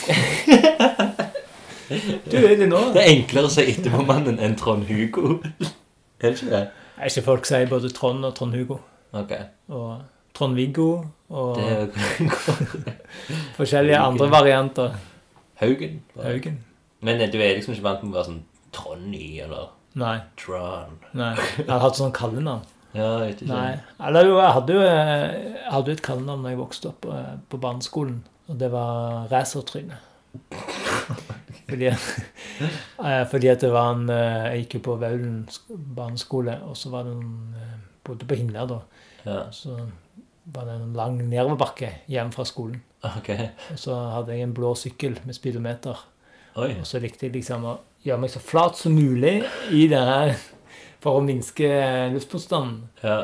du 2.33 2.37
er 2.37 2.57
det 2.61 2.69
nå. 2.69 2.81
Det 2.93 3.05
er 3.05 3.13
enklere 3.15 3.49
å 3.49 3.53
si 3.53 3.65
etterpåmannen 3.73 4.41
enn 4.43 4.57
Trond 4.59 4.85
Hugo. 4.91 5.39
Er 6.21 6.33
det 6.33 6.41
ikke 6.41 6.51
det? 6.51 6.67
Er 6.97 7.11
ikke 7.11 7.25
folk 7.27 7.47
sier 7.47 7.69
både 7.69 7.91
Trond 7.93 8.25
og 8.25 8.35
Trond-Hugo? 8.37 8.79
Ok. 9.13 9.33
Og 9.69 9.99
Trond-Viggo 10.37 10.89
og 11.33 11.57
forskjellige 13.59 13.97
Haugen. 13.99 14.13
andre 14.13 14.31
varianter. 14.31 14.95
Haugen. 15.63 16.03
Haugen. 16.23 16.59
Men 17.01 17.21
eh, 17.21 17.31
du 17.33 17.39
er 17.41 17.57
liksom 17.57 17.75
ikke 17.75 17.87
vant 17.89 18.03
med 18.05 18.13
å 18.13 18.19
være 18.19 18.29
sånn 18.31 18.43
Tronny 18.77 19.39
eller 19.41 19.71
Nei. 19.97 20.19
Tron. 20.37 20.99
nei. 21.17 21.33
Jeg 21.57 21.71
har 21.71 21.81
hatt 21.87 21.97
sånn 21.97 22.13
kallenavn. 22.13 22.67
Ja, 22.97 23.07
jeg 23.25 23.31
vet 23.31 23.43
ikke. 23.47 23.53
Nei. 23.55 23.79
Eller 24.09 24.29
jo, 24.29 24.35
jeg 24.41 24.53
hadde 24.59 24.75
jo, 24.77 24.83
jeg 24.85 25.63
hadde 25.73 25.95
et 25.97 26.03
kallenavn 26.05 26.45
da 26.45 26.53
jeg 26.53 26.61
vokste 26.61 26.91
opp 26.93 27.09
eh, 27.13 27.31
på 27.53 27.61
barneskolen, 27.63 28.19
og 28.51 28.59
det 28.61 28.69
var 28.73 29.27
Racertryne. 29.33 29.97
Fordi, 31.67 31.89
eh, 31.89 33.23
fordi 33.33 33.49
at 33.51 33.63
det 33.65 33.71
var 33.73 33.95
en 33.97 34.05
Jeg 34.13 34.59
gikk 34.61 34.75
jo 34.77 34.81
på 34.85 34.97
Vaulen 35.01 35.39
barneskole, 35.97 36.59
og 36.69 36.77
så 36.79 36.93
var 36.93 37.09
det 37.09 37.15
en 37.17 37.31
Bodde 38.07 38.29
på 38.29 38.37
Hinna 38.39 38.67
da. 38.71 38.77
Ja, 39.25 39.39
Så 39.51 39.75
var 40.53 40.69
det 40.69 40.77
en 40.79 40.93
lang 40.97 41.17
nedoverbakke 41.29 41.91
hjem 42.11 42.31
fra 42.35 42.45
skolen. 42.47 42.83
Okay. 43.19 43.51
Og 43.73 43.81
så 43.81 43.97
hadde 44.15 44.35
jeg 44.35 44.47
en 44.47 44.55
blå 44.55 44.75
sykkel 44.79 45.19
med 45.27 45.37
speedometer. 45.37 45.99
Oi. 46.57 46.73
Og 46.81 46.87
så 46.89 47.01
likte 47.03 47.27
jeg 47.27 47.37
liksom 47.37 47.67
å 47.69 47.77
gjøre 48.07 48.23
meg 48.23 48.33
så 48.33 48.43
flat 48.43 48.79
som 48.79 48.95
mulig 48.97 49.41
i 49.75 49.87
det 49.91 50.03
her 50.09 50.37
for 51.03 51.19
å 51.19 51.25
minske 51.25 51.69
luftmotstanden. 52.15 52.87
Ja. 53.03 53.19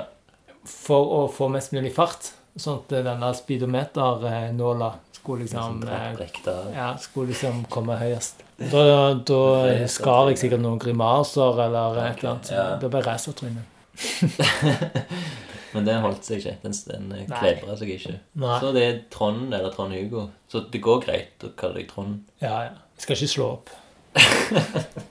For 0.68 1.14
å 1.16 1.22
få 1.32 1.48
mest 1.52 1.74
mulig 1.74 1.94
fart. 1.96 2.34
Sånn 2.58 2.82
at 2.82 2.92
denne 3.06 3.30
speedometernåla 3.34 4.90
skulle 5.16 5.46
liksom 5.46 5.80
Sånn 5.80 5.88
eh, 5.88 6.74
ja, 6.74 6.90
skulle 7.00 7.30
liksom 7.30 7.62
komme 7.72 7.96
høyest. 7.96 8.42
Da, 8.58 9.14
da 9.14 9.42
skar 9.90 10.30
jeg 10.30 10.42
sikkert 10.42 10.62
noen 10.62 10.82
grimaser 10.82 11.62
eller 11.64 12.02
et 12.02 12.20
eller 12.20 12.34
annet. 12.34 12.82
Det 12.82 12.90
ble 12.92 13.02
racertryne. 13.06 13.64
Men 15.72 15.86
den 15.88 16.02
holdt 16.04 16.26
seg 16.26 16.42
ikke. 16.42 16.56
Den, 16.62 16.74
den 16.88 17.28
klebra 17.30 17.76
seg 17.80 17.92
ikke. 17.94 18.18
Nei. 18.42 18.56
Så 18.60 18.72
det 18.76 18.82
er 18.84 18.98
Trond 19.12 19.46
eller 19.48 19.72
Trond 19.72 19.94
Hugo. 19.96 20.26
Så 20.52 20.64
det 20.72 20.82
går 20.84 21.00
greit 21.06 21.46
å 21.46 21.52
kalle 21.58 21.80
deg 21.80 21.88
Trond. 21.92 22.20
Ja, 22.44 22.56
ja. 22.68 22.74
Jeg 22.98 23.06
skal 23.06 23.18
ikke 23.18 23.32
slå 23.32 23.48
opp. 23.56 23.72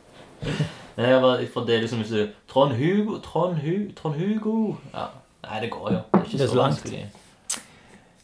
Nei, 0.98 1.08
jeg 1.08 1.22
bare, 1.24 1.48
for 1.50 1.66
det 1.66 1.76
er 1.76 1.84
liksom 1.86 2.04
hvis 2.04 2.12
du 2.14 2.22
Trond 2.52 2.76
Hugo, 2.78 3.18
Trond-Hugo 3.24 3.94
Trond 3.98 4.18
Hugo 4.20 4.54
ja. 4.92 5.08
Nei, 5.46 5.60
det 5.64 5.72
går 5.74 5.88
jo. 5.96 6.02
Det 6.12 6.20
er 6.20 6.26
ikke 6.26 6.38
Det 6.38 6.44
er 6.44 6.48
så 6.48 6.54
så 6.54 6.60
langt. 6.60 6.76
vanskelig. 6.76 7.10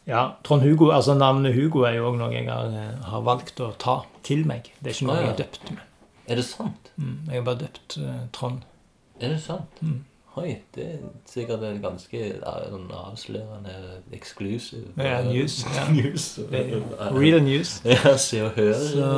Ja, 0.08 0.22
Trond 0.44 0.62
Hugo, 0.62 0.90
altså 0.94 1.14
Navnet 1.14 1.54
Hugo 1.54 1.82
er 1.84 1.98
jo 1.98 2.06
òg 2.12 2.18
noe 2.20 2.30
jeg 2.32 2.46
har, 2.48 2.70
eh, 2.72 3.08
har 3.10 3.24
valgt 3.26 3.60
å 3.60 3.72
ta 3.80 3.98
til 4.24 4.46
meg. 4.48 4.70
Det 4.78 4.92
er 4.92 4.96
ikke 4.96 5.08
noe 5.08 5.16
ah, 5.16 5.20
ja. 5.20 5.26
jeg 5.26 5.34
er 5.34 5.40
døpt 5.42 5.70
med. 5.70 5.82
Er 6.28 6.40
det 6.40 6.44
sant? 6.44 6.92
Mm, 6.96 7.16
jeg 7.26 7.34
har 7.34 7.44
bare 7.44 7.60
døpt 7.64 7.98
uh, 8.00 8.14
Trond. 8.32 8.62
Er 9.20 9.34
det 9.34 9.40
sant? 9.42 9.82
Mm. 9.82 10.04
Oi, 10.38 10.54
det 10.74 10.84
er 10.86 10.98
sikkert 11.26 11.62
en 11.66 11.80
ganske 11.82 12.18
avslørende 12.46 13.74
exclusive 14.12 14.92
Ja, 14.96 15.20
news, 15.26 15.64
ja. 15.76 15.86
news. 15.98 16.26
Real 17.16 17.42
news. 17.42 17.80
Ja, 17.88 18.16
se 18.16 18.42
og 18.44 18.50
hør 18.56 18.72
Så, 18.74 19.10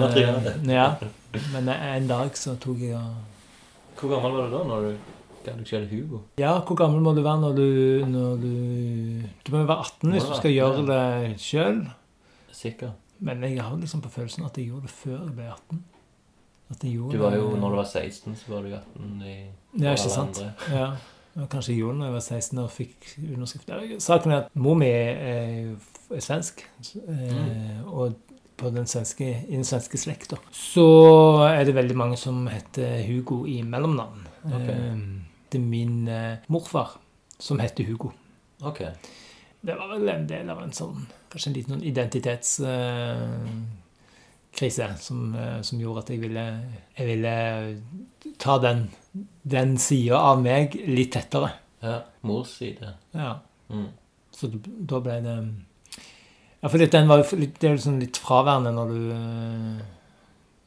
materiale. 0.00 0.54
ja. 0.68 0.88
Men 1.52 1.68
en 1.68 2.08
dag 2.08 2.30
så 2.38 2.54
tok 2.60 2.80
jeg 2.80 2.94
og 2.96 4.00
Hvor 4.00 4.14
gammel 4.14 4.38
var 4.38 4.46
du 4.48 4.56
da 4.58 4.64
når 4.68 4.80
du 4.88 4.96
deg 5.48 5.66
selv 5.68 5.88
Hugo? 5.90 6.18
Ja, 6.38 6.58
hvor 6.60 6.76
gammel 6.76 7.00
må 7.00 7.12
du 7.16 7.22
være 7.24 7.40
når 7.40 7.54
du 7.56 7.68
Når 8.06 8.40
du, 8.42 8.48
du 9.46 9.52
må 9.54 9.62
være 9.64 9.78
18 9.84 10.10
hvis 10.12 10.26
du 10.28 10.34
skal 10.36 10.52
gjøre 10.52 10.82
det 10.88 11.40
sjøl. 11.40 11.78
Sikker. 12.52 12.90
Men 13.20 13.42
jeg 13.42 13.62
har 13.62 13.76
liksom 13.80 14.00
på 14.04 14.10
følelsen 14.12 14.44
at 14.44 14.58
jeg 14.58 14.66
gjorde 14.70 14.82
det 14.88 14.90
før 14.94 15.16
jeg 15.24 15.34
ble 15.38 15.46
18. 15.52 15.84
At 16.70 16.84
jeg 16.84 16.92
gjorde 16.98 17.16
Du 17.16 17.22
var 17.22 17.36
jo, 17.36 17.46
det- 17.52 17.60
når 17.62 17.70
du 17.70 17.76
var 17.80 17.84
16, 17.88 18.36
så 18.36 18.52
var 18.52 18.62
du 18.62 18.74
18 18.74 19.22
i 19.24 19.36
Ja, 19.78 19.92
er 19.92 19.96
ikke 19.96 20.10
sant? 20.10 20.40
Ja. 20.72 20.88
Kanskje 21.48 21.76
gjorde 21.78 21.94
det 21.94 22.00
da 22.02 22.06
jeg 22.08 22.14
var 22.16 22.24
16 22.26 22.58
og 22.64 22.70
fikk 22.74 22.96
underskrift. 23.34 23.68
Saken 24.02 24.32
er 24.34 24.38
at 24.42 24.48
mor 24.58 24.74
mi 24.80 24.88
er, 24.90 25.68
er 26.10 26.20
svensk. 26.24 26.64
eh, 27.06 27.78
Og 27.86 28.14
på 28.58 28.70
den 28.74 28.86
svenske, 28.90 29.28
i 29.46 29.54
den 29.54 29.62
svenske 29.64 29.98
slekta 30.02 30.36
så 30.50 30.86
er 31.46 31.62
det 31.68 31.74
veldig 31.76 31.94
mange 31.96 32.16
som 32.18 32.40
heter 32.50 33.04
Hugo 33.06 33.44
i 33.46 33.60
mellomnavn. 33.62 34.26
Ok. 34.50 34.68
Eh, 34.68 34.96
Det 35.52 35.60
er 35.60 35.64
min 35.64 36.08
eh, 36.08 36.36
morfar 36.48 36.96
som 37.38 37.58
heter 37.62 37.84
Hugo. 37.86 38.10
Ok. 38.66 38.80
Det 39.62 39.76
var 39.78 39.88
vel 39.94 40.08
en 40.08 40.26
del 40.28 40.50
av 40.50 40.58
en 40.62 40.72
sånn 40.74 41.06
Kanskje 41.30 41.48
en 41.50 41.54
liten 41.54 41.72
sånn 41.74 41.84
identitetskrise 41.86 44.86
som, 44.98 45.36
som 45.62 45.80
gjorde 45.80 45.98
at 46.04 46.10
jeg 46.14 46.20
ville, 46.22 46.44
jeg 46.98 47.06
ville 47.06 47.32
ta 48.40 48.58
den, 48.62 48.88
den 49.48 49.76
sida 49.78 50.18
av 50.32 50.42
meg 50.42 50.74
litt 50.88 51.12
tettere. 51.16 51.52
Ja, 51.82 52.00
mors 52.26 52.56
side. 52.58 52.94
Ja. 53.14 53.38
Mm. 53.70 53.88
Så 54.34 54.48
da 54.52 55.00
ble 55.04 55.20
det 55.24 55.36
Ja, 56.62 56.68
for 56.68 56.78
den 56.82 57.06
var 57.08 57.20
jo 57.22 57.36
litt, 57.38 57.58
det 57.60 57.68
er 57.68 57.76
jo 57.76 57.82
sånn 57.84 58.00
litt 58.02 58.18
fraværende 58.18 58.72
når 58.74 58.88
du 58.90 59.10
eh, 59.14 59.84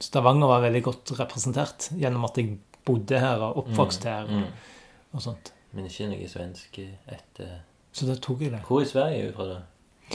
Stavanger 0.01 0.47
var 0.49 0.61
veldig 0.63 0.81
godt 0.87 1.11
representert 1.19 1.89
gjennom 1.99 2.23
at 2.25 2.37
jeg 2.39 2.55
bodde 2.87 3.19
her 3.21 3.43
og 3.45 3.57
oppvokste 3.65 4.09
her 4.09 4.29
Mm. 4.31 4.45
og 5.13 5.21
sånt. 5.21 5.51
Men 5.73 5.85
ikke 5.85 6.07
noe 6.09 6.27
svensk 6.31 6.79
etter 7.07 7.59
Så 7.93 8.07
da 8.07 8.15
tok 8.15 8.41
jeg 8.41 8.51
det. 8.51 8.61
Hvor 8.67 8.81
i 8.81 8.85
Sverige 8.87 9.19
er 9.19 9.27
du 9.31 9.35
fra? 9.35 9.45
da? 9.45 9.59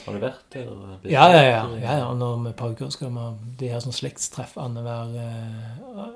Har 0.05 0.13
du 0.15 0.21
vært 0.23 0.53
der? 0.53 0.69
Ja, 1.11 1.25
ja, 1.33 1.43
ja. 1.43 1.63
ja, 1.81 1.97
ja. 2.01 2.07
Og 2.11 2.17
når 2.21 2.43
vi 2.45 2.53
par 2.59 2.75
uker 2.75 2.91
skal 2.95 3.11
vi 3.11 3.23
ha 3.23 3.31
de 3.61 3.69
her 3.73 3.81
sånn 3.85 3.95
slektstreff 3.97 4.57
annethvert 4.61 5.17
eh, 5.23 6.07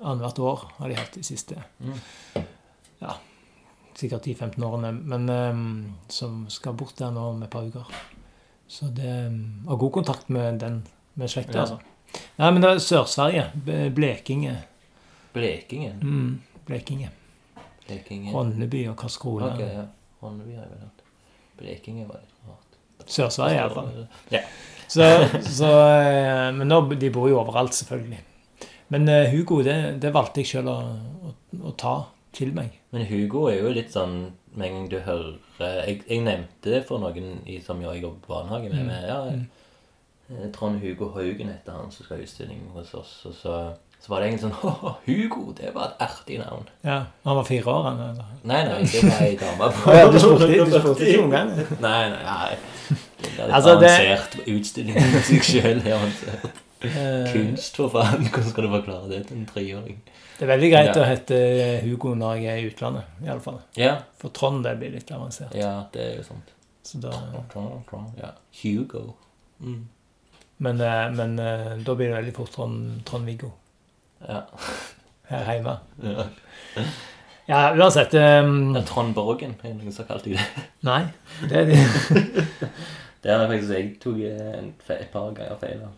år 0.45 0.65
har 0.79 0.89
de 0.93 0.99
hatt 1.01 1.15
de 1.17 1.23
siste 1.27 1.57
Mm. 1.81 2.01
ja, 3.01 3.15
sikkert 3.97 4.27
10-15 4.27 4.65
årene. 4.65 4.93
Men 4.93 5.29
um, 5.31 5.63
som 6.09 6.43
skal 6.53 6.75
bort 6.79 6.97
der 7.01 7.11
nå 7.15 7.31
om 7.35 7.43
et 7.43 7.51
par 7.53 7.65
uker. 7.67 7.87
Så 8.71 8.91
det 8.95 9.15
Har 9.67 9.77
god 9.81 9.93
kontakt 9.93 10.29
med 10.29 10.61
den 10.61 10.83
med 11.15 11.29
slekta, 11.33 11.59
Ja. 11.59 11.61
altså. 11.61 11.81
Nei, 12.39 12.51
men 12.51 12.63
det 12.63 12.71
er 12.71 12.79
Sør-Sverige. 12.83 13.45
Blekinge. 13.65 13.91
Blekinge. 13.95 14.57
Blekingen? 15.33 15.99
Mm, 16.03 16.41
Blekinge. 16.67 17.11
Blekingen. 17.87 18.35
Ronneby 18.35 18.89
og 18.91 18.97
Karlskrona. 18.99 19.53
Ok, 19.55 19.61
ja. 19.61 19.85
Ronneby 20.23 20.55
har 20.57 20.63
jeg 20.65 20.71
vel 20.71 20.81
hørt. 20.85 21.03
Blekinge 21.59 22.07
var 22.09 22.15
rart. 22.23 22.30
Sør-Sverige 23.11 23.61
iallfall. 23.61 23.93
Ja. 24.33 24.43
Så, 24.91 25.07
så, 25.47 25.71
eh, 26.01 26.49
men 26.57 26.67
nå, 26.71 26.81
de 26.99 27.11
bor 27.15 27.29
jo 27.31 27.39
overalt, 27.43 27.77
selvfølgelig. 27.79 28.19
Men 28.91 29.09
eh, 29.09 29.31
Hugo, 29.31 29.61
det, 29.63 29.77
det 30.03 30.11
valgte 30.15 30.43
jeg 30.43 30.51
sjøl 30.51 30.71
å, 30.73 30.79
å, 31.29 31.35
å 31.71 31.75
ta 31.79 31.95
til 32.35 32.51
meg. 32.57 32.75
Men 32.95 33.07
Hugo 33.07 33.47
er 33.51 33.61
jo 33.61 33.73
litt 33.75 33.95
sånn 33.95 34.17
Med 34.59 34.67
en 34.67 34.75
gang 34.75 34.87
du 34.91 34.97
hører 35.07 35.85
Jeg, 35.87 36.01
jeg 36.09 36.23
nevnte 36.27 36.73
det 36.73 36.81
for 36.89 37.03
noen 37.03 37.37
i, 37.47 37.61
som 37.63 37.79
jeg 37.83 38.01
jobber 38.03 38.25
på 38.25 38.33
barnehage 38.35 38.71
med. 38.73 38.89
med 38.89 39.07
ja, 39.07 39.19
eh, 40.35 40.49
Trond 40.55 40.83
Hugo 40.83 41.13
Haugen 41.15 41.53
heter 41.53 41.75
han 41.77 41.91
som 41.95 42.07
skal 42.07 42.19
ha 42.19 42.27
utstilling 42.27 42.67
hos 42.75 42.91
oss. 42.99 43.13
Og 43.31 43.35
så, 43.39 43.55
så 44.03 44.11
var 44.11 44.23
det 44.23 44.31
egentlig 44.33 44.49
sånn 44.49 44.75
Å, 44.91 44.97
Hugo! 45.07 45.47
Det 45.59 45.71
var 45.75 45.93
et 45.93 46.05
artig 46.07 46.41
navn. 46.43 46.67
Ja, 46.87 47.01
Han 47.27 47.39
var 47.39 47.47
fire 47.47 47.75
år, 47.77 47.89
han. 47.93 48.21
Nei, 48.43 48.61
nei, 48.67 48.83
det 48.91 49.07
var 49.07 49.25
ei 49.27 49.39
dame 49.39 49.71
på 49.79 49.95
ja, 49.95 50.11
du 50.11 50.19
spurte 50.23 51.07
ikke 51.07 51.25
ungene? 51.29 51.67
Nei, 51.79 51.99
nei, 52.15 52.23
nei. 52.27 52.80
Det 53.41 53.49
litt 53.49 53.55
Altså, 53.57 53.75
det- 53.81 53.91
avansert 53.91 54.49
utstilling 54.55 54.97
i 54.97 55.23
seg 55.29 55.43
sjøl. 55.51 55.83
Eh, 56.81 57.33
Kunst, 57.33 57.77
for 57.77 57.91
faen. 57.93 58.23
Hvordan 58.31 58.51
skal 58.51 58.65
du 58.65 58.71
forklare 58.73 59.09
det 59.11 59.27
til 59.29 59.37
en 59.37 59.47
treåring? 59.47 59.99
Det 60.39 60.47
er 60.47 60.53
veldig 60.55 60.71
greit 60.73 60.95
Ja. 60.97 61.03
å 61.03 61.05
hete 61.05 61.39
Hugo 61.85 62.15
når 62.17 62.39
jeg 62.41 62.47
er 62.55 62.63
i 62.63 62.71
utlandet, 62.71 63.05
fall. 63.45 63.59
Ja, 63.77 63.99
For 64.19 64.31
Trond 64.33 64.65
det 64.65 64.79
blir 64.81 64.91
litt 64.95 65.11
avansert. 65.13 65.53
ja, 65.55 65.85
det 65.93 66.01
er 66.07 66.17
jo 66.17 66.23
sant. 66.25 66.55
Så 66.83 67.01
da, 67.03 67.11
Ja. 68.19 68.31
Hugo. 68.63 69.15
Mm. 69.63 69.83
men 70.61 70.81
eh, 70.81 71.11
men 71.11 71.39
eh, 71.39 71.77
da 71.85 71.95
blir 71.95 72.09
det 72.09 72.17
veldig 72.17 72.35
fort 72.35 72.51
Trond- 72.53 73.05
Trond-Viggo 73.05 73.51
Ja. 74.27 74.41
her 75.29 75.45
hjemme. 75.59 75.79
ja. 76.03 76.25
Ja, 77.49 77.75
uansett 77.75 78.15
um... 78.15 78.75
Trond 78.87 79.13
Borgen 79.15 79.57
er 79.65 79.69
det 79.73 79.77
noen 79.83 79.93
som 79.93 80.05
har 80.07 80.15
kalt 80.17 80.25
deg 80.25 80.37
det. 80.37 80.65
Nei, 80.87 81.01
det 81.49 81.57
er 81.57 81.65
det. 81.67 82.39
Det 83.23 83.31
har 83.33 83.49
faktisk 83.51 83.71
jeg 83.77 83.89
tok 84.01 84.17
et 84.21 85.11
par 85.13 85.33
ganger 85.37 85.57
feil 85.61 85.83
av. 85.85 85.97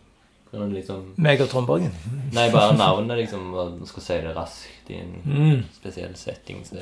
Liksom, 0.53 1.13
Meg 1.17 1.41
og 1.41 1.47
Trond 1.49 1.65
Borgen. 1.65 1.93
nei, 2.31 2.49
bare 2.53 2.75
navnet, 2.77 3.17
liksom. 3.23 3.53
Og 3.57 3.87
skal 3.89 4.03
si 4.05 4.13
det 4.21 4.35
raskt 4.35 4.89
i 4.93 4.99
en 4.99 5.13
Mm. 5.25 5.63
spesiell 5.73 6.15
setting. 6.15 6.59
Så 6.65 6.77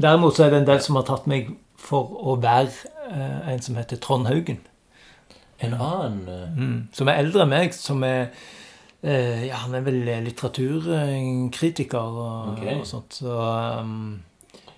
Derimot 0.00 0.34
så 0.36 0.44
er 0.44 0.50
det 0.50 0.58
en 0.58 0.66
del 0.66 0.80
som 0.80 0.96
har 0.96 1.02
tatt 1.04 1.26
meg 1.26 1.48
for 1.76 2.04
å 2.24 2.36
være 2.42 2.68
eh, 3.10 3.52
en 3.54 3.60
som 3.62 3.74
heter 3.76 3.96
Trond 3.96 4.26
Haugen. 4.26 4.58
en 5.60 5.72
annen 5.74 6.28
eh, 6.28 6.58
Mm. 6.58 6.88
Som 6.92 7.08
er 7.08 7.14
eldre 7.22 7.42
enn 7.42 7.48
meg, 7.48 7.72
som 7.72 8.02
er 8.04 8.30
eh, 9.02 9.46
Ja, 9.46 9.56
han 9.64 9.74
er 9.74 9.80
vel 9.80 10.04
litteraturkritiker 10.24 11.98
og, 11.98 12.58
okay. 12.58 12.74
og 12.80 12.86
sånt. 12.86 13.12
Så 13.20 13.32
um, 13.80 14.22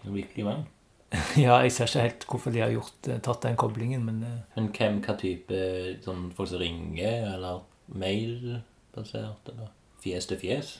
virkelig 0.04 0.44
mann. 0.44 0.64
ja, 1.46 1.58
jeg 1.62 1.72
ser 1.72 1.86
ikke 1.86 2.00
helt 2.02 2.24
hvorfor 2.30 2.50
de 2.52 2.60
har 2.64 2.70
gjort, 2.74 3.08
eh, 3.08 3.18
tatt 3.22 3.42
den 3.46 3.56
koblingen, 3.56 4.04
men 4.04 4.22
eh, 4.26 4.38
Men 4.56 4.68
hvem, 4.74 5.00
hva 5.06 5.14
type 5.20 5.60
sånn 6.04 6.32
folk 6.36 6.48
som 6.50 6.58
ringer, 6.60 7.28
eller 7.34 7.60
mail-basert, 7.88 9.50
eller 9.52 9.70
fjes 10.02 10.26
til 10.30 10.40
fjes? 10.40 10.72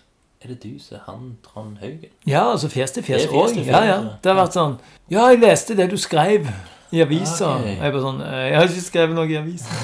Er 0.45 0.49
det 0.53 0.59
du 0.67 0.79
som 0.83 0.99
er 0.99 1.05
han 1.07 1.29
Trond 1.43 1.79
Haugen? 1.81 2.11
Ja, 2.29 2.43
altså 2.53 2.69
fjes 2.69 2.93
til 2.93 3.03
fjes 3.07 3.25
òg. 3.33 3.55
Ja, 3.67 3.81
ja. 3.89 3.95
Det 4.23 4.31
har 4.33 4.37
vært 4.43 4.53
sånn 4.59 4.75
Ja, 5.11 5.31
jeg 5.33 5.41
leste 5.41 5.75
det 5.79 5.87
du 5.91 5.97
skrev 5.97 6.51
i 6.93 7.01
avisa. 7.03 7.55
Ok. 7.57 7.71
Jeg 7.71 7.93
bare 7.95 8.03
sånn 8.05 8.21
«Eh, 8.23 8.43
Jeg 8.51 8.59
har 8.61 8.69
ikke 8.69 8.85
skrevet 8.85 9.17
noe 9.17 9.31
i 9.33 9.39
avisa. 9.41 9.79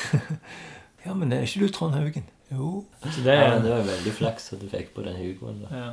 ja, 1.06 1.14
men 1.18 1.32
er 1.34 1.42
ikke 1.48 1.64
du 1.66 1.74
Trond 1.74 1.96
Haugen? 1.98 2.28
Jo. 2.52 2.84
Så 3.08 3.24
det 3.24 3.34
Ja, 3.34 3.48
er 3.48 3.56
men 3.56 3.66
det 3.66 3.72
var 3.74 3.84
veldig 3.90 4.12
flaks 4.20 4.52
at 4.54 4.60
du 4.62 4.68
fikk 4.70 4.92
på 4.94 5.04
den 5.06 5.16
Hugoen. 5.18 5.64
ja. 5.70 5.90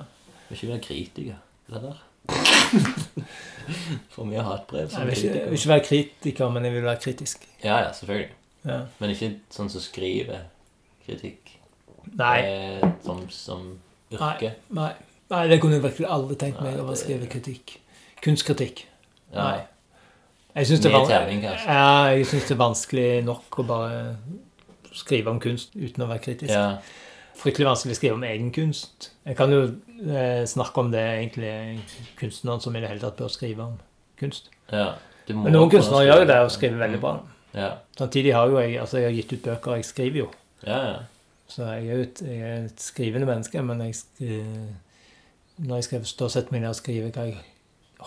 Du 0.49 0.53
vil 0.55 0.57
ikke 0.61 0.71
være 0.73 0.81
kritiker. 0.85 1.35
Det 1.69 1.81
der. 1.83 1.97
For 4.13 4.25
mye 4.25 4.41
hatbrev 4.43 4.89
Jeg 4.91 5.07
vil 5.07 5.13
ikke, 5.13 5.33
jeg 5.35 5.51
vil 5.51 5.59
ikke 5.59 5.69
være 5.69 5.85
kritiker, 5.85 6.49
men 6.49 6.65
jeg 6.65 6.73
vil 6.73 6.83
være 6.83 7.01
kritisk. 7.03 7.45
Ja, 7.63 7.77
ja, 7.77 7.91
selvfølgelig. 7.93 8.31
Ja. 8.65 8.79
Men 8.99 9.13
ikke 9.13 9.29
sånn 9.53 9.69
som 9.71 9.83
skriver 9.83 10.47
kritikk. 11.05 11.53
Nei. 12.17 12.37
Eh, 12.41 12.87
som, 13.05 13.21
som 13.33 13.67
yrke. 14.11 14.55
Nei. 14.75 14.91
Nei, 15.29 15.43
det 15.51 15.59
kunne 15.61 15.77
jeg 15.77 15.85
virkelig 15.85 16.09
aldri 16.09 16.37
tenkt 16.41 16.61
meg 16.65 16.79
å 16.81 16.95
skrive 16.97 17.29
kritikk. 17.29 17.75
Kunstkritikk. 18.25 18.87
Ja. 19.33 19.43
Nei. 19.43 19.59
Jeg 20.57 20.71
syns 20.71 20.81
det, 20.81 20.89
ja, 20.91 22.09
det 22.09 22.25
er 22.25 22.57
vanskelig 22.57 23.21
nok 23.23 23.59
å 23.61 23.65
bare 23.69 23.99
skrive 24.97 25.29
om 25.29 25.37
kunst 25.39 25.75
uten 25.77 26.03
å 26.03 26.07
være 26.09 26.23
kritisk. 26.23 26.51
Ja. 26.51 26.79
Fryktelig 27.37 27.69
vanskelig 27.69 27.93
å 27.93 27.99
skrive 27.99 28.17
om 28.17 28.25
egen 28.27 28.49
kunst. 28.51 29.11
Jeg 29.29 29.37
kan 29.39 29.53
jo 29.53 29.61
eh, 30.07 30.45
snakke 30.47 30.81
om 30.83 30.91
det 30.93 31.03
egentlig 31.03 31.51
kunstneren 32.19 32.61
som 32.63 32.75
i 32.75 32.81
det 32.83 32.89
hele 32.91 33.03
tatt 33.03 33.17
bør 33.19 33.31
skrive 33.33 33.65
om 33.67 33.77
kunst. 34.19 34.49
ja. 34.71 34.95
Men 35.29 35.53
noen 35.53 35.69
kunstnere 35.69 36.07
gjør 36.07 36.23
jo 36.23 36.25
det 36.25 36.35
og 36.41 36.47
skriver 36.49 36.79
veldig 36.81 36.99
bra. 37.03 37.09
Ja. 37.53 37.67
Samtidig 37.97 38.31
har 38.33 38.47
jo 38.49 38.55
jeg 38.57 38.79
altså 38.81 38.97
jeg 38.97 39.05
har 39.11 39.13
gitt 39.19 39.33
ut 39.35 39.43
bøker, 39.45 39.75
jeg 39.77 39.85
skriver 39.85 40.17
jo. 40.23 40.29
Ja, 40.65 40.79
ja. 40.87 40.95
Så 41.49 41.67
jeg 41.69 41.85
er 41.85 41.95
jo 41.99 42.01
et, 42.07 42.21
jeg 42.25 42.39
er 42.41 42.65
et 42.65 42.81
skrivende 42.81 43.27
menneske, 43.29 43.61
men 43.61 43.83
jeg, 43.85 43.93
sk- 43.99 45.61
når 45.67 45.75
jeg 45.75 45.83
skal 45.83 46.05
stå 46.09 46.25
og 46.25 46.33
sette 46.33 46.51
meg 46.55 46.61
ned 46.63 46.69
og 46.73 46.79
skrive 46.79 47.11
hva 47.13 47.27
jeg 47.29 47.37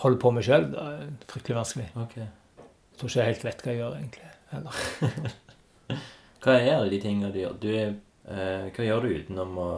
holder 0.03 0.19
på 0.19 0.31
med 0.35 0.43
sjøl, 0.49 0.67
er 0.75 1.07
fryktelig 1.31 1.55
vanskelig. 1.61 1.87
Okay. 2.03 2.27
Jeg 2.27 2.99
tror 2.99 3.09
ikke 3.13 3.19
jeg 3.23 3.31
helt 3.31 3.45
vet 3.47 3.63
hva 3.63 3.71
jeg 3.71 3.81
gjør, 3.81 3.97
egentlig. 4.01 4.29
Heller. 4.51 5.31
Hva 6.43 6.53
er 6.59 6.73
alle 6.75 6.91
de 6.91 6.99
tingene 7.03 7.31
du 7.31 7.39
gjør? 7.39 7.53
Du 7.61 7.69
eh, 7.71 8.65
hva 8.75 8.83
gjør 8.87 9.05
du 9.07 9.13
utenom 9.15 9.57
å 9.63 9.69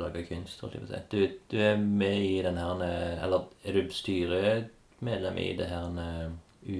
lage 0.00 0.24
kunst? 0.28 0.60
holdt 0.60 0.74
jeg 0.74 0.82
på 0.82 0.88
å 0.88 0.94
si? 0.96 1.02
Du, 1.10 1.38
du 1.50 1.56
er 1.60 1.76
med 1.76 2.22
i 2.24 2.42
den 2.42 2.56
her 2.56 2.82
eh, 2.86 3.22
Eller 3.24 3.44
er 3.64 3.72
du 3.76 3.90
styremedlem 3.92 5.38
i 5.38 5.48
det 5.58 5.66
her 5.68 6.00
eh, 6.02 6.30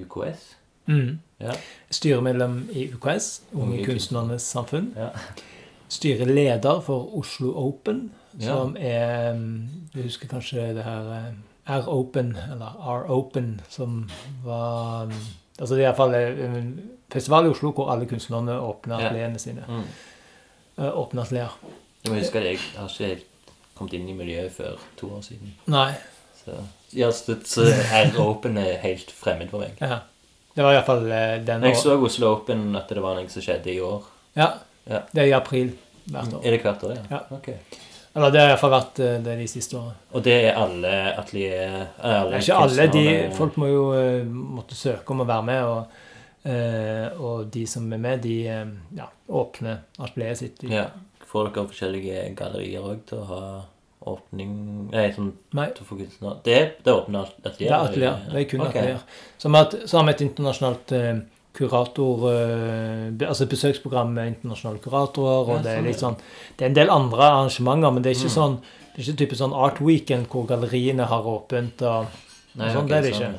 UKS? 0.01 0.55
Mm. 0.87 1.19
Ja. 1.39 1.53
Styremedlem 1.91 2.69
i 2.73 2.87
UKS, 2.93 3.41
Unge 3.55 3.83
Kunstnernes 3.85 4.43
Samfunn. 4.51 4.93
Ja. 4.97 5.09
Styreleder 5.89 6.81
for 6.81 7.17
Oslo 7.19 7.53
Open, 7.67 8.11
Ja. 8.39 8.47
som 8.55 8.75
er 8.79 9.33
mm, 9.37 9.69
Du 9.93 10.01
husker 10.01 10.27
kanskje 10.27 10.71
det 10.73 10.83
her 10.83 11.11
eh, 11.13 11.33
R-Open, 11.77 12.33
eller 12.51 12.73
R-Open, 12.81 13.61
som 13.69 14.09
var 14.43 15.11
Altså 15.59 15.75
det 15.77 15.83
er 15.83 15.91
iallfall 15.91 16.15
en 16.17 16.71
festival 17.13 17.45
i 17.45 17.51
Oslo 17.53 17.69
hvor 17.77 17.91
alle 17.93 18.07
kunstnerne 18.09 18.55
åpner 18.59 18.99
Ja. 18.99 19.05
atelierene 19.11 19.39
sine. 19.39 19.61
Mm. 19.69 19.83
Eh, 20.81 20.89
Åpner 20.97 21.21
atelier. 21.21 21.53
Jeg 22.03 22.23
at 22.23 22.33
jeg 22.33 22.57
har 22.77 22.89
ikke 22.89 23.21
kommet 23.77 23.93
inn 23.97 24.09
i 24.09 24.13
miljøet 24.17 24.51
før 24.51 24.79
to 24.99 25.07
år 25.17 25.21
siden. 25.25 25.53
Nei. 25.71 25.91
Så, 26.43 26.57
ja, 26.93 27.11
så, 27.15 27.37
så 27.47 27.63
R 28.03 28.17
Open 28.21 28.57
er 28.59 28.77
helt 28.83 29.11
fremmed 29.15 29.49
for 29.49 29.63
meg. 29.63 29.77
Ja. 29.81 30.01
Det 30.53 30.61
var 30.63 30.75
iallfall 30.75 31.07
den 31.47 31.63
år. 31.63 31.67
jeg 31.71 31.77
så 31.79 31.95
Oslo 31.97 32.33
Open 32.35 32.75
at 32.77 32.91
det 32.91 33.01
var 33.01 33.15
noe 33.17 33.29
som 33.31 33.41
skjedde 33.41 33.71
i 33.73 33.79
år. 33.81 34.03
Ja. 34.37 34.51
Ja. 34.85 34.99
Det 35.13 35.23
er 35.23 35.31
i 35.31 35.33
april 35.37 35.71
hvert 36.11 36.33
år. 36.35 36.43
Er 36.43 36.51
det 36.51 36.61
hvert 36.61 36.83
år, 36.83 36.95
ja? 36.99 37.03
Ja. 37.15 37.21
Ok. 37.31 37.47
Eller 38.13 38.29
det 38.35 38.41
har 38.43 38.51
iallfall 38.51 38.73
vært 38.75 38.99
eh, 39.01 39.15
det 39.25 39.37
de 39.39 39.47
siste 39.49 39.77
årene. 39.79 39.95
Og 40.13 40.21
det 40.27 40.33
er 40.51 40.59
alle 40.59 40.91
atelier 41.17 41.87
alle 42.03 42.41
ikke 42.43 42.57
alle 42.59 42.87
de 42.93 43.05
Folk 43.33 43.55
må 43.57 43.71
jo 43.71 43.85
måtte 44.29 44.75
søke 44.77 45.15
om 45.15 45.23
å 45.23 45.25
være 45.31 45.47
med, 45.47 45.63
og, 45.63 46.03
og 47.23 47.47
de 47.55 47.63
som 47.71 47.87
er 47.95 48.03
med, 48.03 48.21
de 48.27 48.35
ja, 48.99 49.07
åpner 49.33 49.79
atelieret 49.97 50.37
sitt. 50.43 50.59
De- 50.61 50.75
Ja. 50.75 50.85
Får 51.33 51.49
dere 51.49 51.67
forskjellige 51.71 52.23
gallerier 52.37 52.85
òg 52.85 53.03
til 53.09 53.21
å 53.23 53.27
ha 53.31 53.43
åpning 54.13 54.89
Nei, 54.91 55.07
sånn 55.15 55.31
Nei, 55.57 55.69
til 55.73 55.85
å 55.85 55.87
få 55.87 55.97
kunstner 55.97 56.41
Det 56.45 56.57
det 56.85 56.93
åpner 56.93 57.29
atelier? 57.41 57.69
det 57.69 57.71
er 57.71 57.87
atelier. 57.87 58.19
Det 58.29 58.41
er 58.41 58.49
kun 58.51 58.61
okay. 58.65 58.81
atelier. 58.83 58.99
Så 59.39 59.97
har 59.97 60.05
vi 60.05 60.13
et 60.13 60.23
internasjonalt 60.27 60.93
eh, 60.97 61.23
kurator 61.57 62.27
eh, 62.33 63.27
Altså 63.29 63.47
besøksprogram 63.49 64.13
med 64.13 64.33
internasjonale 64.35 64.81
kuratorer, 64.83 65.49
og 65.49 65.55
Ja, 65.55 65.61
det 65.63 65.71
er 65.71 65.79
sånn, 65.79 65.87
litt 65.89 66.03
sånn 66.03 66.17
Det 66.57 66.65
er 66.67 66.71
en 66.71 66.77
del 66.81 66.93
andre 66.93 67.29
arrangementer, 67.31 67.91
men 67.95 68.03
det 68.05 68.11
er 68.13 68.19
ikke 68.19 68.31
Mm. 68.33 68.37
sånn 68.39 68.59
det 68.93 69.01
er 69.01 69.07
ikke 69.09 69.19
typisk 69.23 69.39
sånn 69.41 69.53
Art 69.57 69.79
Weekend 69.81 70.27
hvor 70.29 70.45
galleriene 70.45 71.07
har 71.09 71.25
åpent. 71.25 71.81
og 71.81 72.05
Nei, 72.55 72.67
sånn, 72.69 72.83
Okay, 72.85 72.87
det 72.89 72.97
er 72.97 73.01
det 73.01 73.09
ikke. 73.09 73.25
Sånn. 73.25 73.37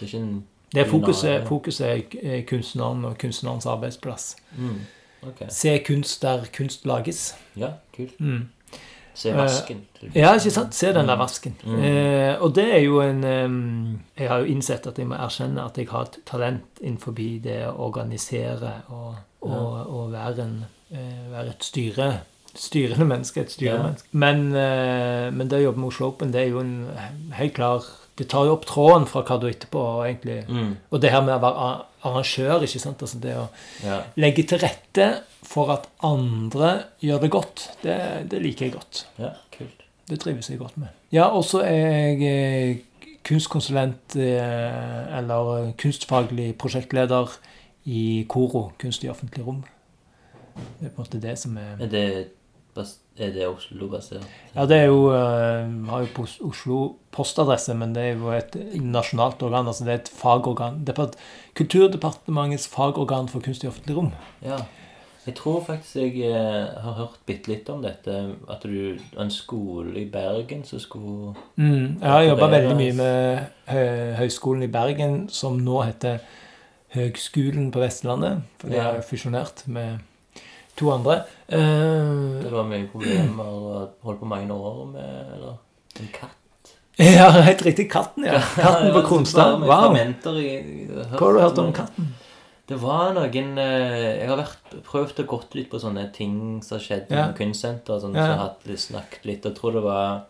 Det 0.00 0.02
er 0.02 0.06
ikke 0.08 0.22
en 0.24 0.44
Det 0.74 0.80
er 0.82 0.90
fokuset, 0.90 1.44
fokuset 1.46 2.24
er 2.24 2.42
kunstneren 2.42 3.04
og 3.04 3.18
kunstnerens 3.18 3.66
arbeidsplass. 3.70 4.36
mm. 4.58 4.80
Ok. 5.22 5.46
Se 5.48 5.78
kunst 5.86 6.22
der 6.22 6.44
kunst 6.56 6.86
lages. 6.86 7.34
Ja, 7.56 7.76
kult. 7.96 8.20
Mm. 8.20 8.48
Se 9.16 9.32
vasken. 9.32 9.86
Ja, 10.14 10.34
ikke 10.36 10.50
sant? 10.52 10.74
Se 10.76 10.90
den 10.92 11.08
der 11.08 11.16
vasken. 11.16 11.56
Mm. 11.64 11.80
Eh, 11.80 12.42
og 12.42 12.52
det 12.54 12.66
er 12.74 12.82
jo 12.84 13.00
en 13.00 13.24
em, 13.24 14.00
Jeg 14.18 14.28
har 14.28 14.38
jo 14.38 14.44
innsett 14.52 14.86
at 14.86 14.98
jeg 14.98 15.08
må 15.08 15.16
erkjenne 15.16 15.64
at 15.64 15.78
jeg 15.78 15.88
har 15.88 16.02
et 16.10 16.18
talent 16.26 16.82
innenfor 16.82 17.16
det 17.16 17.62
å 17.68 17.72
organisere 17.88 18.82
og, 18.88 19.14
og, 19.40 19.86
og 19.88 20.12
være, 20.12 20.44
en, 20.44 20.64
eh, 20.90 21.30
være 21.32 21.48
et 21.56 21.64
styre 21.64 22.10
styrende 22.56 23.04
menneske. 23.04 23.40
Et 23.40 23.52
styremenneske. 23.52 24.08
Men, 24.12 24.54
eh, 24.56 25.32
men 25.32 25.48
det 25.48 25.60
å 25.60 25.64
jobbe 25.68 25.80
med 25.80 25.88
Oslo 25.88 26.06
Open, 26.08 26.32
det 26.32 26.42
er 26.42 26.52
jo 26.52 26.60
en 26.60 26.90
helt 27.32 27.54
klar 27.54 27.84
Det 28.16 28.28
tar 28.32 28.46
jo 28.48 28.52
opp 28.56 28.64
tråden 28.66 29.06
fra 29.06 29.20
hva 29.22 29.36
du 29.40 29.46
etterpå. 29.50 29.76
Og, 29.78 30.06
egentlig, 30.08 30.48
Mm. 30.48 30.76
og 30.90 31.00
det 31.02 31.10
her 31.12 31.20
med 31.20 31.34
å 31.34 31.40
være 31.40 31.84
arrangør, 32.04 32.62
ikke 32.64 32.80
sant. 32.80 33.02
Altså 33.02 33.20
det 33.20 33.34
å 33.36 33.48
Ja. 33.84 34.02
legge 34.16 34.42
til 34.46 34.58
rette 34.58 35.20
for 35.42 35.70
at 35.70 35.86
andre 36.02 36.84
gjør 37.02 37.20
det 37.20 37.30
godt, 37.30 37.70
det, 37.82 38.28
det 38.30 38.42
liker 38.42 38.66
jeg 38.66 38.72
godt. 38.74 39.04
ja, 39.18 39.30
kult. 39.52 39.82
Det 40.08 40.20
trives 40.20 40.48
jeg 40.48 40.58
godt 40.58 40.76
med. 40.78 40.88
Ja, 41.12 41.28
og 41.28 41.44
så 41.44 41.60
er 41.64 42.14
jeg 42.16 42.22
eh, 42.22 42.76
kunstkonsulent 43.24 44.16
eh, 44.16 45.18
eller 45.18 45.72
kunstfaglig 45.78 46.56
prosjektleder 46.58 47.28
i 47.86 48.24
KORO, 48.28 48.72
kunst 48.78 49.04
i 49.04 49.08
offentlig 49.08 49.44
rom. 49.46 49.64
Det 50.80 50.86
er 50.86 50.90
på 50.94 51.02
en 51.02 51.04
måte 51.04 51.20
det 51.20 51.38
som 51.38 51.56
er 51.58 51.76
Er 51.84 51.88
det, 51.92 52.28
er 53.18 53.32
det 53.32 53.46
Oslo-basert? 53.48 54.24
Ja, 54.54 54.66
det 54.68 54.76
er 54.76 54.86
jo 54.90 55.06
uh, 55.08 55.86
har 55.88 56.04
jo 56.04 56.26
Oslo 56.48 56.78
postadresse, 57.16 57.74
men 57.74 57.94
det 57.96 58.02
er 58.02 58.16
jo 58.20 58.30
et 58.36 58.56
nasjonalt 58.82 59.42
organ. 59.42 59.66
altså 59.66 59.84
Det 59.84 59.92
er 59.94 60.00
et 60.02 60.10
fagorgan. 60.14 60.82
Depart 60.86 61.16
Kulturdepartementets 61.56 62.68
fagorgan 62.68 63.28
for 63.28 63.40
kunst 63.40 63.64
i 63.64 63.68
offentlig 63.70 63.96
rom. 63.96 64.12
Ja. 64.44 64.58
Jeg 65.26 65.34
tror 65.34 65.64
faktisk 65.66 65.96
jeg 65.96 66.30
eh, 66.30 66.66
har 66.84 66.92
hørt 67.00 67.16
bitte 67.26 67.50
litt 67.50 67.68
om 67.72 67.80
dette. 67.82 68.12
At 68.48 68.62
du 68.62 68.98
En 69.18 69.30
skole 69.30 69.96
i 70.04 70.04
Bergen 70.10 70.62
som 70.64 70.78
skulle 70.78 71.34
Mm, 71.56 71.98
jeg 72.00 72.10
har 72.10 72.22
jobba 72.22 72.46
veldig 72.52 72.76
mye 72.76 72.92
med 72.92 73.38
hø 73.66 73.82
Høgskolen 74.20 74.62
i 74.62 74.70
Bergen, 74.70 75.28
som 75.28 75.58
nå 75.58 75.80
heter 75.82 76.18
Høgskolen 76.94 77.72
på 77.72 77.80
Vestlandet. 77.82 78.42
For 78.60 78.68
de 78.68 78.76
Ja. 78.76 78.82
har 78.92 79.00
fusjonert 79.02 79.66
med 79.66 79.98
to 80.76 80.90
andre. 80.92 81.22
Det 81.48 81.58
Eh, 82.46 82.50
var 82.52 82.64
mye 82.68 82.88
problemer 82.90 83.44
og 83.46 83.90
holdt 84.02 84.20
på 84.20 84.26
mange 84.26 84.52
år 84.52 84.86
med 84.90 85.32
Eller 85.36 85.56
en 86.00 86.08
katt. 86.12 86.72
ja, 86.98 87.30
helt 87.30 87.62
riktig. 87.64 87.90
Katten, 87.90 88.24
ja. 88.24 88.40
Katten 88.56 88.92
på 88.92 89.02
Kronstad. 89.06 89.60
Wow. 89.60 89.94
Hva 89.96 91.20
har 91.20 91.32
du 91.32 91.40
hørt 91.40 91.58
om 91.58 91.72
katten? 91.72 92.14
Det 92.66 92.80
var 92.82 93.12
noen 93.14 93.58
eh, 93.62 94.18
Jeg 94.18 94.28
har 94.28 94.40
vært, 94.40 94.72
prøvd 94.88 95.20
å 95.22 95.26
gått 95.30 95.54
litt 95.54 95.68
på 95.70 95.78
sånne 95.78 96.08
ting 96.12 96.62
som 96.66 96.78
har 96.78 96.82
skjedd 96.84 97.12
Ja. 97.14 97.28
på 97.30 97.38
kunstsenter. 97.44 98.00
Sånn, 98.02 98.14
Ja. 98.16 98.24
Så 98.26 98.32
har 98.32 98.48
hatt 98.48 98.64
snakket 98.82 99.24
litt. 99.24 99.44
Jeg 99.44 99.54
tror 99.54 99.72
det 99.72 99.82
var, 99.84 100.24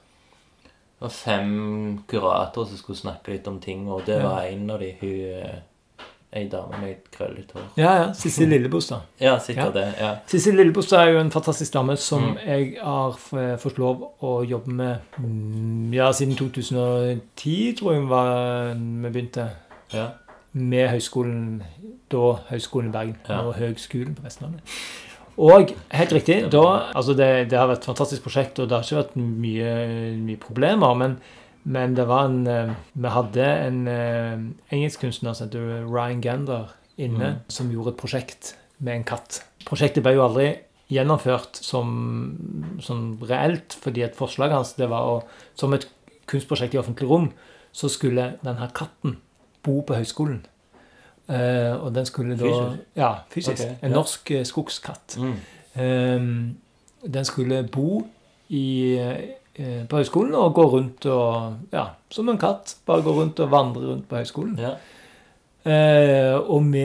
det 0.67 1.01
var 1.01 1.15
fem 1.17 2.05
kuratorer 2.07 2.69
som 2.69 2.77
skulle 2.77 2.99
snakke 2.99 3.33
litt 3.33 3.49
om 3.49 3.59
ting, 3.59 3.89
og 3.89 4.05
det 4.05 4.21
Ja. 4.21 4.29
var 4.29 4.43
en 4.45 4.71
av 4.71 4.79
de 4.81 4.93
hun 5.01 5.09
eh, 5.41 5.57
Ei 6.37 6.45
dame 6.53 6.77
med 6.83 6.91
et 6.91 7.07
krøllete 7.15 7.57
hår. 7.57 7.63
Ja, 7.81 7.93
ja. 8.03 8.07
Sissel 8.19 8.49
Lillebostad. 8.53 9.01
Ja, 9.23 9.39
sikkert 9.41 9.73
Ja. 9.75 9.81
det. 9.81 9.85
ja. 10.01 10.11
Sissi 10.29 10.53
Lillebostad 10.53 11.01
er 11.07 11.15
jo 11.15 11.21
en 11.25 11.31
fantastisk 11.33 11.73
dame 11.73 11.97
som 11.97 12.23
Mm. 12.23 12.37
jeg 12.47 12.77
har 12.83 13.17
fått 13.63 13.79
lov 13.81 14.03
å 14.21 14.35
jobbe 14.45 14.69
med 14.77 14.99
mm, 15.19 15.95
ja, 15.97 16.11
siden 16.13 16.37
2010, 16.37 17.75
tror 17.79 17.93
jeg 17.95 18.07
var 18.11 18.75
vi 18.75 19.11
begynte. 19.11 19.49
ja. 19.95 20.07
med 20.57 20.89
høyskolen, 20.89 21.63
da 22.11 22.33
Høgskolen 22.49 22.89
i 22.89 22.93
Bergen, 22.93 23.17
Ja. 23.29 23.41
og 23.45 23.55
Høgskolen 23.59 24.15
på 24.17 24.23
Vestlandet. 24.25 24.61
Og 25.39 25.73
helt 25.93 26.13
riktig, 26.17 26.51
da, 26.51 26.63
altså 26.97 27.13
det, 27.15 27.51
det 27.51 27.59
har 27.59 27.69
vært 27.69 27.83
et 27.85 27.89
fantastisk 27.91 28.23
prosjekt, 28.25 28.59
og 28.59 28.69
det 28.71 28.79
har 28.79 28.83
ikke 28.87 29.03
vært 29.03 29.17
mye, 29.21 29.73
mye 30.17 30.39
problemer, 30.41 30.95
men, 30.97 31.19
men 31.67 31.97
det 31.99 32.05
var 32.07 32.29
en 32.29 32.47
eh, 32.47 32.71
Vi 32.95 33.11
hadde 33.11 33.47
en 33.67 33.81
eh, 33.91 34.39
engelskkunstner 34.77 35.35
som 35.35 35.49
heter 35.49 35.83
Ryan 35.91 36.21
Gander 36.23 36.71
inne, 36.97 37.33
Mm. 37.35 37.41
som 37.53 37.71
gjorde 37.73 37.91
et 37.93 37.99
prosjekt 38.01 38.55
med 38.79 38.95
en 38.97 39.05
katt. 39.05 39.43
Prosjektet 39.67 40.03
ble 40.05 40.15
jo 40.15 40.23
aldri 40.25 40.47
gjennomført 40.93 41.59
som, 41.59 42.77
som 42.81 43.19
reelt, 43.27 43.75
fordi 43.83 44.05
et 44.07 44.17
forslag 44.17 44.53
hans 44.55 44.75
det 44.79 44.89
var 44.89 45.03
å 45.11 45.17
Som 45.59 45.75
et 45.75 45.89
kunstprosjekt 46.27 46.75
i 46.75 46.79
offentlig 46.79 47.09
rom, 47.11 47.31
så 47.73 47.89
skulle 47.93 48.37
denne 48.45 48.71
katten 48.75 49.17
bo 49.63 49.81
på 49.83 49.95
høyskolen. 49.99 50.45
Eh, 51.29 51.75
og 51.75 51.93
den 51.95 52.07
skulle 52.07 52.37
da 52.39 52.45
Fysisk? 52.47 52.85
Ja, 52.97 53.11
fysisk. 53.31 53.63
Okay, 53.63 53.75
en 53.83 53.91
ja. 53.91 53.97
norsk 53.97 54.31
eh, 54.31 54.45
skogskatt. 54.45 55.17
Mm. 55.19 55.35
Eh, 55.75 57.11
den 57.13 57.25
skulle 57.25 57.63
bo 57.69 58.07
i, 58.49 58.97
eh, 58.99 59.19
på 59.57 60.01
høyskolen 60.01 60.35
og 60.37 60.55
går 60.55 60.73
rundt 60.75 61.07
og 61.09 61.73
Ja, 61.73 61.89
som 62.13 62.29
en 62.29 62.39
katt. 62.41 62.77
Bare 62.87 63.05
går 63.05 63.21
rundt 63.23 63.41
og 63.41 63.51
vandrer 63.51 63.93
rundt 63.93 64.09
på 64.09 64.21
høyskolen. 64.21 64.59
ja. 64.61 64.77
Eh, 65.67 66.37
og 66.39 66.63
vi 66.71 66.85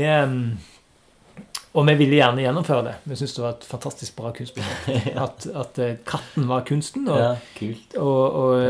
og 1.72 1.86
vi 1.88 1.94
ville 2.02 2.18
gjerne 2.18 2.44
gjennomføre 2.44 2.84
det. 2.84 2.94
Vi 3.08 3.16
syntes 3.16 3.36
det 3.38 3.44
var 3.46 3.54
et 3.54 3.68
fantastisk 3.70 4.16
bra 4.18 4.32
kunstprosjekt. 4.36 5.14
At, 5.26 5.46
at 5.56 5.78
eh, 5.80 5.94
katten 6.08 6.50
var 6.50 6.66
kunsten. 6.68 7.06
Og, 7.08 7.20
ja, 7.22 7.30
kult. 7.56 7.96
og, 7.96 8.40
og, 8.42 8.64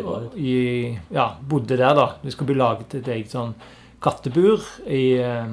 bra 0.00 0.14
og, 0.14 0.38
i, 0.40 0.94
ja, 1.12 1.26
bodde 1.50 1.76
der, 1.76 1.92
da. 1.98 2.06
Det 2.22 2.32
skulle 2.32 2.54
bli 2.54 2.60
laget 2.62 2.96
et 2.96 3.10
eget 3.12 3.34
sånn 3.34 3.52
kattebur 4.00 4.64
i, 4.88 5.18
eh, 5.20 5.52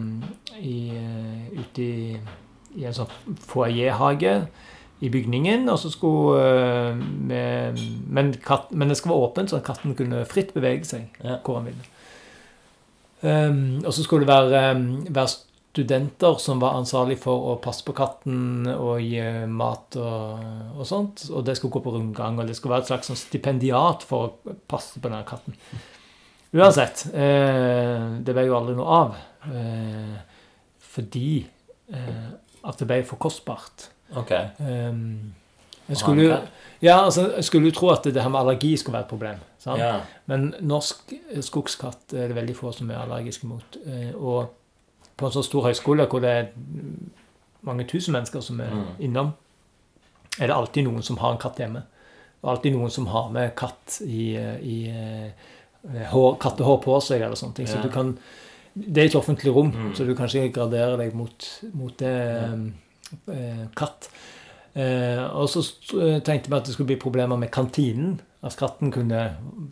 i, 0.62 0.78
eh, 0.96 1.60
ute 1.60 1.84
i, 1.84 2.16
i 2.80 2.88
en 2.88 2.96
sånn 2.96 3.12
foajéhage 3.50 4.38
i 5.04 5.12
bygningen. 5.12 5.68
Og 5.72 5.80
så 5.82 5.92
skulle 5.94 6.96
med, 7.30 7.82
men, 8.08 8.34
katt, 8.44 8.72
men 8.72 8.92
det 8.92 8.98
skulle 9.00 9.16
være 9.16 9.30
åpent, 9.30 9.54
så 9.54 9.62
katten 9.66 9.98
kunne 10.00 10.24
fritt 10.30 10.54
bevege 10.56 10.88
seg 10.88 11.24
Ja. 11.24 11.40
hvor 11.44 11.60
han 11.60 11.72
ville. 11.72 11.90
Um, 13.24 13.80
og 13.86 13.94
så 13.96 14.04
skulle 14.04 14.26
det 14.26 14.34
være, 14.34 14.76
um, 14.76 14.88
være 15.16 15.32
studenter 15.74 16.36
som 16.38 16.60
var 16.62 16.76
ansvarlig 16.78 17.16
for 17.24 17.48
å 17.50 17.56
passe 17.64 17.86
på 17.88 17.96
katten 17.98 18.68
og 18.76 19.00
gi 19.02 19.16
eh, 19.18 19.46
mat 19.50 19.96
og, 19.98 20.44
og 20.78 20.86
sånt. 20.86 21.24
Og 21.34 21.42
det 21.48 21.56
skulle 21.58 21.74
gå 21.74 21.82
på 21.88 21.96
rundgang, 21.96 22.38
og 22.38 22.46
det 22.48 22.58
skulle 22.58 22.76
være 22.76 22.86
et 22.86 22.92
slags 22.92 23.10
sånn 23.10 23.18
stipendiat 23.18 24.06
for 24.06 24.28
å 24.28 24.58
passe 24.70 25.02
på 25.02 25.10
denne 25.10 25.24
katten. 25.26 25.58
Uansett, 26.54 27.08
eh, 27.18 28.06
det 28.22 28.36
ble 28.38 28.46
jo 28.46 28.60
aldri 28.60 28.78
noe 28.78 29.00
av. 29.00 29.18
Eh, 29.50 30.14
fordi 30.94 31.32
eh, 31.90 32.30
at 32.70 32.78
det 32.78 32.90
ble 32.92 33.02
for 33.10 33.18
kostbart. 33.24 33.90
Ok. 34.16 34.32
Um, 34.60 35.34
jeg 35.90 35.98
skulle, 35.98 36.24
jo- 36.24 36.38
ja, 36.82 37.04
altså, 37.06 37.32
jeg 37.36 37.44
skulle 37.44 37.66
jo 37.70 37.72
tro 37.76 37.90
at 37.90 38.04
det 38.04 38.22
her 38.22 38.30
med 38.30 38.40
allergi 38.40 38.78
skulle 38.78 38.94
være 38.94 39.04
et 39.04 39.10
problem. 39.10 39.36
Sant? 39.60 39.80
Ja. 39.80 40.00
Men 40.26 40.54
norsk 40.62 41.14
skogskatt 41.42 42.14
er 42.14 42.28
det 42.28 42.36
veldig 42.36 42.56
få 42.56 42.72
som 42.74 42.90
er 42.92 42.98
allergiske 43.04 43.48
mot. 43.48 43.78
Eh, 43.86 44.16
Og 44.16 44.50
på 45.18 45.26
en 45.26 45.32
så 45.32 45.44
stor 45.44 45.64
høyskole 45.68 46.06
hvor 46.08 46.20
det 46.20 46.30
er 46.30 46.46
mange 47.62 47.84
tusen 47.88 48.14
mennesker 48.14 48.42
som 48.42 48.60
er 48.60 48.70
Mm. 48.74 48.86
innom, 49.00 49.34
er 50.40 50.48
det 50.48 50.56
alltid 50.56 50.84
noen 50.84 51.02
som 51.04 51.18
har 51.18 51.32
en 51.32 51.38
katt 51.38 51.58
hjemme. 51.58 51.84
Og 52.44 52.50
alltid 52.58 52.74
noen 52.74 52.90
som 52.92 53.06
har 53.08 53.30
med 53.30 53.56
katt 53.56 54.02
i, 54.06 54.36
eh, 54.36 54.58
i 54.62 54.90
eh, 54.90 56.06
hår, 56.12 56.38
kattehår 56.40 56.82
på 56.84 57.02
seg 57.02 57.22
eller 57.22 57.36
sånne 57.36 57.56
ting. 57.56 57.68
Så 57.68 57.82
du 57.82 57.90
kan 57.90 58.18
Det 58.76 58.98
er 58.98 59.06
et 59.06 59.16
offentlig 59.16 59.54
rom, 59.54 59.72
Mm. 59.72 59.94
så 59.96 60.04
du 60.04 60.16
kan 60.16 60.26
ikke 60.26 60.52
gradere 60.54 60.98
deg 60.98 61.14
mot, 61.14 61.60
mot 61.76 61.96
det 61.98 62.08
eh, 62.08 62.58
katt. 63.76 64.10
Eh, 64.74 65.22
og 65.38 65.46
så 65.54 65.62
eh, 66.02 66.20
tenkte 66.26 66.50
vi 66.50 66.58
at 66.58 66.66
det 66.66 66.74
skulle 66.74 66.90
bli 66.94 67.00
problemer 67.02 67.38
med 67.38 67.52
kantinen. 67.54 68.16
At 68.44 68.58
katten 68.60 68.90
kunne 68.92 69.20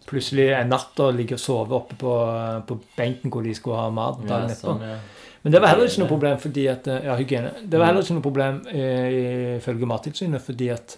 plutselig 0.07 0.45
en 0.55 0.69
natt 0.71 0.99
og 1.03 1.17
ligge 1.17 1.35
og 1.35 1.41
sove 1.43 1.75
oppe 1.75 1.97
på, 1.99 2.11
på 2.69 2.77
benken 2.95 3.33
hvor 3.33 3.43
de 3.43 3.51
skulle 3.57 3.81
ha 3.81 3.89
mat 3.91 4.21
Ja, 4.29 4.45
sånn, 4.55 4.85
ja. 4.85 4.99
Men 5.41 5.51
det 5.55 5.59
var 5.59 5.73
heller 5.73 5.89
ikke 5.89 6.03
noe 6.03 6.11
problem 6.13 6.37
fordi 6.39 6.67
at 6.71 6.87
eh, 6.87 7.01
Ja, 7.09 7.17
hygiene. 7.19 7.51
Det 7.65 7.81
var 7.81 7.89
heller 7.89 8.05
ikke 8.05 8.15
noe 8.19 8.23
problem 8.29 8.61
eh, 8.71 9.17
ifølge 9.57 9.89
Mattilsynet 9.91 10.45
fordi 10.45 10.69
at 10.71 10.95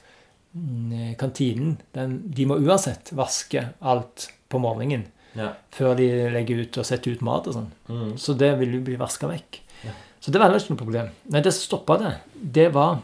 mm, 0.53 1.15
kantinen 1.17 1.79
den, 1.97 2.19
De 2.29 2.45
må 2.51 2.59
uansett 2.61 3.09
vaske 3.17 3.65
alt 3.81 4.27
på 4.53 4.61
morgenen 4.61 5.07
Ja. 5.33 5.55
før 5.73 5.95
de 5.97 6.11
legger 6.29 6.59
ut 6.67 6.77
og 6.77 6.85
setter 6.85 7.15
ut 7.15 7.23
mat 7.25 7.47
og 7.49 7.55
sånn. 7.57 7.71
Mm. 7.89 8.11
Så 8.21 8.35
det 8.37 8.51
vil 8.59 8.75
jo 8.77 8.83
bli 8.85 8.99
vaska 9.01 9.25
vekk. 9.31 9.62
Så 10.23 10.31
det 10.31 10.39
var 10.39 10.47
heller 10.47 10.61
ikke 10.61 10.71
noe 10.71 10.79
problem. 10.79 11.09
Nei, 11.33 11.41
det 11.43 11.51
som 11.51 11.65
stoppa 11.67 11.97
det, 11.99 12.13
det 12.55 12.69
var 12.75 13.01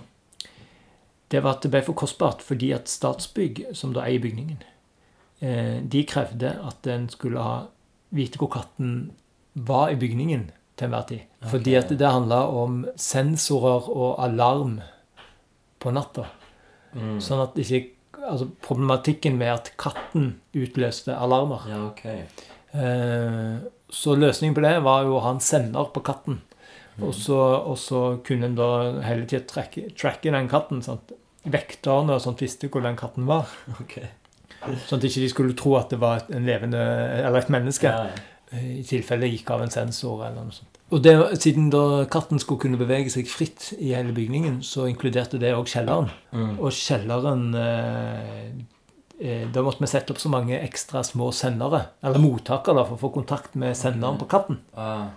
det 1.30 1.44
var 1.46 1.58
at 1.58 1.66
det 1.66 1.70
ble 1.74 1.82
for 1.86 1.98
kostbart 1.98 2.42
fordi 2.42 2.72
at 2.74 2.90
Statsbygg, 2.90 3.68
som 3.78 3.92
da 3.94 4.08
eier 4.08 4.22
bygningen, 4.24 4.64
eh, 5.46 5.78
de 5.86 6.06
krevde 6.10 6.56
at 6.66 6.88
en 6.90 7.06
skulle 7.12 7.44
ha 7.44 7.58
vite 8.16 8.40
hvor 8.42 8.50
katten 8.56 9.12
var 9.54 9.92
i 9.94 10.00
bygningen 10.00 10.48
til 10.80 10.88
enhver 10.88 11.06
tid. 11.12 11.28
Fordi 11.52 11.76
at 11.78 11.92
det 11.94 12.10
handla 12.10 12.42
om 12.64 12.82
sensorer 12.98 13.90
og 13.92 14.18
alarm 14.24 14.80
på 15.80 15.94
natta. 15.94 16.26
Mm. 16.96 17.18
Sånn 17.22 17.46
at 17.46 17.58
ikke 17.62 17.86
Altså 18.20 18.50
problematikken 18.62 19.38
med 19.40 19.48
at 19.48 19.70
katten 19.80 20.26
utløste 20.54 21.16
alarmer. 21.16 21.64
Ja, 21.72 21.78
ok. 21.88 22.02
Eh, 22.76 23.62
Så 23.90 24.14
løsningen 24.14 24.54
på 24.54 24.62
det 24.62 24.84
var 24.84 25.06
jo 25.08 25.16
å 25.16 25.22
ha 25.24 25.32
en 25.32 25.40
sender 25.40 25.88
på 25.94 26.04
katten. 26.04 26.42
Og 27.06 27.14
så, 27.16 27.40
og 27.40 27.78
så 27.80 28.04
kunne 28.26 28.50
en 28.50 28.58
da 28.58 28.70
hele 29.06 29.28
tida 29.30 29.46
tracke, 29.50 29.90
tracke 29.98 30.34
den 30.34 30.50
katten. 30.52 30.82
Sant? 30.86 31.14
Vekterne 31.50 32.18
og 32.18 32.24
sånt 32.24 32.42
visste 32.44 32.70
hvor 32.72 32.86
den 32.86 33.00
katten 33.00 33.30
var. 33.30 33.52
Ok. 33.84 34.02
Sånn 34.60 35.00
at 35.00 35.06
ikke 35.08 35.22
de 35.24 35.30
skulle 35.32 35.56
tro 35.56 35.78
at 35.80 35.94
det 35.94 36.02
var 36.02 36.26
en 36.36 36.44
levende, 36.44 36.82
eller 37.24 37.40
et 37.40 37.54
menneske. 37.54 37.88
Ja, 37.88 38.10
ja. 38.12 38.60
I 38.60 38.82
tilfelle 38.84 39.28
det 39.28 39.38
gikk 39.38 39.54
av 39.54 39.62
en 39.64 39.72
sensor 39.72 40.26
eller 40.26 40.48
noe 40.48 40.56
sånt. 40.56 40.80
Og 40.90 41.04
det, 41.06 41.14
siden 41.38 41.68
da 41.70 42.06
katten 42.10 42.42
skulle 42.42 42.64
kunne 42.64 42.80
bevege 42.80 43.12
seg 43.14 43.30
fritt 43.30 43.70
i 43.78 43.92
hele 43.94 44.14
bygningen, 44.16 44.58
så 44.66 44.88
inkluderte 44.90 45.38
det 45.42 45.54
òg 45.54 45.70
kjelleren. 45.70 46.10
Mm. 46.34 46.56
Og 46.58 46.74
kjelleren 46.74 47.44
eh, 47.60 48.48
eh, 49.22 49.44
Da 49.54 49.64
måtte 49.66 49.86
vi 49.86 49.92
sette 49.92 50.16
opp 50.16 50.22
så 50.22 50.32
mange 50.34 50.58
ekstra 50.58 51.04
små 51.06 51.30
sendere, 51.36 51.84
eller 52.02 52.24
mottakere, 52.24 52.80
da, 52.82 52.88
for 52.90 52.98
å 52.98 53.04
få 53.04 53.14
kontakt 53.20 53.58
med 53.60 53.78
senderen 53.78 54.18
på 54.18 54.30
katten. 54.34 54.58
Ah, 54.74 55.12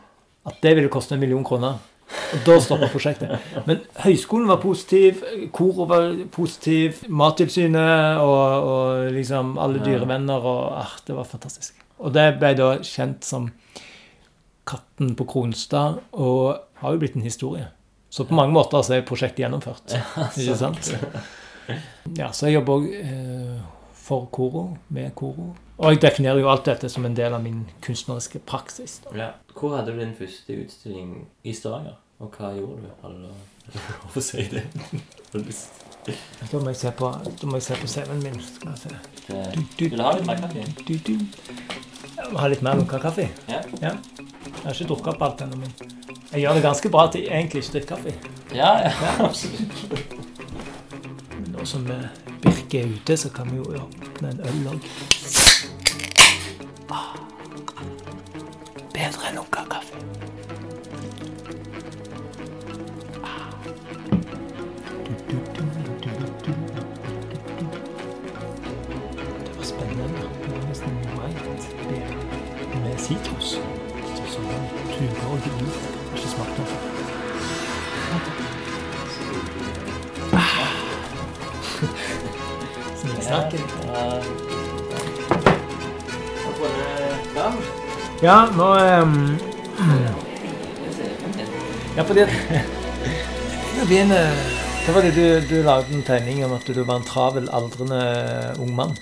At 0.46 0.58
det 0.62 0.74
ville 0.76 0.90
koste 0.90 1.14
en 1.14 1.20
million 1.22 1.44
kroner. 1.46 1.78
Og 2.34 2.40
da 2.44 2.56
stoppa 2.60 2.88
prosjektet. 2.92 3.30
Men 3.66 3.78
høyskolen 4.02 4.48
var 4.50 4.58
positiv, 4.60 5.22
koret 5.54 5.88
var 5.88 6.08
positiv, 6.34 6.98
Mattilsynet 7.08 8.18
og, 8.20 8.66
og 8.72 9.12
liksom 9.14 9.54
alle 9.62 9.78
Ja. 9.80 9.84
dyrevenner 9.86 10.44
og 10.44 10.72
ah, 10.82 10.92
Det 11.06 11.14
var 11.16 11.24
fantastisk. 11.24 11.78
Og 12.02 12.12
det 12.12 12.26
ble 12.40 12.50
da 12.58 12.72
kjent 12.82 13.24
som 13.24 13.50
Katten 14.66 15.14
på 15.18 15.24
Kronstad, 15.26 15.96
og 16.12 16.58
har 16.82 16.92
jo 16.94 16.98
blitt 17.02 17.16
en 17.16 17.24
historie. 17.26 17.66
Så 18.12 18.24
på 18.28 18.34
mange 18.36 18.52
måter 18.54 18.82
så 18.84 18.94
er 18.98 19.06
prosjektet 19.08 19.42
gjennomført. 19.46 19.94
Ikke 20.36 20.54
sant? 20.58 20.92
Ja, 22.18 22.28
så 22.34 22.46
jeg 22.50 22.58
jobber 22.60 22.82
òg 22.82 22.86
eh, 22.98 23.58
for 24.02 24.26
Koro, 24.34 24.76
med 24.88 25.14
Koro. 25.14 25.52
Og 25.78 25.92
jeg 25.92 26.02
definerer 26.02 26.40
jo 26.42 26.50
alt 26.50 26.66
dette 26.66 26.88
som 26.90 27.06
en 27.06 27.14
del 27.16 27.34
av 27.34 27.42
min 27.42 27.62
kunstneriske 27.82 28.40
praksis. 28.46 28.98
Da. 29.04 29.14
Ja. 29.18 29.28
Hvor 29.54 29.76
hadde 29.76 29.94
du 29.94 30.00
din 30.00 30.14
første 30.18 30.56
utstilling 30.64 31.28
i 31.44 31.54
Stavanger? 31.54 31.94
Og 32.22 32.34
hva 32.38 32.52
gjorde 32.56 32.82
du? 32.82 32.90
Hadde 33.02 33.14
du 33.14 33.22
lov 33.26 34.16
å 34.18 34.22
si 34.22 34.44
det? 34.50 34.64
Du 35.32 35.38
Da 35.42 36.58
må 36.58 36.72
jeg 36.72 36.80
se 36.80 36.90
på, 36.98 37.12
da 37.40 37.46
må 37.46 37.60
jeg 37.60 37.66
se 37.68 37.78
på 37.78 37.90
CV-en 37.90 38.22
min. 38.24 38.40
Skal 38.42 38.74
jeg 38.74 38.78
se. 38.82 38.98
til 39.78 39.90
Vil 39.92 39.98
du 39.98 40.04
ha 40.04 40.12
litt 40.18 40.26
mer 40.26 40.42
kaffe? 40.42 40.66
Du, 40.82 40.94
du. 41.06 41.14
Jeg 42.16 42.32
må 42.32 42.42
ha 42.42 42.50
litt 42.50 42.62
mer 42.66 42.78
lukka 42.82 42.98
kaffe. 43.02 43.28
Ja. 43.48 43.62
Ja. 43.80 43.94
Jeg 44.42 44.64
har 44.64 44.74
ikke 44.74 44.88
drukket 44.90 45.12
opp 45.14 45.22
alt 45.28 45.46
ennå, 45.46 45.62
men 45.62 45.74
jeg 46.32 46.42
gjør 46.42 46.58
det 46.58 46.62
ganske 46.66 46.90
bra 46.90 47.06
til 47.12 47.26
egentlig 47.30 47.62
ikke 47.62 47.78
drikker 47.78 47.96
kaffe. 47.96 48.14
Ja, 48.54 48.72
ja, 48.82 48.92
absolutt. 49.28 49.94
Men 51.38 51.54
nå 51.54 51.66
som 51.70 51.86
eh, 51.90 52.31
Birke 52.72 52.88
er 52.88 52.94
ute, 52.94 53.16
så 53.16 53.28
kan 53.28 53.50
vi 53.50 53.56
jo 53.56 53.62
åpne 53.62 54.30
en 54.30 54.40
øl 54.40 54.68
òg. 54.72 54.80
Bedre 58.94 59.28
enn 59.28 59.36
lunka 59.36 59.66
kaffe. 59.68 60.21
Har 86.42 86.52
funnet 86.58 87.26
fram? 87.34 87.56
Ja, 88.22 88.36
nå 88.56 88.68
um, 89.02 89.38
Ja, 91.96 92.02
fordi 92.02 92.20
at 92.20 92.28
Jeg 93.78 93.86
begynner 93.88 94.30
Hva 94.84 94.94
var 94.96 95.04
det 95.06 95.12
du, 95.16 95.24
du 95.50 95.56
lagde 95.62 95.94
en 95.94 96.02
tegning 96.06 96.44
om 96.46 96.52
at 96.56 96.66
du 96.66 96.80
var 96.84 96.96
en 97.00 97.06
travel, 97.06 97.48
aldrende 97.54 98.00
ung 98.58 98.72
mann? 98.74 98.96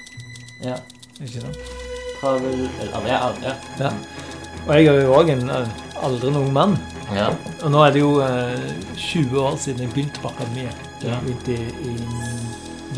Ja. 0.64 0.74
Ikke 1.20 1.40
sant? 1.40 1.56
Travel 2.20 2.66
eller, 2.80 3.06
Ja. 3.08 3.20
ja. 3.44 3.54
Ja. 3.80 3.90
Og 4.66 4.74
jeg 4.76 4.86
er 4.90 4.98
jo 5.06 5.14
òg 5.16 5.30
en 5.32 5.46
eh, 5.50 5.70
aldrende 6.04 6.42
ung 6.42 6.52
mann. 6.52 6.74
ja. 7.16 7.30
Og 7.62 7.70
nå 7.72 7.80
er 7.86 7.94
det 7.96 8.02
jo 8.02 8.10
eh, 8.20 8.60
20 8.96 9.40
år 9.40 9.56
siden 9.56 9.80
jeg 9.86 9.92
begynte 9.94 10.20
på 10.20 10.28
akademiet. 10.34 10.76
Ja. 11.04 11.16
begynte 11.24 11.52
i, 11.56 11.96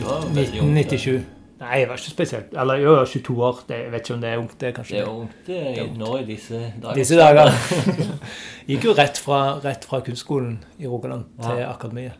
ung, 0.02 0.74
1997. 0.74 1.22
Nei, 1.62 1.76
jeg 1.78 1.88
var 1.88 2.00
ikke 2.00 2.10
spesielt 2.10 2.54
Eller 2.58 2.80
jeg 2.82 2.88
var 2.90 3.04
22 3.06 3.34
år. 3.46 3.58
Det, 3.68 3.76
jeg 3.84 3.92
vet 3.92 4.00
ikke 4.08 4.14
om 4.16 4.22
det 4.24 4.30
er 4.32 4.40
ungt. 4.42 4.54
Det 4.60 4.68
er 4.68 4.72
kanskje 4.76 4.96
Det 4.96 5.02
er 5.02 5.10
ungt 5.12 5.50
eh, 5.54 5.92
nå 6.00 6.10
i 6.18 6.24
disse 6.26 6.60
dager. 6.82 6.98
Disse 6.98 7.18
dager. 7.20 7.52
Gikk 8.70 8.86
jo 8.88 8.94
rett 8.98 9.20
fra, 9.22 9.38
rett 9.62 9.86
fra 9.88 10.00
kunstskolen 10.06 10.56
i 10.82 10.90
Rogaland 10.90 11.28
til 11.42 11.62
Ja. 11.62 11.70
akademiet. 11.70 12.18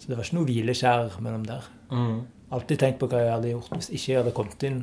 Så 0.00 0.10
det 0.10 0.18
var 0.18 0.26
ikke 0.26 0.38
noe 0.40 0.48
hvileskjær 0.50 1.20
mellom 1.24 1.44
der. 1.46 1.68
Mm. 1.92 2.18
Alltid 2.56 2.78
tenkt 2.82 2.98
på 3.00 3.08
hva 3.10 3.22
jeg 3.24 3.32
hadde 3.36 3.52
gjort 3.54 3.70
hvis 3.78 3.88
ikke 3.90 4.10
jeg 4.12 4.18
hadde 4.22 4.34
kommet 4.36 4.66
inn 4.68 4.80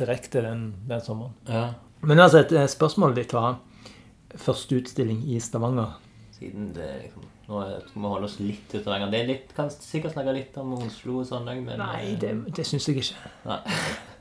direkte 0.00 0.42
den, 0.46 0.62
den 0.88 1.02
sommeren. 1.04 1.34
Ja. 1.50 1.66
Men 2.02 2.22
altså, 2.22 2.40
et 2.46 2.70
spørsmål 2.72 3.14
ditt 3.18 3.34
var 3.36 3.58
første 4.40 4.78
utstilling 4.80 5.20
i 5.34 5.40
Stavanger. 5.42 5.98
Siden 6.38 6.70
det 6.74 6.88
liksom 7.02 7.26
Nå 7.50 7.60
skal 7.66 8.02
vi 8.02 8.06
holde 8.06 8.28
oss 8.28 8.36
litt 8.38 8.74
av 8.78 8.92
gang. 8.92 9.08
Det 9.10 9.20
er 9.20 9.26
litt, 9.26 9.48
kan 9.56 9.70
sikkert 9.74 10.14
snakke 10.14 10.34
litt 10.36 10.58
om 10.60 10.76
Oslo 10.76 11.16
og 11.18 11.26
sånn 11.26 11.48
òg, 11.50 11.58
men 11.64 11.80
Nei, 11.82 12.12
eh, 12.12 12.18
det, 12.22 12.30
det 12.54 12.66
syns 12.68 12.86
jeg 12.86 13.02
ikke. 13.02 13.30
Nei. 13.50 13.60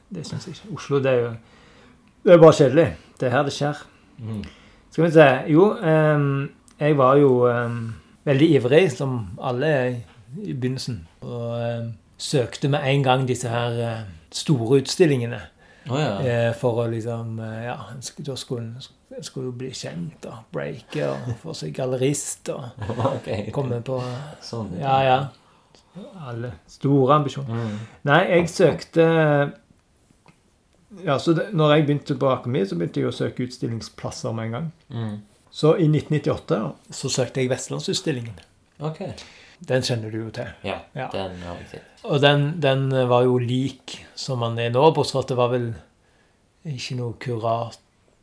Det 0.09 0.23
syns 0.25 0.47
jeg 0.47 0.55
ikke. 0.55 0.71
Oslo, 0.73 0.97
det 1.05 1.11
er 1.11 1.19
jo 1.19 1.27
Det 2.23 2.32
er 2.34 2.39
bare 2.41 2.55
kjedelig. 2.57 2.86
Det 3.19 3.27
er 3.27 3.34
her 3.36 3.43
det 3.45 3.51
skjer. 3.53 3.84
Mm. 4.17 4.39
Skal 4.89 5.03
vi 5.03 5.09
se. 5.13 5.27
Jo, 5.53 5.67
um, 5.77 6.49
jeg 6.80 6.97
var 6.97 7.19
jo 7.21 7.30
um, 7.45 7.77
veldig 8.25 8.47
ivrig, 8.55 8.82
som 8.91 9.19
alle 9.38 9.69
er 9.69 9.86
i 10.41 10.55
begynnelsen. 10.55 11.03
Og 11.21 11.45
um, 11.61 11.93
søkte 12.17 12.73
med 12.73 12.82
en 12.89 13.05
gang 13.05 13.27
disse 13.30 13.53
her 13.53 13.77
uh, 13.77 14.01
store 14.34 14.82
utstillingene. 14.82 15.43
Å 15.86 16.01
ja. 16.01 16.09
uh, 16.17 16.49
for 16.57 16.82
å 16.82 16.89
liksom 16.89 17.38
uh, 17.38 17.59
Ja, 17.67 17.77
da 18.25 18.36
skulle 18.41 18.65
en 18.65 18.89
skulle 19.26 19.49
jo 19.49 19.55
bli 19.57 19.70
kjent 19.74 20.26
og 20.30 20.43
breake 20.53 21.03
og 21.10 21.32
få 21.41 21.53
seg 21.57 21.74
gallerist 21.76 22.49
og 22.53 22.86
okay. 23.16 23.49
komme 23.55 23.82
på 23.86 23.97
Sånn. 24.45 24.76
Ja, 24.80 24.99
ja. 25.03 25.20
Alle 26.30 26.51
store 26.70 27.16
ambisjoner. 27.18 27.55
Mm. 27.66 27.80
Nei, 28.07 28.20
jeg 28.30 28.49
søkte 28.53 29.07
Ja, 31.05 31.18
så 31.22 31.34
det, 31.38 31.49
når 31.53 31.74
jeg 31.76 31.86
begynte 31.88 32.16
på 32.22 32.30
akademi, 32.32 32.64
så 32.66 32.78
begynte 32.78 33.01
jeg 33.01 33.10
å 33.12 33.14
søke 33.16 33.45
utstillingsplasser 33.45 34.34
med 34.34 34.47
en 34.49 34.55
gang. 34.55 34.70
Mm. 34.89 35.18
Så 35.53 35.76
i 35.78 35.86
1998 35.89 36.62
så 37.01 37.12
søkte 37.14 37.41
jeg 37.43 37.49
Vestlandsutstillingen. 37.51 38.39
Ok. 38.86 39.03
Den 39.70 39.84
kjenner 39.86 40.14
du 40.14 40.22
jo 40.24 40.30
til. 40.34 40.49
Ja, 40.64 40.80
Ja. 40.95 41.10
den 41.14 41.36
har 41.43 41.57
jeg 41.60 41.68
sett. 41.74 42.01
Og 42.05 42.22
den, 42.24 42.60
den 42.64 42.89
var 43.10 43.26
jo 43.28 43.38
lik 43.38 43.99
som 44.16 44.39
man 44.39 44.57
er 44.62 44.70
nå, 44.74 44.86
bortsett 44.95 45.18
fra 45.18 45.26
at 45.26 45.34
det 45.34 45.38
var 45.38 45.51
vel 45.53 45.68
ikke 46.70 46.95
noe 46.99 47.14
kurat 47.22 47.80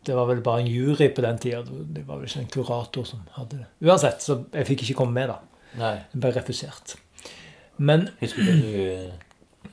Det 0.07 0.15
var 0.15 0.29
vel 0.31 0.41
bare 0.47 0.63
en 0.63 0.71
jury 0.71 1.09
på 1.15 1.23
den 1.25 1.39
tida. 1.43 1.63
Det 1.67 2.05
var 2.07 2.21
vel 2.21 2.29
ikke 2.31 2.45
en 2.45 2.51
kurator 2.55 3.05
som 3.09 3.25
hadde 3.37 3.59
det. 3.63 3.67
Uansett, 3.89 4.23
så 4.23 4.41
jeg 4.55 4.67
fikk 4.69 4.85
ikke 4.87 4.99
komme 5.03 5.17
med, 5.19 5.33
da. 5.35 5.39
Nei. 5.81 5.95
Jeg 6.15 6.21
ble 6.23 6.31
refusert. 6.37 6.95
Men 7.77 8.07
Husker 8.23 8.47
du 8.47 8.51
hva 8.51 8.61
du 8.63 8.77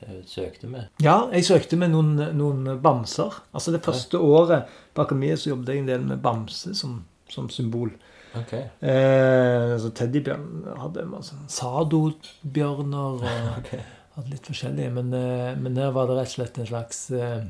eh, 0.04 0.18
søkte 0.28 0.68
med? 0.68 0.88
ja, 1.00 1.14
jeg 1.32 1.46
søkte 1.46 1.78
med 1.80 1.94
noen, 1.94 2.10
noen 2.36 2.66
bamser. 2.84 3.38
Altså 3.56 3.72
det 3.72 3.80
første 3.86 4.18
året 4.20 4.66
på 4.92 5.06
akademiet 5.06 5.40
så 5.40 5.54
jobbet 5.54 5.70
jeg 5.72 5.84
en 5.84 5.88
del 5.88 6.04
med 6.10 6.20
bamse 6.24 6.74
som, 6.76 6.98
som 7.32 7.46
symbol. 7.54 7.94
Ok. 8.34 8.52
Eh, 8.58 9.72
altså 9.76 9.92
Teddybjørn 9.94 10.64
hadde 10.82 11.06
masse 11.08 11.38
sadobjørner. 11.54 13.20
og 13.22 13.24
Ok. 13.62 13.70
hadde 14.16 14.30
litt 14.34 14.46
forskjellige. 14.50 14.90
Men, 14.98 15.12
eh, 15.14 15.54
men 15.58 15.76
her 15.80 15.92
var 15.94 16.10
det 16.10 16.18
rett 16.18 16.32
og 16.32 16.36
slett 16.38 16.58
en 16.60 16.68
slags 16.68 17.04
eh, 17.14 17.44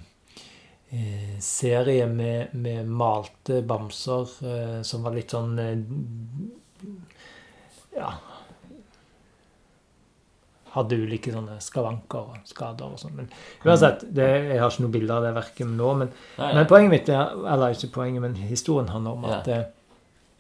serie 1.40 2.06
med, 2.06 2.54
med 2.54 2.86
malte 2.88 3.62
bamser 3.62 4.30
eh, 4.46 4.82
som 4.82 5.02
var 5.04 5.16
litt 5.16 5.34
sånn 5.34 5.58
eh, 5.58 5.78
Ja 7.96 8.12
Hadde 10.74 10.98
ulike 10.98 11.30
sånne 11.30 11.60
skavanker 11.62 12.32
og 12.32 12.48
skader 12.50 12.96
og 12.96 12.98
sånn. 12.98 13.12
Men 13.14 13.28
uansett, 13.62 14.00
det, 14.10 14.24
jeg 14.48 14.58
har 14.58 14.72
ikke 14.72 14.82
noe 14.82 14.94
bilde 14.96 15.14
av 15.14 15.22
det 15.22 15.30
verket 15.36 15.68
nå. 15.70 15.90
Men, 16.00 16.08
Nei, 16.40 16.48
men 16.56 16.66
poenget 16.66 16.90
mitt 16.90 17.10
er, 17.14 17.30
eller 17.46 17.76
ikke 17.76 17.92
poenget, 17.94 18.24
men 18.24 18.34
historien 18.40 18.90
handler 18.90 19.20
om 19.20 19.28
at 19.30 19.50
ja. 19.52 19.60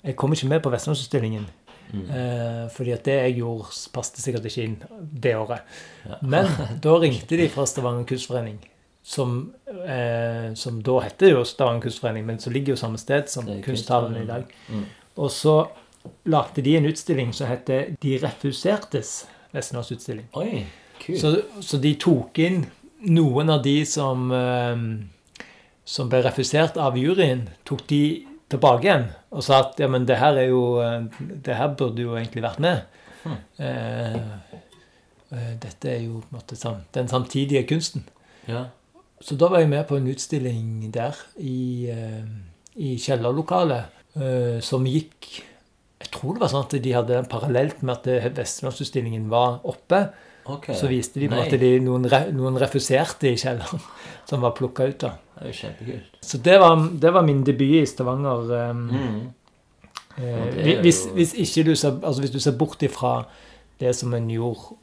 jeg 0.02 0.16
kom 0.18 0.34
ikke 0.34 0.50
med 0.50 0.64
på 0.64 0.72
Vestlandsutstillingen. 0.74 1.46
Mm. 1.92 2.04
Eh, 2.10 2.64
fordi 2.74 2.96
at 2.96 3.06
det 3.06 3.14
jeg 3.20 3.38
gjorde, 3.44 3.70
passet 3.94 4.18
sikkert 4.24 4.50
ikke 4.50 4.66
inn 4.66 4.76
det 5.22 5.36
året. 5.38 5.78
Ja. 6.02 6.18
Men 6.26 6.50
da 6.84 6.98
ringte 6.98 7.38
de 7.38 7.46
fra 7.54 7.66
Stavanger 7.70 8.08
Kunstforening, 8.10 8.58
som, 9.04 9.54
eh, 9.86 10.54
som 10.54 10.82
da 10.82 10.98
heter 11.04 11.34
jo 11.34 11.44
Stavanger 11.44 11.82
Kunstforening, 11.82 12.24
men 12.26 12.38
som 12.40 12.52
ligger 12.52 12.72
jo 12.72 12.80
samme 12.80 12.98
sted 12.98 13.28
som 13.28 13.48
Kunsthallen 13.62 14.16
i 14.16 14.26
dag. 14.26 14.44
Mm. 14.68 14.84
Og 15.20 15.30
så 15.30 15.58
lagde 16.24 16.62
de 16.64 16.76
en 16.78 16.86
utstilling 16.88 17.32
som 17.36 17.48
heter 17.48 17.96
De 18.00 18.16
refusertes 18.22 19.26
Vestlandsutstilling. 19.52 20.26
Oi. 20.40 20.64
Så, 21.20 21.34
så 21.60 21.76
de 21.78 21.92
tok 22.00 22.38
inn 22.40 22.64
noen 23.04 23.52
av 23.52 23.60
de 23.62 23.76
som, 23.86 24.30
eh, 24.32 24.86
som 25.84 26.08
ble 26.08 26.22
refusert 26.24 26.80
av 26.80 26.96
juryen, 26.96 27.50
tok 27.68 27.84
de 27.90 28.00
tilbake 28.48 28.88
igjen 28.88 29.10
og 29.34 29.44
sa 29.44 29.60
at 29.66 29.80
ja, 29.82 29.88
men 29.90 30.06
det 30.08 30.16
her 30.20 30.38
er 30.38 30.48
jo 30.48 30.62
eh, 30.80 31.06
Det 31.44 31.56
her 31.58 31.74
burde 31.76 32.04
jo 32.04 32.16
egentlig 32.16 32.44
vært 32.44 32.62
med. 32.64 32.88
Hmm. 33.24 33.36
Eh, 33.58 34.16
dette 35.60 35.90
er 35.90 36.00
jo 36.06 36.22
på 36.22 36.32
en 36.32 36.38
måte 36.38 36.74
den 36.94 37.08
samtidige 37.10 37.66
kunsten. 37.68 38.08
Ja. 38.48 38.68
Så 39.24 39.38
da 39.40 39.48
var 39.48 39.62
jeg 39.62 39.70
med 39.72 39.86
på 39.88 39.96
en 39.96 40.10
utstilling 40.12 40.90
der 40.92 41.16
i, 41.40 41.88
eh, 41.88 42.24
i 42.76 42.94
kjellerlokalet 43.00 44.18
eh, 44.20 44.58
som 44.60 44.84
gikk 44.84 45.30
Jeg 46.04 46.10
tror 46.12 46.34
det 46.34 46.42
var 46.42 46.50
sånn 46.52 46.66
at 46.66 46.74
de 46.84 46.92
hadde 46.92 47.14
den 47.14 47.28
parallelt 47.30 47.80
med 47.82 47.94
at 47.96 48.34
Vestlandsutstillingen 48.36 49.30
var 49.32 49.62
oppe. 49.64 50.02
Okay. 50.44 50.76
Så 50.76 50.90
viste 50.90 51.22
de 51.22 51.30
på 51.32 51.38
at 51.40 51.54
de, 51.56 51.70
noen, 51.80 52.04
noen 52.36 52.58
refuserte 52.60 53.30
i 53.30 53.38
kjelleren 53.40 53.80
som 54.28 54.44
var 54.44 54.52
plukka 54.58 54.90
ut. 54.90 54.98
da. 55.06 55.14
Det 55.38 55.46
er 55.46 55.48
jo 55.48 55.56
kjempekult. 55.62 56.20
Så 56.20 56.42
det 56.44 56.58
var, 56.60 56.76
det 57.00 57.14
var 57.16 57.24
min 57.24 57.40
debut 57.46 57.80
i 57.80 57.86
Stavanger. 57.88 58.52
Um, 58.70 58.84
Mm. 58.94 59.32
Eh, 60.24 60.80
hvis, 60.80 61.04
hvis, 61.14 61.34
ikke 61.34 61.70
du 61.70 61.74
ser, 61.74 61.98
altså 62.02 62.22
hvis 62.22 62.30
du 62.30 62.40
ser 62.40 62.58
bort 62.58 62.82
ifra 62.82 63.24
det 63.80 63.96
som 63.96 64.14
en 64.14 64.28
gjorde 64.30 64.76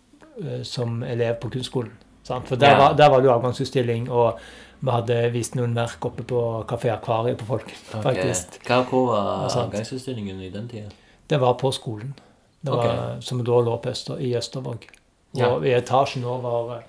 uh, 0.43 0.63
som 0.63 1.03
elev 1.03 1.35
på 1.41 1.49
kunstskolen. 1.49 1.93
Sant? 2.31 2.47
For 2.47 2.59
der, 2.59 2.71
Ja. 2.71 2.77
var, 2.77 2.97
der 2.97 3.09
var 3.09 3.21
det 3.21 3.29
avgangsutstilling, 3.29 4.09
og 4.11 4.39
vi 4.81 4.95
hadde 4.95 5.19
vist 5.33 5.55
noen 5.59 5.75
verk 5.75 6.05
oppe 6.07 6.23
på 6.27 6.41
Kafé 6.69 6.93
Akvariet 6.93 7.37
på 7.37 7.45
Folk, 7.45 7.69
faktisk. 7.91 8.57
Hva, 8.67 8.81
hvor 8.87 9.11
var 9.11 9.49
avgangsutstillingen 9.49 10.41
i 10.41 10.49
den 10.53 10.69
tida? 10.71 10.89
Det 11.29 11.39
var 11.41 11.53
på 11.59 11.71
skolen, 11.75 12.15
det 12.61 12.71
var, 12.71 12.87
okay. 12.87 13.21
som 13.21 13.43
da 13.43 13.59
lå 13.61 13.77
på 13.83 13.91
Øster, 13.91 14.19
i 14.19 14.33
Østervåg. 14.37 14.87
Ja. 15.37 15.53
Og 15.53 15.65
i 15.67 15.75
etasjen 15.75 16.25
over 16.27 16.81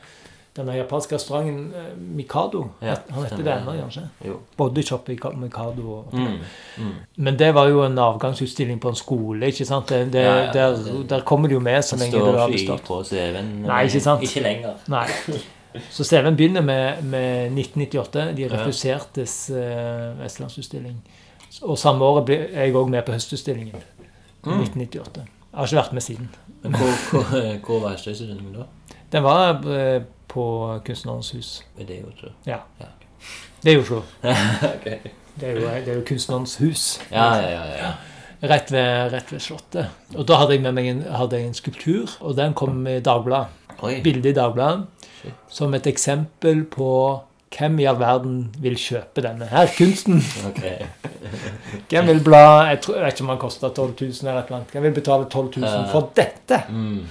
denne 0.57 0.74
japanske 0.76 1.14
restauranten 1.16 1.72
eh, 1.74 1.92
Mikado. 2.16 2.66
Ja, 2.82 2.94
Han 3.11 3.24
heter 3.24 3.40
det 3.46 3.53
ennå, 3.55 3.72
kanskje? 3.80 4.03
Jo. 4.26 4.34
Bodyshop 4.57 5.09
i 5.09 5.16
Mikado. 5.36 5.82
Og, 5.92 6.12
Mm. 6.12 6.38
Mm. 6.78 6.92
Men 7.16 7.38
det 7.38 7.55
var 7.55 7.68
jo 7.68 7.82
en 7.84 7.98
avgangsutstilling 7.98 8.80
på 8.80 8.88
en 8.88 8.94
skole, 8.94 9.46
ikke 9.46 9.64
sant? 9.64 9.88
Det, 9.88 10.12
det, 10.12 10.20
Ja, 10.24 10.36
ja, 10.44 10.53
der, 10.53 11.03
der 11.09 11.20
kommer 11.20 11.48
det 11.48 11.55
jo 11.55 11.61
med 11.61 11.82
så 11.84 11.96
lenge 11.96 12.18
du 12.18 12.36
har 12.38 12.48
bestått. 12.48 12.84
på 12.84 13.03
CV-en. 13.05 13.62
Nei, 13.62 13.84
ikke 13.86 14.00
sant. 14.00 14.22
Ikke 14.22 14.42
lenger. 14.42 14.74
Nei. 14.88 15.07
Så 15.90 16.05
CV-en 16.05 16.36
begynner 16.36 16.61
med, 16.61 17.03
med 17.05 17.53
1998. 17.59 18.36
De 18.36 18.48
refusertes 18.48 19.50
uh, 19.50 20.18
vestlandsutstilling. 20.20 20.98
Og 21.62 21.78
samme 21.78 22.05
året 22.05 22.24
ble 22.28 22.36
jeg 22.53 22.74
òg 22.76 22.88
med 22.92 23.05
på 23.07 23.12
høstutstillingen. 23.12 23.80
Mm. 24.44 24.61
1998. 24.61 25.20
Jeg 25.24 25.59
har 25.59 25.66
ikke 25.66 25.76
vært 25.80 25.92
med 25.92 26.03
siden. 26.03 26.28
Men 26.62 26.74
hvor, 26.76 26.92
hvor, 27.11 27.57
hvor 27.66 27.80
var 27.80 27.96
høstutstillingen 27.96 28.53
da? 28.53 28.66
Den 29.12 29.22
var 29.24 29.59
eh, 29.68 30.03
på 30.33 30.45
Kunstnernes 30.87 31.33
hus. 31.37 31.51
Men 31.76 31.89
det 31.89 32.01
jo, 32.01 32.12
tror 32.18 32.30
jeg. 32.30 32.39
Ja. 32.55 32.61
Ja. 32.80 32.91
Det 33.62 33.72
er 33.72 33.76
jo 33.76 33.83
Oslo. 33.85 34.03
okay. 34.76 35.12
Det 35.41 35.49
er 35.49 35.53
jo, 35.53 35.66
det 35.68 35.89
er 35.89 36.01
jo 36.01 36.05
Kunstnernes 36.09 36.57
hus. 36.62 36.87
Ja, 37.12 37.28
ja, 37.37 37.51
ja. 37.51 37.66
ja. 37.78 37.93
Rett 38.43 38.72
ved, 38.74 39.12
rett 39.12 39.28
ved 39.30 39.41
Slottet. 39.41 39.91
Og 40.16 40.26
da 40.26 40.41
hadde 40.41 40.57
jeg 40.57 40.64
med 40.64 40.74
meg 40.74 40.89
en, 40.91 41.03
en 41.07 41.55
skulptur, 41.55 42.11
og 42.20 42.35
den 42.37 42.57
kom 42.59 42.80
i 42.91 42.99
Dagbladet. 42.99 43.61
Bildet 43.78 44.03
Bilde 44.03 44.33
i 44.33 44.35
Dagbladet. 44.35 44.87
Som 45.51 45.74
et 45.78 45.87
eksempel 45.87 46.64
på 46.66 46.89
hvem 47.53 47.78
i 47.83 47.87
all 47.87 47.99
verden 48.01 48.37
vil 48.64 48.74
kjøpe 48.80 49.22
denne 49.22 49.47
her 49.51 49.70
kunsten. 49.76 50.22
Hvem 51.91 52.09
vil 52.09 52.22
bla 52.24 52.45
Jeg, 52.70 52.80
tror, 52.87 53.07
ikke 53.07 53.24
om 53.24 53.33
den 53.33 53.41
koster 53.43 53.68
12 53.68 53.93
000 54.01 54.30
eller 54.30 54.41
et 54.41 54.49
eller 54.49 54.59
annet. 54.59 54.72
Hvem 54.72 54.87
vil 54.89 54.95
betale 54.97 55.28
12 55.28 55.51
000 55.61 55.89
for 55.93 56.11
dette? 56.16 56.62
Mm. 56.72 57.03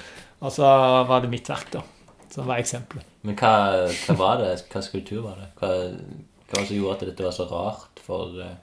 Og 0.42 0.52
så 0.52 0.72
var 1.08 1.22
det 1.22 1.30
mitt 1.30 1.50
verk, 1.50 1.70
da. 1.74 1.84
Som 2.32 2.48
var 2.48 2.62
eksempelet. 2.64 3.08
Men 3.28 3.36
hva, 3.40 3.54
hva 3.92 4.18
var 4.20 4.42
det? 4.42 4.52
Hva 4.72 4.82
skulptur 4.86 5.22
var 5.26 5.40
det? 5.42 5.50
Hva, 5.60 5.72
hva 5.92 6.56
var 6.56 6.64
det 6.64 6.70
som 6.70 6.78
gjorde 6.78 6.98
at 6.98 7.08
dette 7.12 7.26
var 7.28 7.36
så 7.36 7.48
rart 7.52 8.02
for 8.06 8.38
uh, 8.40 8.54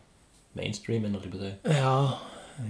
mainstreamen? 0.57 1.19
Ja, 1.69 1.99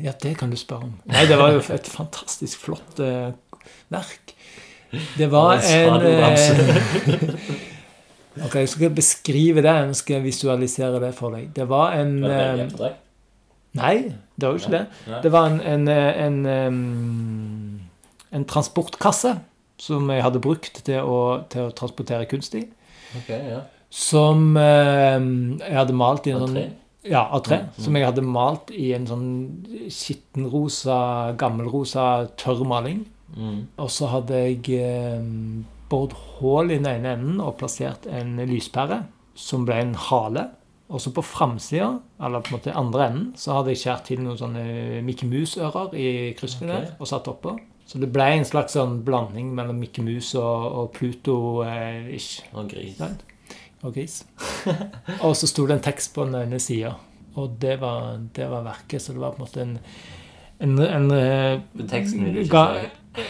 ja, 0.02 0.12
det 0.22 0.34
kan 0.40 0.50
du 0.50 0.58
spørre 0.58 0.90
om. 0.90 0.96
Nei, 1.08 1.26
det 1.30 1.38
var 1.38 1.54
jo 1.54 1.62
et 1.74 1.90
fantastisk 1.90 2.66
flott 2.66 2.98
uh, 3.00 3.30
verk. 3.94 4.34
Det 5.18 5.28
var 5.30 5.60
en 5.60 6.06
eh, 6.06 6.38
Ok, 8.46 8.54
jeg 8.54 8.68
skal 8.68 8.94
beskrive 8.94 9.62
det. 9.62 9.74
Jeg 9.74 9.96
skal 9.96 10.22
visualisere 10.24 11.00
det 11.02 11.10
for 11.14 11.34
deg. 11.34 11.50
Det 11.56 11.66
var 11.68 11.92
en 11.98 12.22
Var 12.22 12.30
det 12.32 12.86
eh? 12.86 12.96
Nei, 13.78 13.94
det 14.34 14.48
var 14.48 14.54
jo 14.54 14.62
ikke 14.62 14.72
det. 14.78 14.86
Det 15.22 15.32
var 15.32 15.50
en, 15.50 15.60
en, 15.60 15.88
eh, 15.92 16.26
en, 16.26 16.38
en 18.32 18.44
transportkasse 18.48 19.34
som 19.78 20.10
jeg 20.10 20.24
hadde 20.24 20.42
brukt 20.42 20.82
til 20.86 21.06
å, 21.06 21.18
til 21.50 21.68
å 21.68 21.74
transportere 21.76 22.28
kunst 22.30 22.56
i. 22.58 22.64
Okay, 23.22 23.54
ja. 23.54 23.62
Som 23.88 24.52
eh, 24.60 25.16
jeg 25.62 25.78
hadde 25.78 25.96
malt 25.96 26.28
i 26.28 26.34
en 26.34 26.44
sånn? 26.44 26.60
Ja, 27.08 27.22
av 27.24 27.44
tre. 27.46 27.62
Mm. 27.64 27.78
Som 27.84 27.96
jeg 27.96 28.08
hadde 28.08 28.24
malt 28.26 28.72
i 28.74 28.90
en 28.96 29.06
sånn 29.08 29.28
skittenrosa, 29.94 30.98
gammelrosa 31.40 32.08
tørr 32.40 32.64
maling. 32.68 33.06
Mm. 33.36 33.62
Og 33.80 33.90
så 33.92 34.10
hadde 34.12 34.42
jeg 34.42 34.80
eh, 34.82 35.24
boret 35.88 36.16
hull 36.38 36.72
i 36.72 36.76
den 36.76 36.90
ene 36.90 37.14
enden 37.16 37.40
og 37.44 37.56
plassert 37.60 38.08
en 38.10 38.36
lyspære 38.48 39.02
som 39.38 39.64
ble 39.68 39.80
en 39.86 39.96
hale. 40.08 40.48
Og 40.88 41.02
så 41.04 41.12
på 41.12 41.24
framsida, 41.24 41.90
eller 42.24 42.40
på 42.40 42.52
en 42.52 42.56
måte 42.56 42.76
andre 42.76 43.08
enden, 43.10 43.32
så 43.36 43.58
hadde 43.58 43.74
jeg 43.74 43.82
skåret 43.82 44.06
til 44.08 44.22
noen 44.24 44.38
sånne 44.40 44.62
Mickey 45.04 45.28
Mouse-ører 45.28 45.92
i 46.00 46.08
kryssfiner 46.38 46.78
okay. 46.78 46.94
og 46.96 47.10
satt 47.10 47.28
oppå. 47.28 47.58
Så 47.88 47.96
det 48.02 48.10
ble 48.12 48.26
en 48.36 48.44
slags 48.44 48.74
sånn 48.76 48.98
blanding 49.04 49.54
mellom 49.56 49.78
Mikke 49.80 50.02
Mus 50.04 50.34
og, 50.36 50.64
og 50.76 50.90
Pluto-ish. 50.98 52.42
Og 52.52 52.68
gris. 52.68 53.00
Og 53.80 53.94
gris. 53.94 54.18
og 55.24 55.32
så 55.38 55.48
sto 55.48 55.64
det 55.64 55.78
en 55.78 55.86
tekst 55.86 56.12
på 56.12 56.26
den 56.28 56.36
ene 56.42 56.60
sida. 56.60 56.92
Og 57.38 57.54
det 57.62 57.78
var, 57.80 58.18
det 58.36 58.48
var 58.50 58.66
verket. 58.66 59.00
Så 59.00 59.14
det 59.16 59.22
var 59.22 59.32
på 59.32 59.40
en 59.40 59.46
måte 59.46 59.64
en, 59.64 59.78
en, 60.66 60.74
en 60.84 61.10
eh, 61.16 61.86
teksten 61.88 62.26
vil 62.26 62.36
du 62.36 62.42
ikke 62.44 62.64
si. 62.76 62.88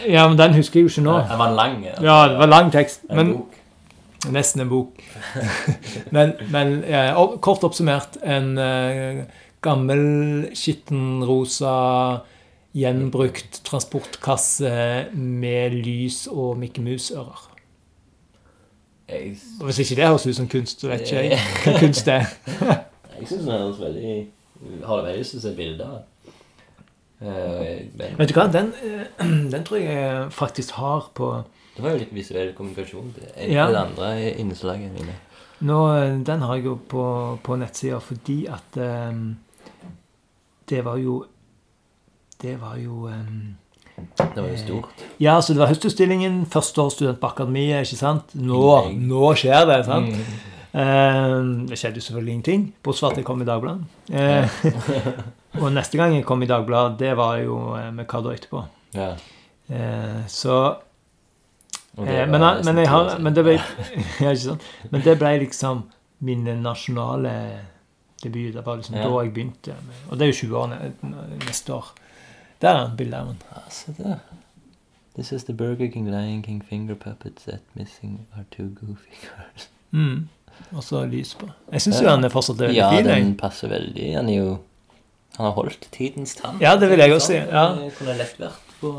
Ja, 0.09 0.25
men 0.27 0.37
den 0.37 0.53
husker 0.53 0.79
jeg 0.79 0.89
jo 0.89 0.91
ikke 0.91 1.05
nå. 1.07 1.15
Den 1.29 1.39
var 1.39 1.53
lang. 1.55 1.77
Ja, 1.85 1.95
ja 2.03 2.17
det 2.33 2.41
var 2.41 2.51
lang 2.51 2.71
tekst. 2.73 3.05
En 3.09 3.21
Men 3.21 3.31
bok. 3.37 3.55
Nesten 4.35 4.65
en 4.65 4.69
bok. 4.69 4.99
men 6.15 6.33
men 6.51 6.81
ja, 6.83 7.13
kort 7.39 7.63
oppsummert 7.63 8.19
en 8.19 8.57
eh, 8.59 9.23
gammel, 9.63 10.03
skitten, 10.55 11.23
rosa, 11.23 11.77
gjenbrukt 12.75 13.61
transportkasse 13.65 14.71
med 15.15 15.73
lys 15.73 16.27
og 16.31 16.57
Mikke 16.61 16.81
Mus-ører. 16.85 17.45
Og 19.09 19.65
Hvis 19.65 19.79
ikke 19.79 19.95
det 19.97 20.07
høres 20.07 20.27
ut 20.29 20.35
som 20.37 20.47
kunst, 20.47 20.81
så 20.83 20.87
vet 20.91 21.01
ikke 21.01 21.23
jeg 21.25 21.39
hva 21.65 21.79
kunst 21.81 22.05
det 22.09 22.13
er. 22.19 22.27
jeg 23.19 23.27
syns 23.31 23.41
den 23.47 23.51
høres 23.55 23.79
veldig 23.81 24.11
Har 24.85 24.95
det 24.99 25.05
veldig 25.07 25.19
lyst 25.23 25.33
til 25.33 25.39
å 25.39 25.45
se 25.47 25.53
bilder. 25.57 25.95
Eh, 27.19 27.79
men 27.99 28.19
Vet 28.19 28.29
du 28.29 28.35
hva, 28.37 28.45
den, 28.53 28.69
eh, 28.85 29.23
den 29.53 29.65
tror 29.67 29.81
jeg 29.81 30.27
faktisk 30.35 30.77
har 30.77 31.09
på 31.17 31.31
det 31.79 31.85
var 31.85 31.93
jo 31.95 31.99
litt 32.01 32.09
visuell 32.11 32.49
kommunikasjon. 32.57 33.13
Det 33.15 33.45
Ja. 33.53 33.69
det 33.71 33.77
andre 33.79 34.07
innslaget 34.41 34.91
mine. 34.91 35.13
Nå, 35.63 35.77
eh, 35.95 36.17
Den 36.27 36.41
har 36.43 36.55
jeg 36.57 36.65
jo 36.65 36.73
på, 36.91 37.03
på 37.43 37.55
nettsida 37.55 37.99
fordi 38.03 38.45
at 38.51 38.77
um, 38.77 39.37
det 40.69 40.81
var 40.85 40.97
jo 40.99 41.21
Det 42.41 42.61
var 42.61 42.77
jo 42.79 43.07
um, 43.07 43.57
Det 44.17 44.41
var 44.41 44.47
jo 44.47 44.57
stort. 44.57 45.01
Ja, 45.19 45.41
så 45.41 45.53
det 45.53 45.59
var 45.59 45.67
høstutstillingen. 45.73 46.45
Første 46.45 46.81
års 46.81 46.93
student 46.93 47.19
på 47.19 47.27
akademiet. 47.27 47.83
ikke 47.83 47.99
sant? 47.99 48.35
Nå, 48.35 48.61
nå 48.95 49.33
skjer 49.35 49.65
det. 49.67 49.81
sant? 49.85 50.15
Mm. 50.15 50.55
Eh, 50.69 51.35
det 51.69 51.79
skjedde 51.79 51.97
jo 51.97 52.05
selvfølgelig 52.05 52.33
ingenting, 52.33 52.65
bortsett 52.83 53.01
fra 53.01 53.09
at 53.11 53.17
jeg 53.17 53.25
kom 53.25 53.41
i 53.41 53.45
Dagbladet. 53.45 53.85
Eh, 54.13 54.59
og 55.63 55.71
neste 55.73 55.97
gang 55.97 56.13
jeg 56.13 56.25
kom 56.29 56.43
i 56.45 56.49
Dagbladet, 56.49 56.99
det 56.99 57.15
var 57.17 57.39
jo 57.41 57.57
eh, 57.77 57.89
med 57.93 58.07
Kaddo 58.07 58.31
etterpå. 58.31 58.63
Ja. 58.93 59.09
Eh, 59.69 60.19
så 60.29 60.59
det 61.97 62.21
eh, 62.21 62.29
men, 62.29 62.45
men, 62.65 62.77
jeg 62.77 62.89
har, 62.89 63.15
men, 63.19 63.35
det 63.35 63.43
ble, 63.47 63.57
ja, 64.25 64.35
sant? 64.37 64.67
men 64.93 65.03
det 65.03 65.17
ble 65.19 65.33
liksom 65.43 65.87
min 66.23 66.45
nasjonale 66.61 67.33
debut. 68.23 68.53
Det 68.53 68.65
var 68.65 68.77
liksom 68.77 68.95
Ja. 68.99 69.09
da 69.09 69.23
jeg 69.23 69.33
begynte. 69.33 69.73
Med, 69.87 70.05
og 70.09 70.19
det 70.19 70.27
er 70.27 70.31
jo 70.31 70.39
20 70.45 70.57
år 70.57 70.77
neste 71.47 71.73
år. 71.73 71.91
Der 72.61 72.69
er 72.75 72.87
av 73.15 73.27
den. 73.31 73.37
Ja, 73.53 73.61
se 73.71 73.93
der. 73.97 74.17
This 75.15 75.31
is 75.35 75.43
the 75.43 75.53
Burger 75.53 75.87
King 75.91 76.07
Lion 76.11 76.41
King 76.43 76.61
finger 76.69 76.95
puppets 76.95 77.43
that 77.45 77.59
missing 77.75 78.25
are 78.35 78.45
two 78.51 78.69
goofy 78.79 79.15
girls. 79.23 79.69
Mm. 79.91 80.27
Og 80.75 80.83
så 80.83 81.05
lys 81.07 81.33
på. 81.39 81.47
Jeg 81.71 81.81
syns 81.85 82.01
jo 82.03 82.09
han 82.09 82.23
er 82.27 82.31
fortsatt 82.33 82.59
veldig 82.59 82.75
Ja, 82.77 82.89
fin. 82.91 83.05
Ja, 83.07 83.15
den 83.15 83.35
passer 83.39 83.71
veldig. 83.71 84.09
Han 84.15 84.29
er 84.29 84.35
jo 84.41 84.49
Han 85.37 85.45
har 85.45 85.51
holdt 85.55 85.87
tidens 85.91 86.35
tann. 86.35 86.57
Ja, 86.61 86.75
det 86.79 86.89
vil 86.91 86.99
jeg 86.99 87.13
også 87.15 87.27
si, 87.31 87.37
ja. 87.39 87.65
Det 87.79 87.93
kunne 87.97 88.15
lett 88.19 88.39
vært 88.41 88.73
på 88.81 88.91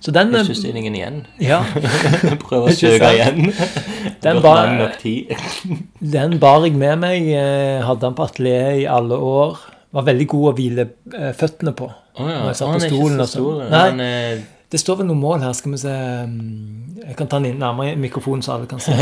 Så 0.00 0.12
den 0.12 0.34
eh, 0.34 0.44
igjen. 0.92 1.18
Ja, 1.40 1.60
Prøve 2.44 2.68
å 2.70 2.74
søke 2.76 3.10
igjen. 3.16 3.50
Den 4.24 4.36
Gått 4.40 4.44
ba- 4.44 4.54
lang 4.60 4.76
nok 4.80 4.98
tid. 5.00 5.32
den 6.16 6.38
bar 6.40 6.64
jeg 6.66 6.76
med 6.76 6.98
meg. 7.00 7.28
eh, 7.36 7.80
Hadde 7.84 8.08
han 8.08 8.16
på 8.16 8.24
atelieret 8.28 8.82
i 8.82 8.86
alle 8.88 9.16
år. 9.16 9.60
Var 9.92 10.06
veldig 10.08 10.26
god 10.32 10.48
å 10.50 10.54
hvile 10.56 10.86
eh, 11.16 11.32
føttene 11.36 11.72
på. 11.76 11.88
Å 12.20 12.28
ja. 12.28 12.38
Når 12.44 12.50
jeg 12.52 12.60
satt 12.60 12.74
på 12.76 12.88
stolen 12.88 13.26
stor. 13.30 13.60
Nei. 13.72 13.84
Er 14.06 14.42
Det 14.70 14.78
står 14.78 15.00
vel 15.00 15.10
noen 15.10 15.22
mål 15.22 15.44
her. 15.46 15.54
Skal 15.58 15.74
vi 15.74 15.82
se 15.82 15.92
mm, 16.30 17.04
Jeg 17.06 17.16
kan 17.18 17.30
ta 17.30 17.40
den 17.40 17.54
inn 17.54 17.62
nærmere 17.62 17.96
mikrofonen, 17.98 18.44
så 18.44 18.58
alle 18.58 18.70
kan 18.70 18.82
se. 18.82 18.94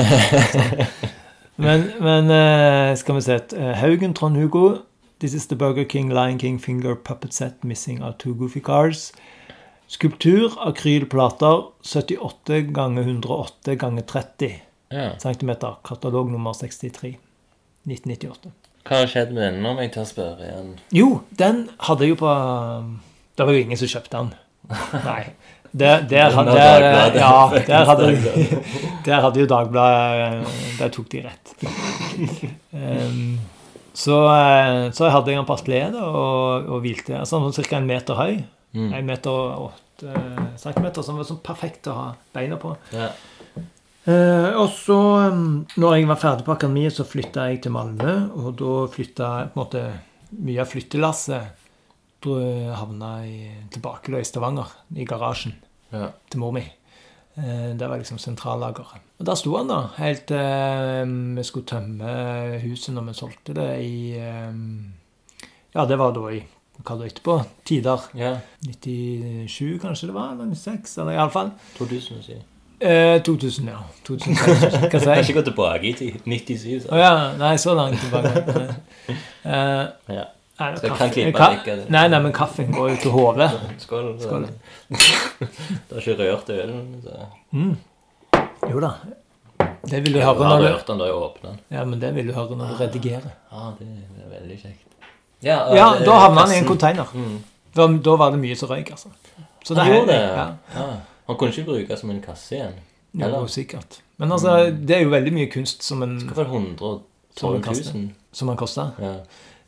Men, 1.59 1.89
men 1.99 2.31
eh, 2.31 2.93
skal 2.95 3.16
vi 3.16 3.23
se 3.27 3.35
eh, 3.59 3.73
Haugen 3.81 4.12
Trond 4.14 4.37
Hugo. 4.39 4.85
This 5.19 5.35
is 5.35 5.49
the 5.51 5.57
Burger 5.59 5.85
King 5.85 6.12
Lion 6.14 6.39
King 6.39 6.61
finger 6.62 6.95
puppet 6.95 7.35
set 7.35 7.64
missing 7.64 7.99
our 8.01 8.12
two 8.12 8.35
goofy 8.35 8.61
cars. 8.61 9.12
Skulptur, 9.89 10.55
akrylplater, 10.62 11.73
78 11.83 12.61
ganger 12.71 13.03
108 13.03 13.75
ganger 13.75 14.03
30 14.03 14.53
ja. 14.89 15.11
cm. 15.19 15.51
Katalog 15.85 16.31
nummer 16.31 16.53
63. 16.53 17.16
1998. 17.89 18.53
Hva 18.87 19.03
har 19.03 19.11
skjedd 19.11 19.35
med 19.35 19.43
den, 19.43 19.66
om 19.66 19.83
jeg 19.83 19.91
tør 19.97 20.07
spørre 20.07 20.47
igjen? 20.47 20.73
Jo, 20.95 21.09
den 21.41 21.64
hadde 21.89 22.07
jeg 22.07 22.14
jo 22.14 22.21
på 22.23 22.35
Det 23.39 23.47
var 23.47 23.55
jo 23.55 23.66
ingen 23.66 23.78
som 23.78 23.91
kjøpte 23.95 24.18
den. 24.18 24.32
Nei. 25.05 25.22
Der, 25.68 26.01
der, 26.09 26.32
der, 26.49 26.84
ja, 27.14 27.32
der 27.68 27.84
hadde, 27.84 28.07
der 29.05 29.20
hadde 29.20 29.43
jo 29.43 29.47
Dagbladet 29.47 30.47
Der 30.78 30.89
tok 30.95 31.11
de 31.12 31.20
rett. 31.26 31.53
Um, 32.72 33.36
Så, 33.99 34.14
eh, 34.30 34.91
så 34.95 35.09
hadde 35.11 35.32
jeg 35.32 35.41
den 35.41 35.47
på 35.49 35.57
atelieret 35.59 35.97
og, 35.99 36.68
og 36.70 36.84
hvilte. 36.84 37.16
Altså, 37.18 37.41
sånn 37.51 37.66
ca. 37.66 37.80
en 37.80 37.89
meter 37.89 38.18
høy. 38.18 38.36
Mm. 38.76 38.93
En 38.95 39.09
meter 39.09 39.34
og 39.34 39.72
åtte 39.72 40.20
centimeter, 40.61 41.03
som 41.03 41.18
var 41.18 41.26
sånn 41.26 41.41
perfekt 41.43 41.89
å 41.91 41.97
ha 41.97 42.05
beina 42.36 42.61
på. 42.62 42.76
Ja. 42.95 43.09
Eh, 44.09 44.55
og 44.55 44.70
så, 44.76 44.99
um, 45.32 45.64
når 45.74 45.97
jeg 45.97 46.11
var 46.12 46.20
ferdig 46.22 46.47
på 46.47 46.55
akademiet, 46.55 46.95
så 46.95 47.09
flytta 47.09 47.49
jeg 47.51 47.64
til 47.64 47.74
Malmö. 47.74 48.14
Og 48.39 48.53
da 48.61 48.76
flytta 48.95 49.32
på 49.51 49.59
en 49.59 49.64
måte 49.64 49.82
mye 50.39 50.62
av 50.62 50.70
flyttelasset 50.70 51.57
havna 52.27 53.12
jeg 53.25 53.69
tilbake 53.71 54.11
da, 54.12 54.19
i 54.19 54.25
Stavanger, 54.25 54.66
i 54.97 55.05
garasjen 55.05 55.55
Ja. 55.93 56.11
til 56.31 56.41
mor 56.41 56.53
mi. 56.53 56.64
Eh, 57.39 57.75
det 57.79 57.89
var 57.89 57.97
liksom 57.99 58.19
sentrallageret. 58.19 59.01
Og 59.21 59.27
der 59.27 59.35
sto 59.35 59.57
han, 59.57 59.69
da, 59.69 59.89
helt 59.97 60.27
til 60.27 60.37
eh, 60.37 61.07
vi 61.37 61.43
skulle 61.47 61.66
tømme 61.66 62.59
huset 62.62 62.95
når 62.95 63.07
vi 63.09 63.14
solgte 63.14 63.55
det 63.55 63.69
i 63.85 64.16
eh, 64.19 64.53
Ja, 65.75 65.85
det 65.87 65.99
var 65.99 66.12
da 66.12 66.29
i 66.35 66.43
hva 66.85 66.95
da 66.99 67.05
etterpå? 67.07 67.45
Tider. 67.66 67.99
ja. 68.14 68.37
97, 68.62 69.79
kanskje 69.83 70.07
det 70.09 70.14
var? 70.14 70.33
Eller 70.33 70.47
96? 70.55 70.99
Eller 70.99 71.12
iallfall. 71.19 71.51
2000, 71.79 72.23
sier. 72.23 72.43
Eh, 72.81 73.19
2000, 73.27 73.66
ja. 73.73 73.79
2000, 74.07 74.35
Hva 74.91 75.01
sier 75.01 75.14
jeg? 75.16 75.25
ikke 75.27 75.41
gå 75.41 75.45
tilbake 75.51 75.89
i 75.89 75.93
tid. 75.99 76.21
97, 76.25 76.87
Å 76.87 76.93
oh, 76.95 76.99
ja. 77.01 77.14
Nei, 77.41 77.57
så 77.59 77.75
langt 77.75 77.99
tilbake. 78.03 78.75
Eh, 79.49 79.87
Ja. 80.12 80.25
Nei, 80.61 80.74
Så 80.76 80.82
jeg 80.82 80.90
kan 80.96 81.32
ka- 81.32 81.50
vekk 81.54 81.64
det. 81.64 81.90
Nei, 81.90 82.09
nei, 82.09 82.18
men 82.20 82.32
kaffen 82.32 82.72
går 82.74 82.90
jo 82.90 82.96
til 83.02 83.11
hodet. 83.11 83.50
Skål. 83.84 84.09
Skål. 84.20 84.46
Du 84.88 85.94
har 85.94 86.00
ikke 86.00 86.16
rørt 86.18 86.50
ølen, 86.50 87.02
så 87.04 87.26
Mm. 87.52 87.76
Jo 88.70 88.80
da. 88.80 88.90
Det 89.88 90.02
vil 90.04 90.12
du 90.14 90.20
høre 90.20 90.34
når 90.48 90.59
du 90.61 90.66
rørt 90.68 90.86
den 90.86 90.98
da 90.98 91.04
jeg 91.09 91.14
åpner 91.14 91.50
den. 91.50 91.61
Ja, 91.70 91.84
men 91.84 92.00
det 92.00 92.14
vil 92.14 92.26
du 92.28 92.32
høre 92.36 92.56
når 92.56 92.72
du 92.74 92.74
redigerer. 92.84 93.30
Ja, 93.52 93.70
det 93.78 93.86
det 93.88 94.24
er 94.26 94.40
veldig 94.40 94.59
kjekt. 94.62 94.84
Ja, 95.42 95.59
Ja, 95.74 95.94
eh, 95.94 96.04
da 96.04 96.12
havna 96.18 96.40
han 96.40 96.52
i 96.52 96.59
en 96.59 96.64
konteiner 96.66 97.04
container. 97.04 97.04
Mm. 97.14 97.38
Da, 97.74 97.86
da 98.11 98.16
var 98.16 98.30
det 98.34 98.40
mye 98.40 98.56
som 98.56 98.68
røyk, 98.68 98.90
altså. 98.90 99.09
Så 99.64 99.74
Han 99.74 99.86
gjorde 99.92 100.06
det? 100.06 100.20
Ja, 100.20 100.46
Ja. 100.74 100.86
Han 101.28 101.36
kunne 101.36 101.50
ikke 101.52 101.64
bruke 101.64 101.96
som 101.96 102.11
en 102.11 102.20
kasse 102.22 102.56
igjen. 102.56 102.74
jo, 103.14 103.46
sikkert. 103.46 104.00
Men 104.18 104.32
altså, 104.32 104.70
det 104.86 104.96
er 104.96 105.00
jo 105.02 105.11
veldig 105.11 105.32
mye 105.32 105.46
kunst 105.52 105.82
som 105.82 106.02
en 106.02 106.20
Skal 106.20 106.34
få 106.34 106.44
112 106.44 107.00
000? 107.42 107.62
kasse. 107.62 108.11
Som 108.32 108.48
han 108.48 108.56
kosta. 108.56 108.90
Ja. 108.98 109.14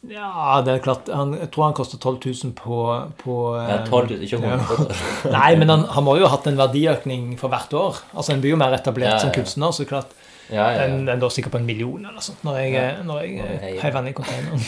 Ja, 0.08 0.62
det 0.64 0.72
er 0.72 0.78
klart. 0.80 1.10
Han, 1.12 1.34
jeg 1.36 1.50
tror 1.52 1.66
han 1.66 1.74
koster 1.76 1.98
12 2.00 2.22
000 2.46 2.52
på, 2.56 2.76
på 3.20 3.34
ja, 3.58 3.82
eh, 3.82 3.88
12 3.90 4.14
000, 4.14 4.22
ikke 4.24 4.38
100 4.40 4.56
000. 4.64 4.94
Nei, 5.36 5.50
men 5.60 5.68
han, 5.68 5.82
han 5.92 6.06
må 6.06 6.14
jo 6.16 6.24
ha 6.24 6.32
hatt 6.38 6.48
en 6.48 6.56
verdiøkning 6.56 7.34
for 7.40 7.52
hvert 7.52 7.74
år. 7.76 8.00
Altså, 8.14 8.32
En 8.32 8.40
blir 8.40 8.54
jo 8.54 8.60
mer 8.60 8.72
etablert 8.78 9.18
Ja, 9.18 9.18
som 9.20 9.34
kunstner, 9.34 9.74
så 9.76 9.84
klart. 9.88 10.14
Ja, 10.48 10.70
ja, 10.72 10.86
Den, 10.86 11.04
ja. 11.04 11.12
den 11.12 11.20
lå 11.22 11.28
sikkert 11.30 11.52
på 11.54 11.60
en 11.60 11.68
million 11.68 12.06
eller 12.08 12.24
sånt 12.24 12.40
når 12.42 12.56
jeg, 12.58 12.72
Ja. 12.74 12.86
når 13.06 13.20
jeg 13.22 13.36
jeg 13.44 13.76
heiv 13.84 13.98
den 14.00 14.08
i 14.10 14.14
containeren. 14.16 14.64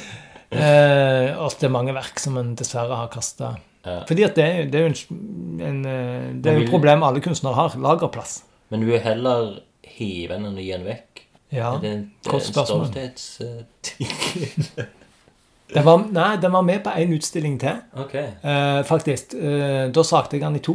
eh, 0.62 1.34
og 1.36 1.58
det 1.58 1.68
er 1.68 1.74
mange 1.74 1.94
verk 1.96 2.22
som 2.22 2.38
en 2.40 2.54
dessverre 2.56 2.96
har 3.02 3.10
kasta. 3.12 3.52
ja. 3.84 3.98
Fordi 4.08 4.24
at 4.28 4.38
det, 4.38 4.46
det 4.72 4.78
er 4.80 4.86
jo 4.86 4.92
en, 4.94 5.20
en 5.68 5.82
eh, 5.84 6.30
Det 6.38 6.52
er 6.52 6.58
jo 6.60 6.64
et 6.68 6.72
problem 6.72 7.02
alle 7.04 7.20
kunstnere 7.24 7.58
har. 7.58 7.76
Lagerplass. 7.76 8.38
Men 8.70 8.86
du 8.86 8.88
vil 8.88 9.02
heller 9.04 9.58
hive 9.98 10.38
den 10.38 10.48
enn 10.48 10.56
å 10.56 10.64
gi 10.64 10.72
den 10.72 10.86
vekk? 10.88 11.21
Ja. 11.52 11.74
Er 11.74 11.80
det 11.80 11.92
en, 11.92 12.12
godt 12.24 12.48
spørsmål. 12.48 12.86
stolthetsting? 12.86 14.88
Den 15.72 15.84
var, 15.84 16.02
nei, 16.12 16.36
den 16.36 16.52
var 16.52 16.62
med 16.62 16.82
på 16.84 16.92
én 17.00 17.14
utstilling 17.16 17.54
til, 17.60 17.78
okay. 17.96 18.34
eh, 18.44 18.82
faktisk. 18.84 19.32
Eh, 19.32 19.86
da 19.88 20.02
sakte 20.04 20.36
jeg 20.36 20.44
den 20.44 20.58
i 20.58 20.60
to. 20.60 20.74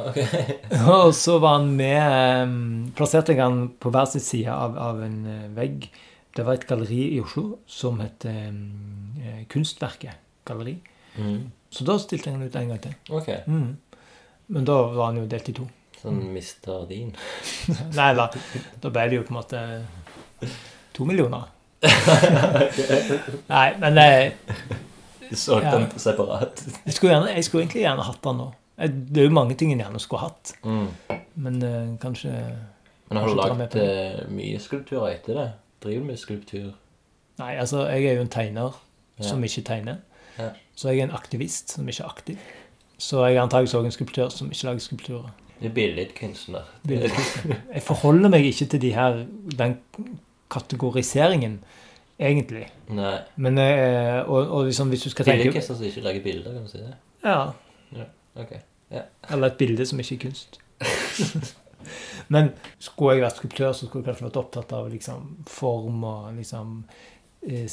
Okay. 0.00 0.56
Og 0.94 1.12
så 1.14 1.36
var 1.38 1.58
han 1.58 1.68
med 1.76 2.42
um, 2.42 2.54
Plasserte 2.96 3.34
jeg 3.34 3.44
han 3.44 3.68
på 3.78 3.92
hver 3.94 4.08
sin 4.10 4.24
side 4.24 4.50
av, 4.50 4.78
av 4.80 5.02
en 5.04 5.18
eh, 5.28 5.44
vegg. 5.54 5.84
Det 6.34 6.46
var 6.46 6.56
et 6.56 6.64
galleri 6.66 7.02
i 7.14 7.20
Oslo 7.22 7.60
som 7.68 8.00
het 8.02 8.24
um, 8.26 9.44
Kunstverket 9.52 10.16
galleri. 10.48 10.78
Mm. 11.20 11.52
Så 11.70 11.84
da 11.86 11.98
stilte 12.00 12.30
jeg 12.30 12.38
han 12.38 12.48
ut 12.48 12.58
en 12.58 12.72
gang 12.72 12.82
til. 12.88 12.96
Okay. 13.20 13.44
Mm. 13.46 13.76
Men 14.56 14.72
da 14.72 14.80
var 14.96 15.12
han 15.12 15.20
jo 15.20 15.28
delt 15.30 15.52
i 15.52 15.58
to. 15.60 15.68
Sånn 16.04 16.20
mister 16.34 16.84
din. 16.90 17.14
Nei 17.98 18.10
da. 18.18 18.28
Da 18.82 18.90
ble 18.92 19.06
det 19.08 19.16
jo 19.16 19.24
på 19.24 19.32
en 19.32 19.38
måte 19.40 19.60
to 20.94 21.06
millioner. 21.08 21.46
Nei, 23.48 23.68
men 23.80 23.96
jeg, 23.98 24.32
Du 25.30 25.36
solgte 25.36 25.70
Ja. 25.70 25.78
den 25.78 25.98
separat. 25.98 26.62
jeg, 26.84 26.92
skulle 26.94 27.12
gjerne, 27.14 27.32
jeg 27.34 27.44
skulle 27.44 27.64
egentlig 27.64 27.82
gjerne 27.86 28.04
hatt 28.04 28.22
den 28.22 28.36
nå. 28.36 28.50
Det 28.76 29.20
er 29.22 29.28
jo 29.28 29.30
mange 29.34 29.54
ting 29.56 29.72
en 29.72 29.80
gjerne 29.80 30.00
skulle 30.02 30.20
hatt. 30.26 30.52
Mm. 30.64 30.88
Men 31.36 31.62
eh, 31.62 31.98
kanskje 32.02 32.30
Men 33.08 33.16
har 33.18 33.28
du 33.28 33.34
Kanskje 33.34 33.36
dra 33.48 33.54
med 33.54 33.74
lagd 33.74 33.76
eh, 33.76 34.24
mye 34.34 34.58
skulpturer 34.60 35.14
etter 35.14 35.34
det? 35.38 35.46
Driver 35.84 36.00
du 36.00 36.06
med 36.10 36.18
skulptur? 36.18 36.72
Nei, 37.38 37.54
altså, 37.58 37.86
jeg 37.90 38.04
er 38.06 38.14
jo 38.20 38.26
en 38.26 38.28
tegner 38.32 38.74
Ja. 39.18 39.24
som 39.28 39.42
ikke 39.44 39.62
tegner. 39.62 39.96
Ja. 40.38 40.50
Så 40.74 40.88
jeg 40.90 40.98
er 41.00 41.04
en 41.08 41.14
aktivist 41.16 41.70
som 41.70 41.88
ikke 41.88 42.02
er 42.04 42.08
aktiv. 42.08 42.38
Så 42.98 43.24
jeg 43.26 43.36
er 43.36 43.42
antakeligvis 43.42 43.74
også 43.74 43.84
en 43.86 43.92
skulptør 43.92 44.28
som 44.30 44.50
ikke 44.50 44.64
lager 44.68 44.78
skulpturer. 44.80 45.30
Er 45.64 45.74
billedkunstner. 45.74 46.68
Billedkunstner. 46.88 47.64
Jeg 47.74 47.82
forholder 47.86 48.32
meg 48.32 48.46
ikke 48.50 48.68
til 48.74 48.82
de 48.82 48.92
her, 48.94 49.24
den 49.58 49.76
kategoriseringen, 50.52 51.58
egentlig. 52.20 52.68
Nei. 52.94 53.16
Men, 53.36 53.58
eh, 53.58 54.20
og, 54.22 54.48
og 54.48 54.70
liksom, 54.70 54.92
hvis 54.92 55.06
du 55.08 55.10
skal 55.10 55.28
tenke 55.28 55.48
Billedkunstner 55.48 55.80
som 55.80 55.86
ikke 55.90 56.04
lager 56.06 56.24
bilder, 56.24 56.56
kan 56.56 56.66
du 56.66 56.72
si 56.72 56.82
det? 56.82 56.94
Ja, 57.24 57.38
Ok. 58.34 58.52
Eller 59.30 59.46
et 59.46 59.58
bilde 59.58 59.86
som 59.86 60.00
ikke 60.00 60.14
er 60.14 60.22
kunst. 60.26 60.60
Men 62.32 62.54
skulle 62.82 63.16
jeg 63.16 63.24
vært 63.24 63.40
skulptør, 63.40 63.72
så 63.72 63.86
skulle 63.86 64.02
jeg 64.02 64.12
kanskje 64.12 64.26
vært 64.28 64.40
opptatt 64.40 64.72
av 64.76 64.88
liksom, 64.92 65.26
form 65.50 66.06
og 66.08 66.30
liksom 66.38 66.78
eh. 67.44 67.68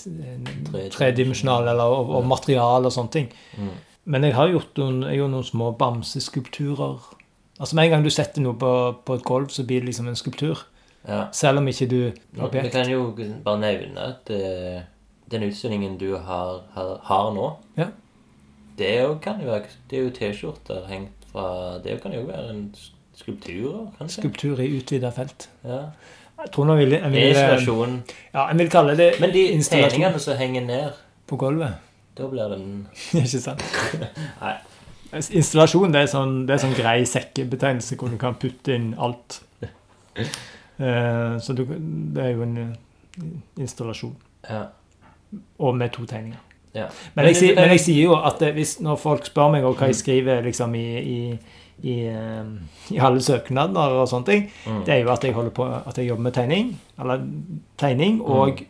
Tredimensjonal 0.92 1.70
eller 1.72 1.96
og, 1.96 2.12
og 2.20 2.28
materiale 2.28 2.89
og 2.89 2.96
sånne 2.96 3.16
ting. 3.16 3.32
Mm. 3.58 3.72
Men 4.12 4.28
jeg 4.28 4.36
har 4.36 4.52
gjort 4.52 4.82
noen, 4.82 5.02
jeg 5.08 5.22
gjorde 5.22 5.36
noen 5.38 5.48
små 5.48 5.72
bamseskulpturer. 5.80 7.10
Altså 7.62 7.78
Med 7.78 7.86
en 7.86 7.91
gang 7.93 8.05
du 8.05 8.09
setter 8.09 8.41
noe 8.41 8.57
på, 8.57 8.70
på 9.05 9.16
et 9.20 9.26
gulv, 9.28 9.51
så 9.53 9.64
blir 9.68 9.84
det 9.84 9.91
liksom 9.91 10.07
en 10.09 10.18
skulptur. 10.18 10.64
Ja. 11.07 11.28
Selv 11.34 11.62
om 11.62 11.68
ikke 11.70 11.88
du 11.89 11.99
Nå, 12.38 12.47
Vi 12.53 12.70
kan 12.70 12.89
jo 12.89 13.14
bare 13.45 13.59
nevne 13.62 14.03
at 14.12 14.30
uh, 14.30 14.82
den 15.32 15.45
utstillingen 15.47 15.97
du 15.97 16.16
har, 16.18 16.62
har, 16.76 16.99
har 17.03 17.32
nå 17.34 17.47
Ja. 17.78 17.88
Det 18.78 18.89
er 18.97 19.01
jo, 19.07 19.16
kan 19.24 19.41
jo 19.41 19.49
være 19.49 19.72
Det 19.89 19.97
er 19.97 20.03
jo 20.03 20.12
T-skjorter 20.14 20.86
hengt 20.89 21.26
fra 21.32 21.80
Det 21.84 21.97
kan 22.03 22.14
jo 22.14 22.22
være 22.28 22.49
en 22.53 22.64
skulptur, 23.18 23.91
kanskje? 23.97 24.22
Skulptur 24.22 24.62
i 24.62 24.68
utvida 24.78 25.09
felt. 25.14 25.49
Ja. 25.66 25.82
Jeg 26.41 26.51
tror 26.53 26.66
nå 26.66 26.76
vil, 26.80 26.95
jeg 26.95 27.03
er 27.05 27.09
vil, 27.14 27.28
installasjon. 27.30 28.03
ja, 28.34 28.47
jeg 28.47 28.57
vil 28.57 28.70
kalle 28.74 28.97
det 28.97 29.09
Men 29.22 29.34
de 29.34 29.43
tegningene 29.62 30.20
som 30.20 30.38
henger 30.38 30.66
ned, 30.66 31.01
på 31.28 31.38
gulvet. 31.38 31.78
da 32.18 32.28
blir 32.28 32.49
den 32.53 32.88
ikke 33.22 33.41
sant? 33.41 33.66
Nei. 34.41 34.55
Installasjon 35.14 35.91
det 35.93 36.01
er 36.05 36.09
sånn, 36.12 36.36
det 36.47 36.55
er 36.55 36.62
sånn 36.64 36.76
grei 36.78 37.01
sekkebetegnelse 37.09 37.97
hvor 37.99 38.09
du 38.14 38.18
kan 38.22 38.36
putte 38.39 38.76
inn 38.76 38.93
alt. 38.97 39.41
Eh, 40.82 41.34
så 41.39 41.53
du, 41.53 41.59
det 42.16 42.24
er 42.24 42.30
jo 42.34 42.41
en 42.41 42.55
eh, 42.57 43.26
installasjon. 43.62 44.16
Ja. 44.49 44.64
Og 45.62 45.76
med 45.78 45.91
to 45.93 46.07
tegninger. 46.09 46.39
ja. 46.74 46.88
Men 47.14 47.28
jeg, 47.30 47.51
men 47.55 47.70
jeg 47.76 47.84
sier 47.84 48.07
jo 48.07 48.16
at 48.18 48.39
det, 48.41 48.49
hvis, 48.55 48.80
når 48.82 48.97
folk 48.97 49.28
spør 49.30 49.51
meg 49.53 49.68
hva 49.68 49.76
jeg 49.91 49.99
skriver 49.99 50.41
liksom 50.47 50.74
i, 50.80 50.86
i, 50.97 51.20
i, 51.86 51.95
eh, 52.09 52.49
i 52.95 52.97
alle 52.97 53.22
søknader 53.22 53.93
og 54.01 54.07
sånne 54.09 54.26
ting, 54.32 54.47
Mm. 54.66 54.82
det 54.88 54.95
er 54.95 55.03
jo 55.03 55.12
at 55.14 55.24
jeg 55.24 55.36
på 55.53 55.68
at 55.70 55.97
jeg 56.01 56.07
jobber 56.09 56.24
med 56.32 56.34
tegning. 56.39 56.74
Eller 56.99 57.28
tegning 57.78 58.22
og 58.26 58.49
eh, 58.59 58.66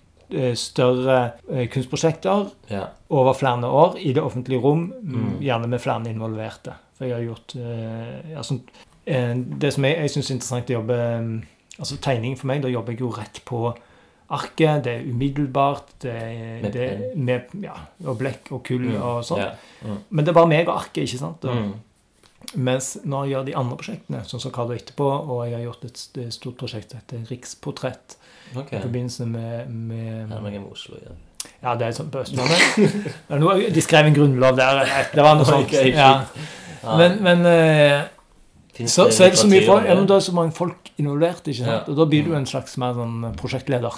større 0.56 1.32
eh, 1.52 1.68
kunstprosjekter 1.70 2.50
ja. 2.70 2.86
over 3.10 3.34
flere 3.34 3.68
år 3.68 3.98
i 4.00 4.14
det 4.14 4.24
offentlige 4.24 4.60
rom, 4.64 4.94
Mm. 5.02 5.40
gjerne 5.42 5.68
med 5.68 5.80
flere 5.82 6.10
involverte. 6.10 6.74
For 6.98 7.06
jeg 7.06 7.16
har 7.16 7.24
gjort 7.26 7.56
eh, 7.56 8.38
altså, 8.38 8.60
eh, 9.08 9.36
Det 9.36 9.74
som 9.74 9.84
jeg, 9.86 9.98
jeg 9.98 10.10
syns 10.10 10.30
er 10.30 10.34
interessant 10.36 10.70
å 10.70 10.74
jobbe 10.80 10.94
eh, 10.94 11.48
Altså 11.80 11.98
tegning 11.98 12.38
for 12.38 12.48
meg, 12.48 12.62
da 12.62 12.68
jobber 12.70 12.92
jeg 12.94 13.00
jo 13.00 13.10
rett 13.10 13.40
på 13.46 13.74
arket. 14.30 14.84
Det 14.84 14.92
er 15.00 15.06
umiddelbart. 15.10 15.88
Det 16.04 16.14
Med 16.62 16.72
det, 16.74 16.90
med, 17.16 17.42
ja, 17.64 17.74
og 18.06 18.18
blekk 18.20 18.52
og 18.52 18.64
kull 18.64 18.82
Mm. 18.92 19.02
og 19.02 19.24
sånn. 19.26 19.40
Yeah. 19.40 19.56
Mm. 19.86 19.98
Men 20.10 20.26
det 20.26 20.30
er 20.30 20.34
bare 20.34 20.48
meg 20.48 20.68
og 20.70 20.76
arket, 20.78 21.04
ikke 21.08 21.18
sant? 21.18 21.46
Og, 21.46 21.56
Mm. 21.56 21.74
Mens 22.56 22.94
når 23.08 23.26
jeg 23.26 23.34
gjør 23.34 23.44
de 23.48 23.56
andre 23.62 23.80
prosjektene, 23.80 24.22
sånn 24.28 24.44
som 24.44 24.54
Cardo 24.56 24.76
etterpå, 24.76 25.08
og 25.08 25.44
jeg 25.48 25.56
har 25.56 25.66
gjort 25.66 25.86
et 25.88 26.02
stort 26.36 26.58
prosjekt 26.60 26.94
som 26.94 27.02
heter 27.02 27.26
Riksportrett 27.32 28.16
okay. 28.56 28.78
i 28.78 28.82
forbindelse 28.82 29.28
med, 29.30 29.70
med 29.72 30.32
Her 30.34 30.40
er 30.40 30.48
med 30.58 30.72
Oslo 30.72 31.00
ja. 31.00 31.16
ja, 31.64 31.76
det 31.80 31.88
er 31.88 31.96
sånn 31.96 32.10
på 32.12 32.24
Østlandet. 32.26 33.70
De 33.76 33.84
skrev 33.84 34.10
en 34.10 34.18
grunnlov 34.18 34.58
der. 34.60 34.84
Det 35.14 35.24
var 35.24 35.40
noe 35.40 35.48
sånt. 35.48 35.78
Ja. 35.92 36.12
Men, 36.98 37.20
men 37.24 37.46
eh, 37.46 38.02
så, 38.88 39.08
så 39.14 39.28
er 39.28 39.34
det 39.34 39.40
så 39.40 39.48
mye 39.50 39.64
folk, 39.68 39.86
ja, 39.86 39.96
det? 39.96 40.16
er 40.16 40.24
så 40.26 40.36
mange 40.36 40.56
folk 40.58 40.92
involvert, 40.98 41.46
ikke 41.46 41.64
sant? 41.64 41.90
Og 41.92 41.98
da 42.00 42.08
blir 42.10 42.28
du 42.28 42.36
en 42.38 42.48
slags 42.50 42.78
mer 42.82 42.96
sånn 42.98 43.32
prosjektleder. 43.40 43.98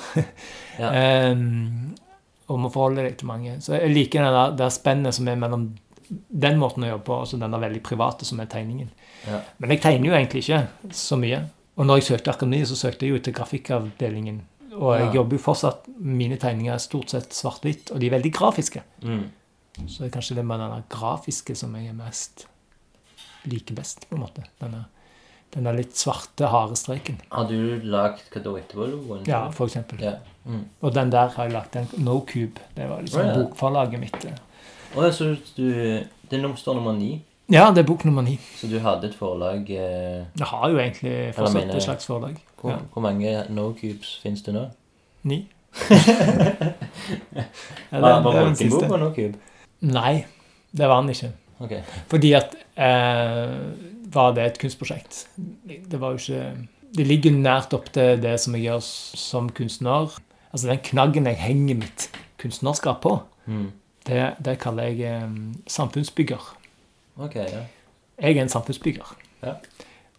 um, 0.79 1.93
og 2.51 2.59
må 2.59 2.71
forholde 2.73 3.05
deg 3.05 3.15
til 3.19 3.29
mange. 3.29 3.55
Så 3.63 3.77
jeg 3.77 3.93
liker 3.93 4.25
det 4.25 4.33
der, 4.35 4.55
der 4.59 4.73
spennet 4.73 5.15
som 5.15 5.29
er 5.31 5.39
mellom 5.39 5.69
den 6.09 6.59
måten 6.61 6.85
å 6.85 6.93
jobbe 6.93 7.05
på, 7.07 7.19
altså 7.19 7.37
så 7.37 7.41
den 7.43 7.53
er 7.53 7.63
veldig 7.63 7.83
private 7.83 8.25
som 8.25 8.39
er 8.39 8.49
tegningen. 8.51 8.89
Ja. 9.27 9.41
Men 9.57 9.75
jeg 9.75 9.81
tegner 9.81 10.09
jo 10.09 10.15
egentlig 10.17 10.43
ikke 10.43 10.93
så 10.93 11.19
mye. 11.19 11.43
Og 11.77 11.87
når 11.89 11.99
jeg 11.99 12.07
søkte 12.11 12.33
akademi, 12.33 12.63
så 12.69 12.77
søkte 12.77 13.07
jeg 13.07 13.15
jo 13.15 13.21
til 13.23 13.33
grafikkavdelingen. 13.33 14.41
Og 14.73 14.97
jeg 14.97 15.07
Ja. 15.07 15.13
jobber 15.13 15.37
jo 15.37 15.43
fortsatt 15.43 15.87
Mine 15.97 16.37
tegninger 16.37 16.73
er 16.73 16.77
stort 16.77 17.09
sett 17.09 17.29
svart-hvitt, 17.29 17.91
og 17.91 17.99
de 17.99 18.07
er 18.07 18.19
veldig 18.19 18.33
grafiske. 18.33 18.81
Mm. 19.01 19.29
Så 19.87 20.03
det 20.03 20.07
er 20.07 20.19
kanskje 20.19 20.35
det 20.35 20.45
med 20.45 20.59
den 20.59 20.83
grafiske 20.89 21.55
som 21.55 21.73
jeg 21.75 21.87
er 21.87 21.93
mest 21.93 22.47
liker 23.45 23.75
best, 23.75 24.09
på 24.09 24.15
en 24.15 24.21
måte. 24.21 24.43
Denne, 24.61 24.85
denne 25.53 25.73
litt 25.75 25.97
svarte, 25.99 26.47
harde 26.47 26.75
streken. 26.79 27.19
Har 27.31 27.47
du 27.49 27.81
lagd 27.83 28.21
hva 28.33 28.43
da 28.43 28.55
etterpå? 28.59 29.19
Ja, 29.27 29.51
for 29.51 29.67
eksempel. 29.67 30.01
Yeah. 30.03 30.19
Mm. 30.45 30.65
Og 30.81 30.93
den 30.93 31.09
der 31.13 31.29
har 31.35 31.47
jeg 31.47 31.53
lagt 31.53 31.75
en 31.75 31.87
No 31.97 32.21
Cube. 32.27 32.59
Det 32.75 32.89
var 32.89 33.01
liksom 33.01 33.21
oh, 33.21 33.25
yeah. 33.25 33.37
bokforlaget 33.39 33.99
mitt. 33.99 34.25
Ja, 34.95 35.11
så 35.11 35.35
du, 35.57 35.63
det 36.29 36.39
er 36.43 36.55
står 36.55 36.75
nummer 36.75 36.93
ni, 36.93 37.21
Ja, 37.51 37.69
det 37.71 37.83
er 37.83 37.87
bok 37.87 38.05
nummer 38.05 38.21
ni. 38.23 38.39
så 38.57 38.67
du 38.69 38.79
hadde 38.79 39.07
et 39.09 39.15
forlag 39.15 39.69
eh, 39.69 40.25
Jeg 40.39 40.47
har 40.47 40.69
jo 40.69 40.77
egentlig 40.77 41.33
fortsatt 41.35 41.53
mener- 41.61 41.75
et 41.75 41.83
slags 41.83 42.05
forlag. 42.05 42.35
hvor, 42.61 42.71
Ja. 42.71 42.77
hvor 42.93 43.01
mange 43.01 43.43
no 43.49 43.73
cubes 43.73 44.19
finnes 44.23 44.41
det 44.41 44.53
nå? 44.53 44.67
Ni. 45.23 45.47
Ja, 47.91 47.99
Var, 47.99 48.21
Volkenbok 48.23 48.57
siste. 48.57 48.87
på 48.87 48.97
no 48.97 49.09
cube? 49.13 49.37
Nei, 49.81 50.25
det 50.77 50.87
var 50.89 51.01
den 51.01 51.09
ikke. 51.13 51.31
Ok. 51.59 51.73
Fordi 52.09 52.31
at 52.33 52.55
eh, 52.77 53.57
Var 54.13 54.31
det 54.35 54.45
et 54.45 54.59
kunstprosjekt? 54.61 55.27
Det 55.65 55.99
var 56.01 56.11
jo 56.13 56.17
ikke 56.17 56.67
Det 56.97 57.07
ligger 57.07 57.31
nært 57.31 57.73
opp 57.73 57.87
til 57.93 58.21
det 58.21 58.39
som 58.39 58.53
jeg 58.55 58.63
gjør 58.67 58.81
som 59.17 59.49
kunstner. 59.49 60.11
Altså 60.53 60.67
den 60.69 60.77
knaggen 60.85 61.25
jeg 61.25 61.35
henger 61.41 61.75
mitt 61.75 62.09
kunstnerskap 62.37 63.01
på, 63.01 63.19
Mm. 63.45 63.71
Det, 64.07 64.21
det 64.45 64.57
kaller 64.59 64.89
jeg 64.91 65.29
samfunnsbygger. 65.67 66.49
Ok, 67.17 67.35
ja. 67.35 67.63
Jeg 68.21 68.37
er 68.37 68.41
en 68.41 68.49
samfunnsbygger. 68.49 69.15
Ja. 69.43 69.53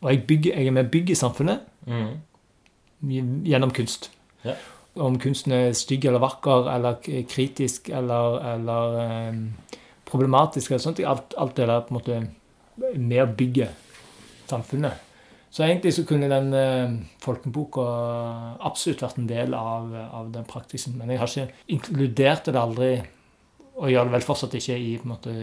Og 0.00 0.10
jeg, 0.12 0.22
bygger, 0.26 0.54
jeg 0.58 0.66
er 0.66 0.74
med 0.76 0.86
å 0.86 0.90
bygge 0.94 1.16
samfunnet 1.16 1.60
Mm. 1.84 2.14
gjennom 3.44 3.70
kunst. 3.76 4.10
Ja. 4.44 4.54
Om 4.96 5.18
kunsten 5.20 5.52
er 5.52 5.72
stygg 5.76 6.04
eller 6.08 6.22
vakker 6.22 6.68
eller 6.72 6.94
kritisk 7.28 7.90
eller, 7.92 8.38
eller 8.54 8.94
eh, 9.02 9.34
problematisk 10.08 10.70
eller 10.70 10.80
sånt. 10.80 11.00
Alt, 11.04 11.34
alt 11.36 11.56
det 11.58 11.66
der 11.68 11.82
på 11.84 11.92
en 11.92 11.98
måte 11.98 12.96
med 12.96 13.20
å 13.22 13.26
bygge 13.36 13.68
samfunnet. 14.48 15.00
Så 15.54 15.62
egentlig 15.66 15.92
så 15.94 16.06
kunne 16.08 16.30
den 16.32 16.48
eh, 16.56 16.94
folkeboka 17.22 17.84
absolutt 18.66 19.04
vært 19.04 19.20
en 19.20 19.28
del 19.30 19.54
av, 19.54 19.92
av 19.94 20.32
den 20.34 20.46
praksisen. 20.48 20.96
Men 20.98 21.12
jeg 21.12 21.20
har 21.20 21.28
ikke 21.30 21.74
inkludert 21.76 22.48
det 22.48 22.56
aldri, 22.62 22.90
og 23.74 23.90
gjør 23.90 24.08
det 24.08 24.14
vel 24.14 24.26
fortsatt 24.26 24.54
ikke, 24.58 24.76
i 24.78 24.94
på 25.00 25.08
en 25.08 25.14
måte 25.14 25.34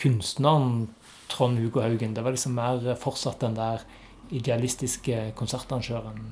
kunstneren 0.00 0.88
Trond 1.30 1.58
Hugo 1.60 1.82
Haugen. 1.84 2.14
Det 2.14 2.22
var 2.24 2.34
liksom 2.34 2.54
mer 2.58 2.94
fortsatt 2.98 3.42
den 3.44 3.58
der 3.58 3.82
idealistiske 4.30 5.32
konsertarrangøren 5.38 6.22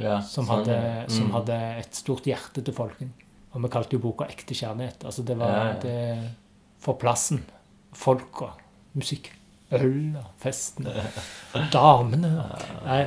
ja 0.00 0.20
som, 0.22 0.44
sånn, 0.44 0.50
hadde, 0.52 0.76
mm. 0.76 1.10
som 1.12 1.32
hadde 1.34 1.56
et 1.80 1.96
stort 1.96 2.28
hjerte 2.28 2.64
til 2.64 2.76
folken. 2.76 3.12
Og 3.50 3.64
vi 3.64 3.72
kalte 3.72 3.96
jo 3.96 4.02
boka 4.04 4.28
'Ekte 4.28 4.54
kjærlighet'. 4.54 5.04
Altså 5.04 5.24
det 5.26 5.36
var 5.38 5.50
Ja, 5.50 5.64
ja. 5.66 5.78
det 5.82 6.30
for 6.78 6.94
plassen. 6.94 7.42
Folk 7.92 8.42
og 8.42 8.52
musikk. 8.94 9.32
Øl 9.70 10.16
festene, 10.42 10.92
festen. 11.14 11.66
Damene. 11.72 12.30
Nei, 12.84 13.00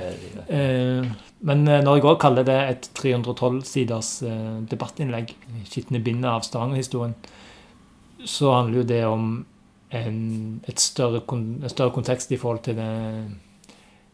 eh, 0.48 1.10
men 1.44 1.68
eh, 1.68 1.82
når 1.84 1.98
jeg 1.98 2.06
òg 2.08 2.20
kaller 2.24 2.48
det 2.48 2.56
et 2.72 2.90
312-siders 2.96 4.12
eh, 4.24 4.62
debattinnlegg, 4.72 5.34
'Skitne 5.68 6.00
bindet 6.04 6.32
av 6.32 6.46
Stavanger-historien', 6.48 7.18
så 8.24 8.54
handler 8.56 8.80
jo 8.80 8.88
det 8.88 9.02
om 9.06 9.46
en, 9.94 10.20
større, 10.80 11.22
en 11.36 11.70
større 11.70 11.92
kontekst 11.92 12.32
i 12.32 12.40
forhold 12.40 12.64
til 12.64 12.80
det, 12.80 12.90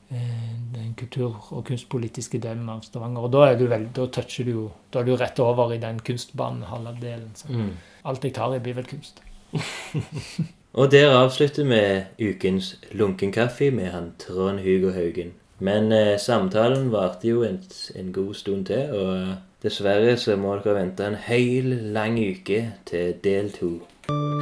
eh, 0.09 0.51
den 0.73 0.95
kultur- 0.97 1.53
og 1.53 1.65
kunstpolitiske 1.69 2.41
delen 2.41 2.69
av 2.69 2.81
Stavanger. 2.81 3.29
Og 3.29 3.31
da, 3.31 3.45
er 3.51 3.59
du 3.59 3.67
vel, 3.69 3.91
da 3.93 4.09
toucher 4.09 4.49
du 4.49 4.51
jo 4.51 4.69
Da 4.89 4.99
er 4.99 5.05
du 5.05 5.15
rett 5.15 5.39
over 5.39 5.73
i 5.73 5.77
den 5.77 5.99
kunstbanen 5.99 6.63
halvdelen. 6.65 7.35
Mm. 7.49 7.77
alt 8.05 8.23
jeg 8.23 8.33
tar 8.33 8.55
i, 8.55 8.59
blir 8.59 8.73
vel 8.73 8.89
kunst. 8.89 9.21
Og 10.73 10.91
der 10.91 11.17
avslutter 11.17 11.63
vi 11.63 12.29
ukens 12.29 12.79
lunkenkaffe 12.91 13.71
med 13.71 13.85
han 13.85 14.11
Trond 14.19 14.59
Hugo 14.59 14.91
Haugen. 14.91 15.33
Men 15.59 15.91
eh, 15.91 16.19
samtalen 16.19 16.91
varte 16.91 17.27
jo 17.27 17.43
en, 17.43 17.59
en 17.95 18.13
god 18.13 18.33
stund 18.33 18.65
til, 18.65 18.93
og 18.93 19.17
eh, 19.17 19.33
dessverre 19.63 20.15
så 20.17 20.37
må 20.39 20.55
dere 20.55 20.77
vente 20.79 21.07
en 21.07 21.19
hel 21.25 21.75
lang 21.97 22.19
uke 22.19 22.63
til 22.85 23.13
del 23.23 23.51
to. 23.51 23.73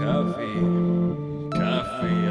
Kaffe. 0.04 2.27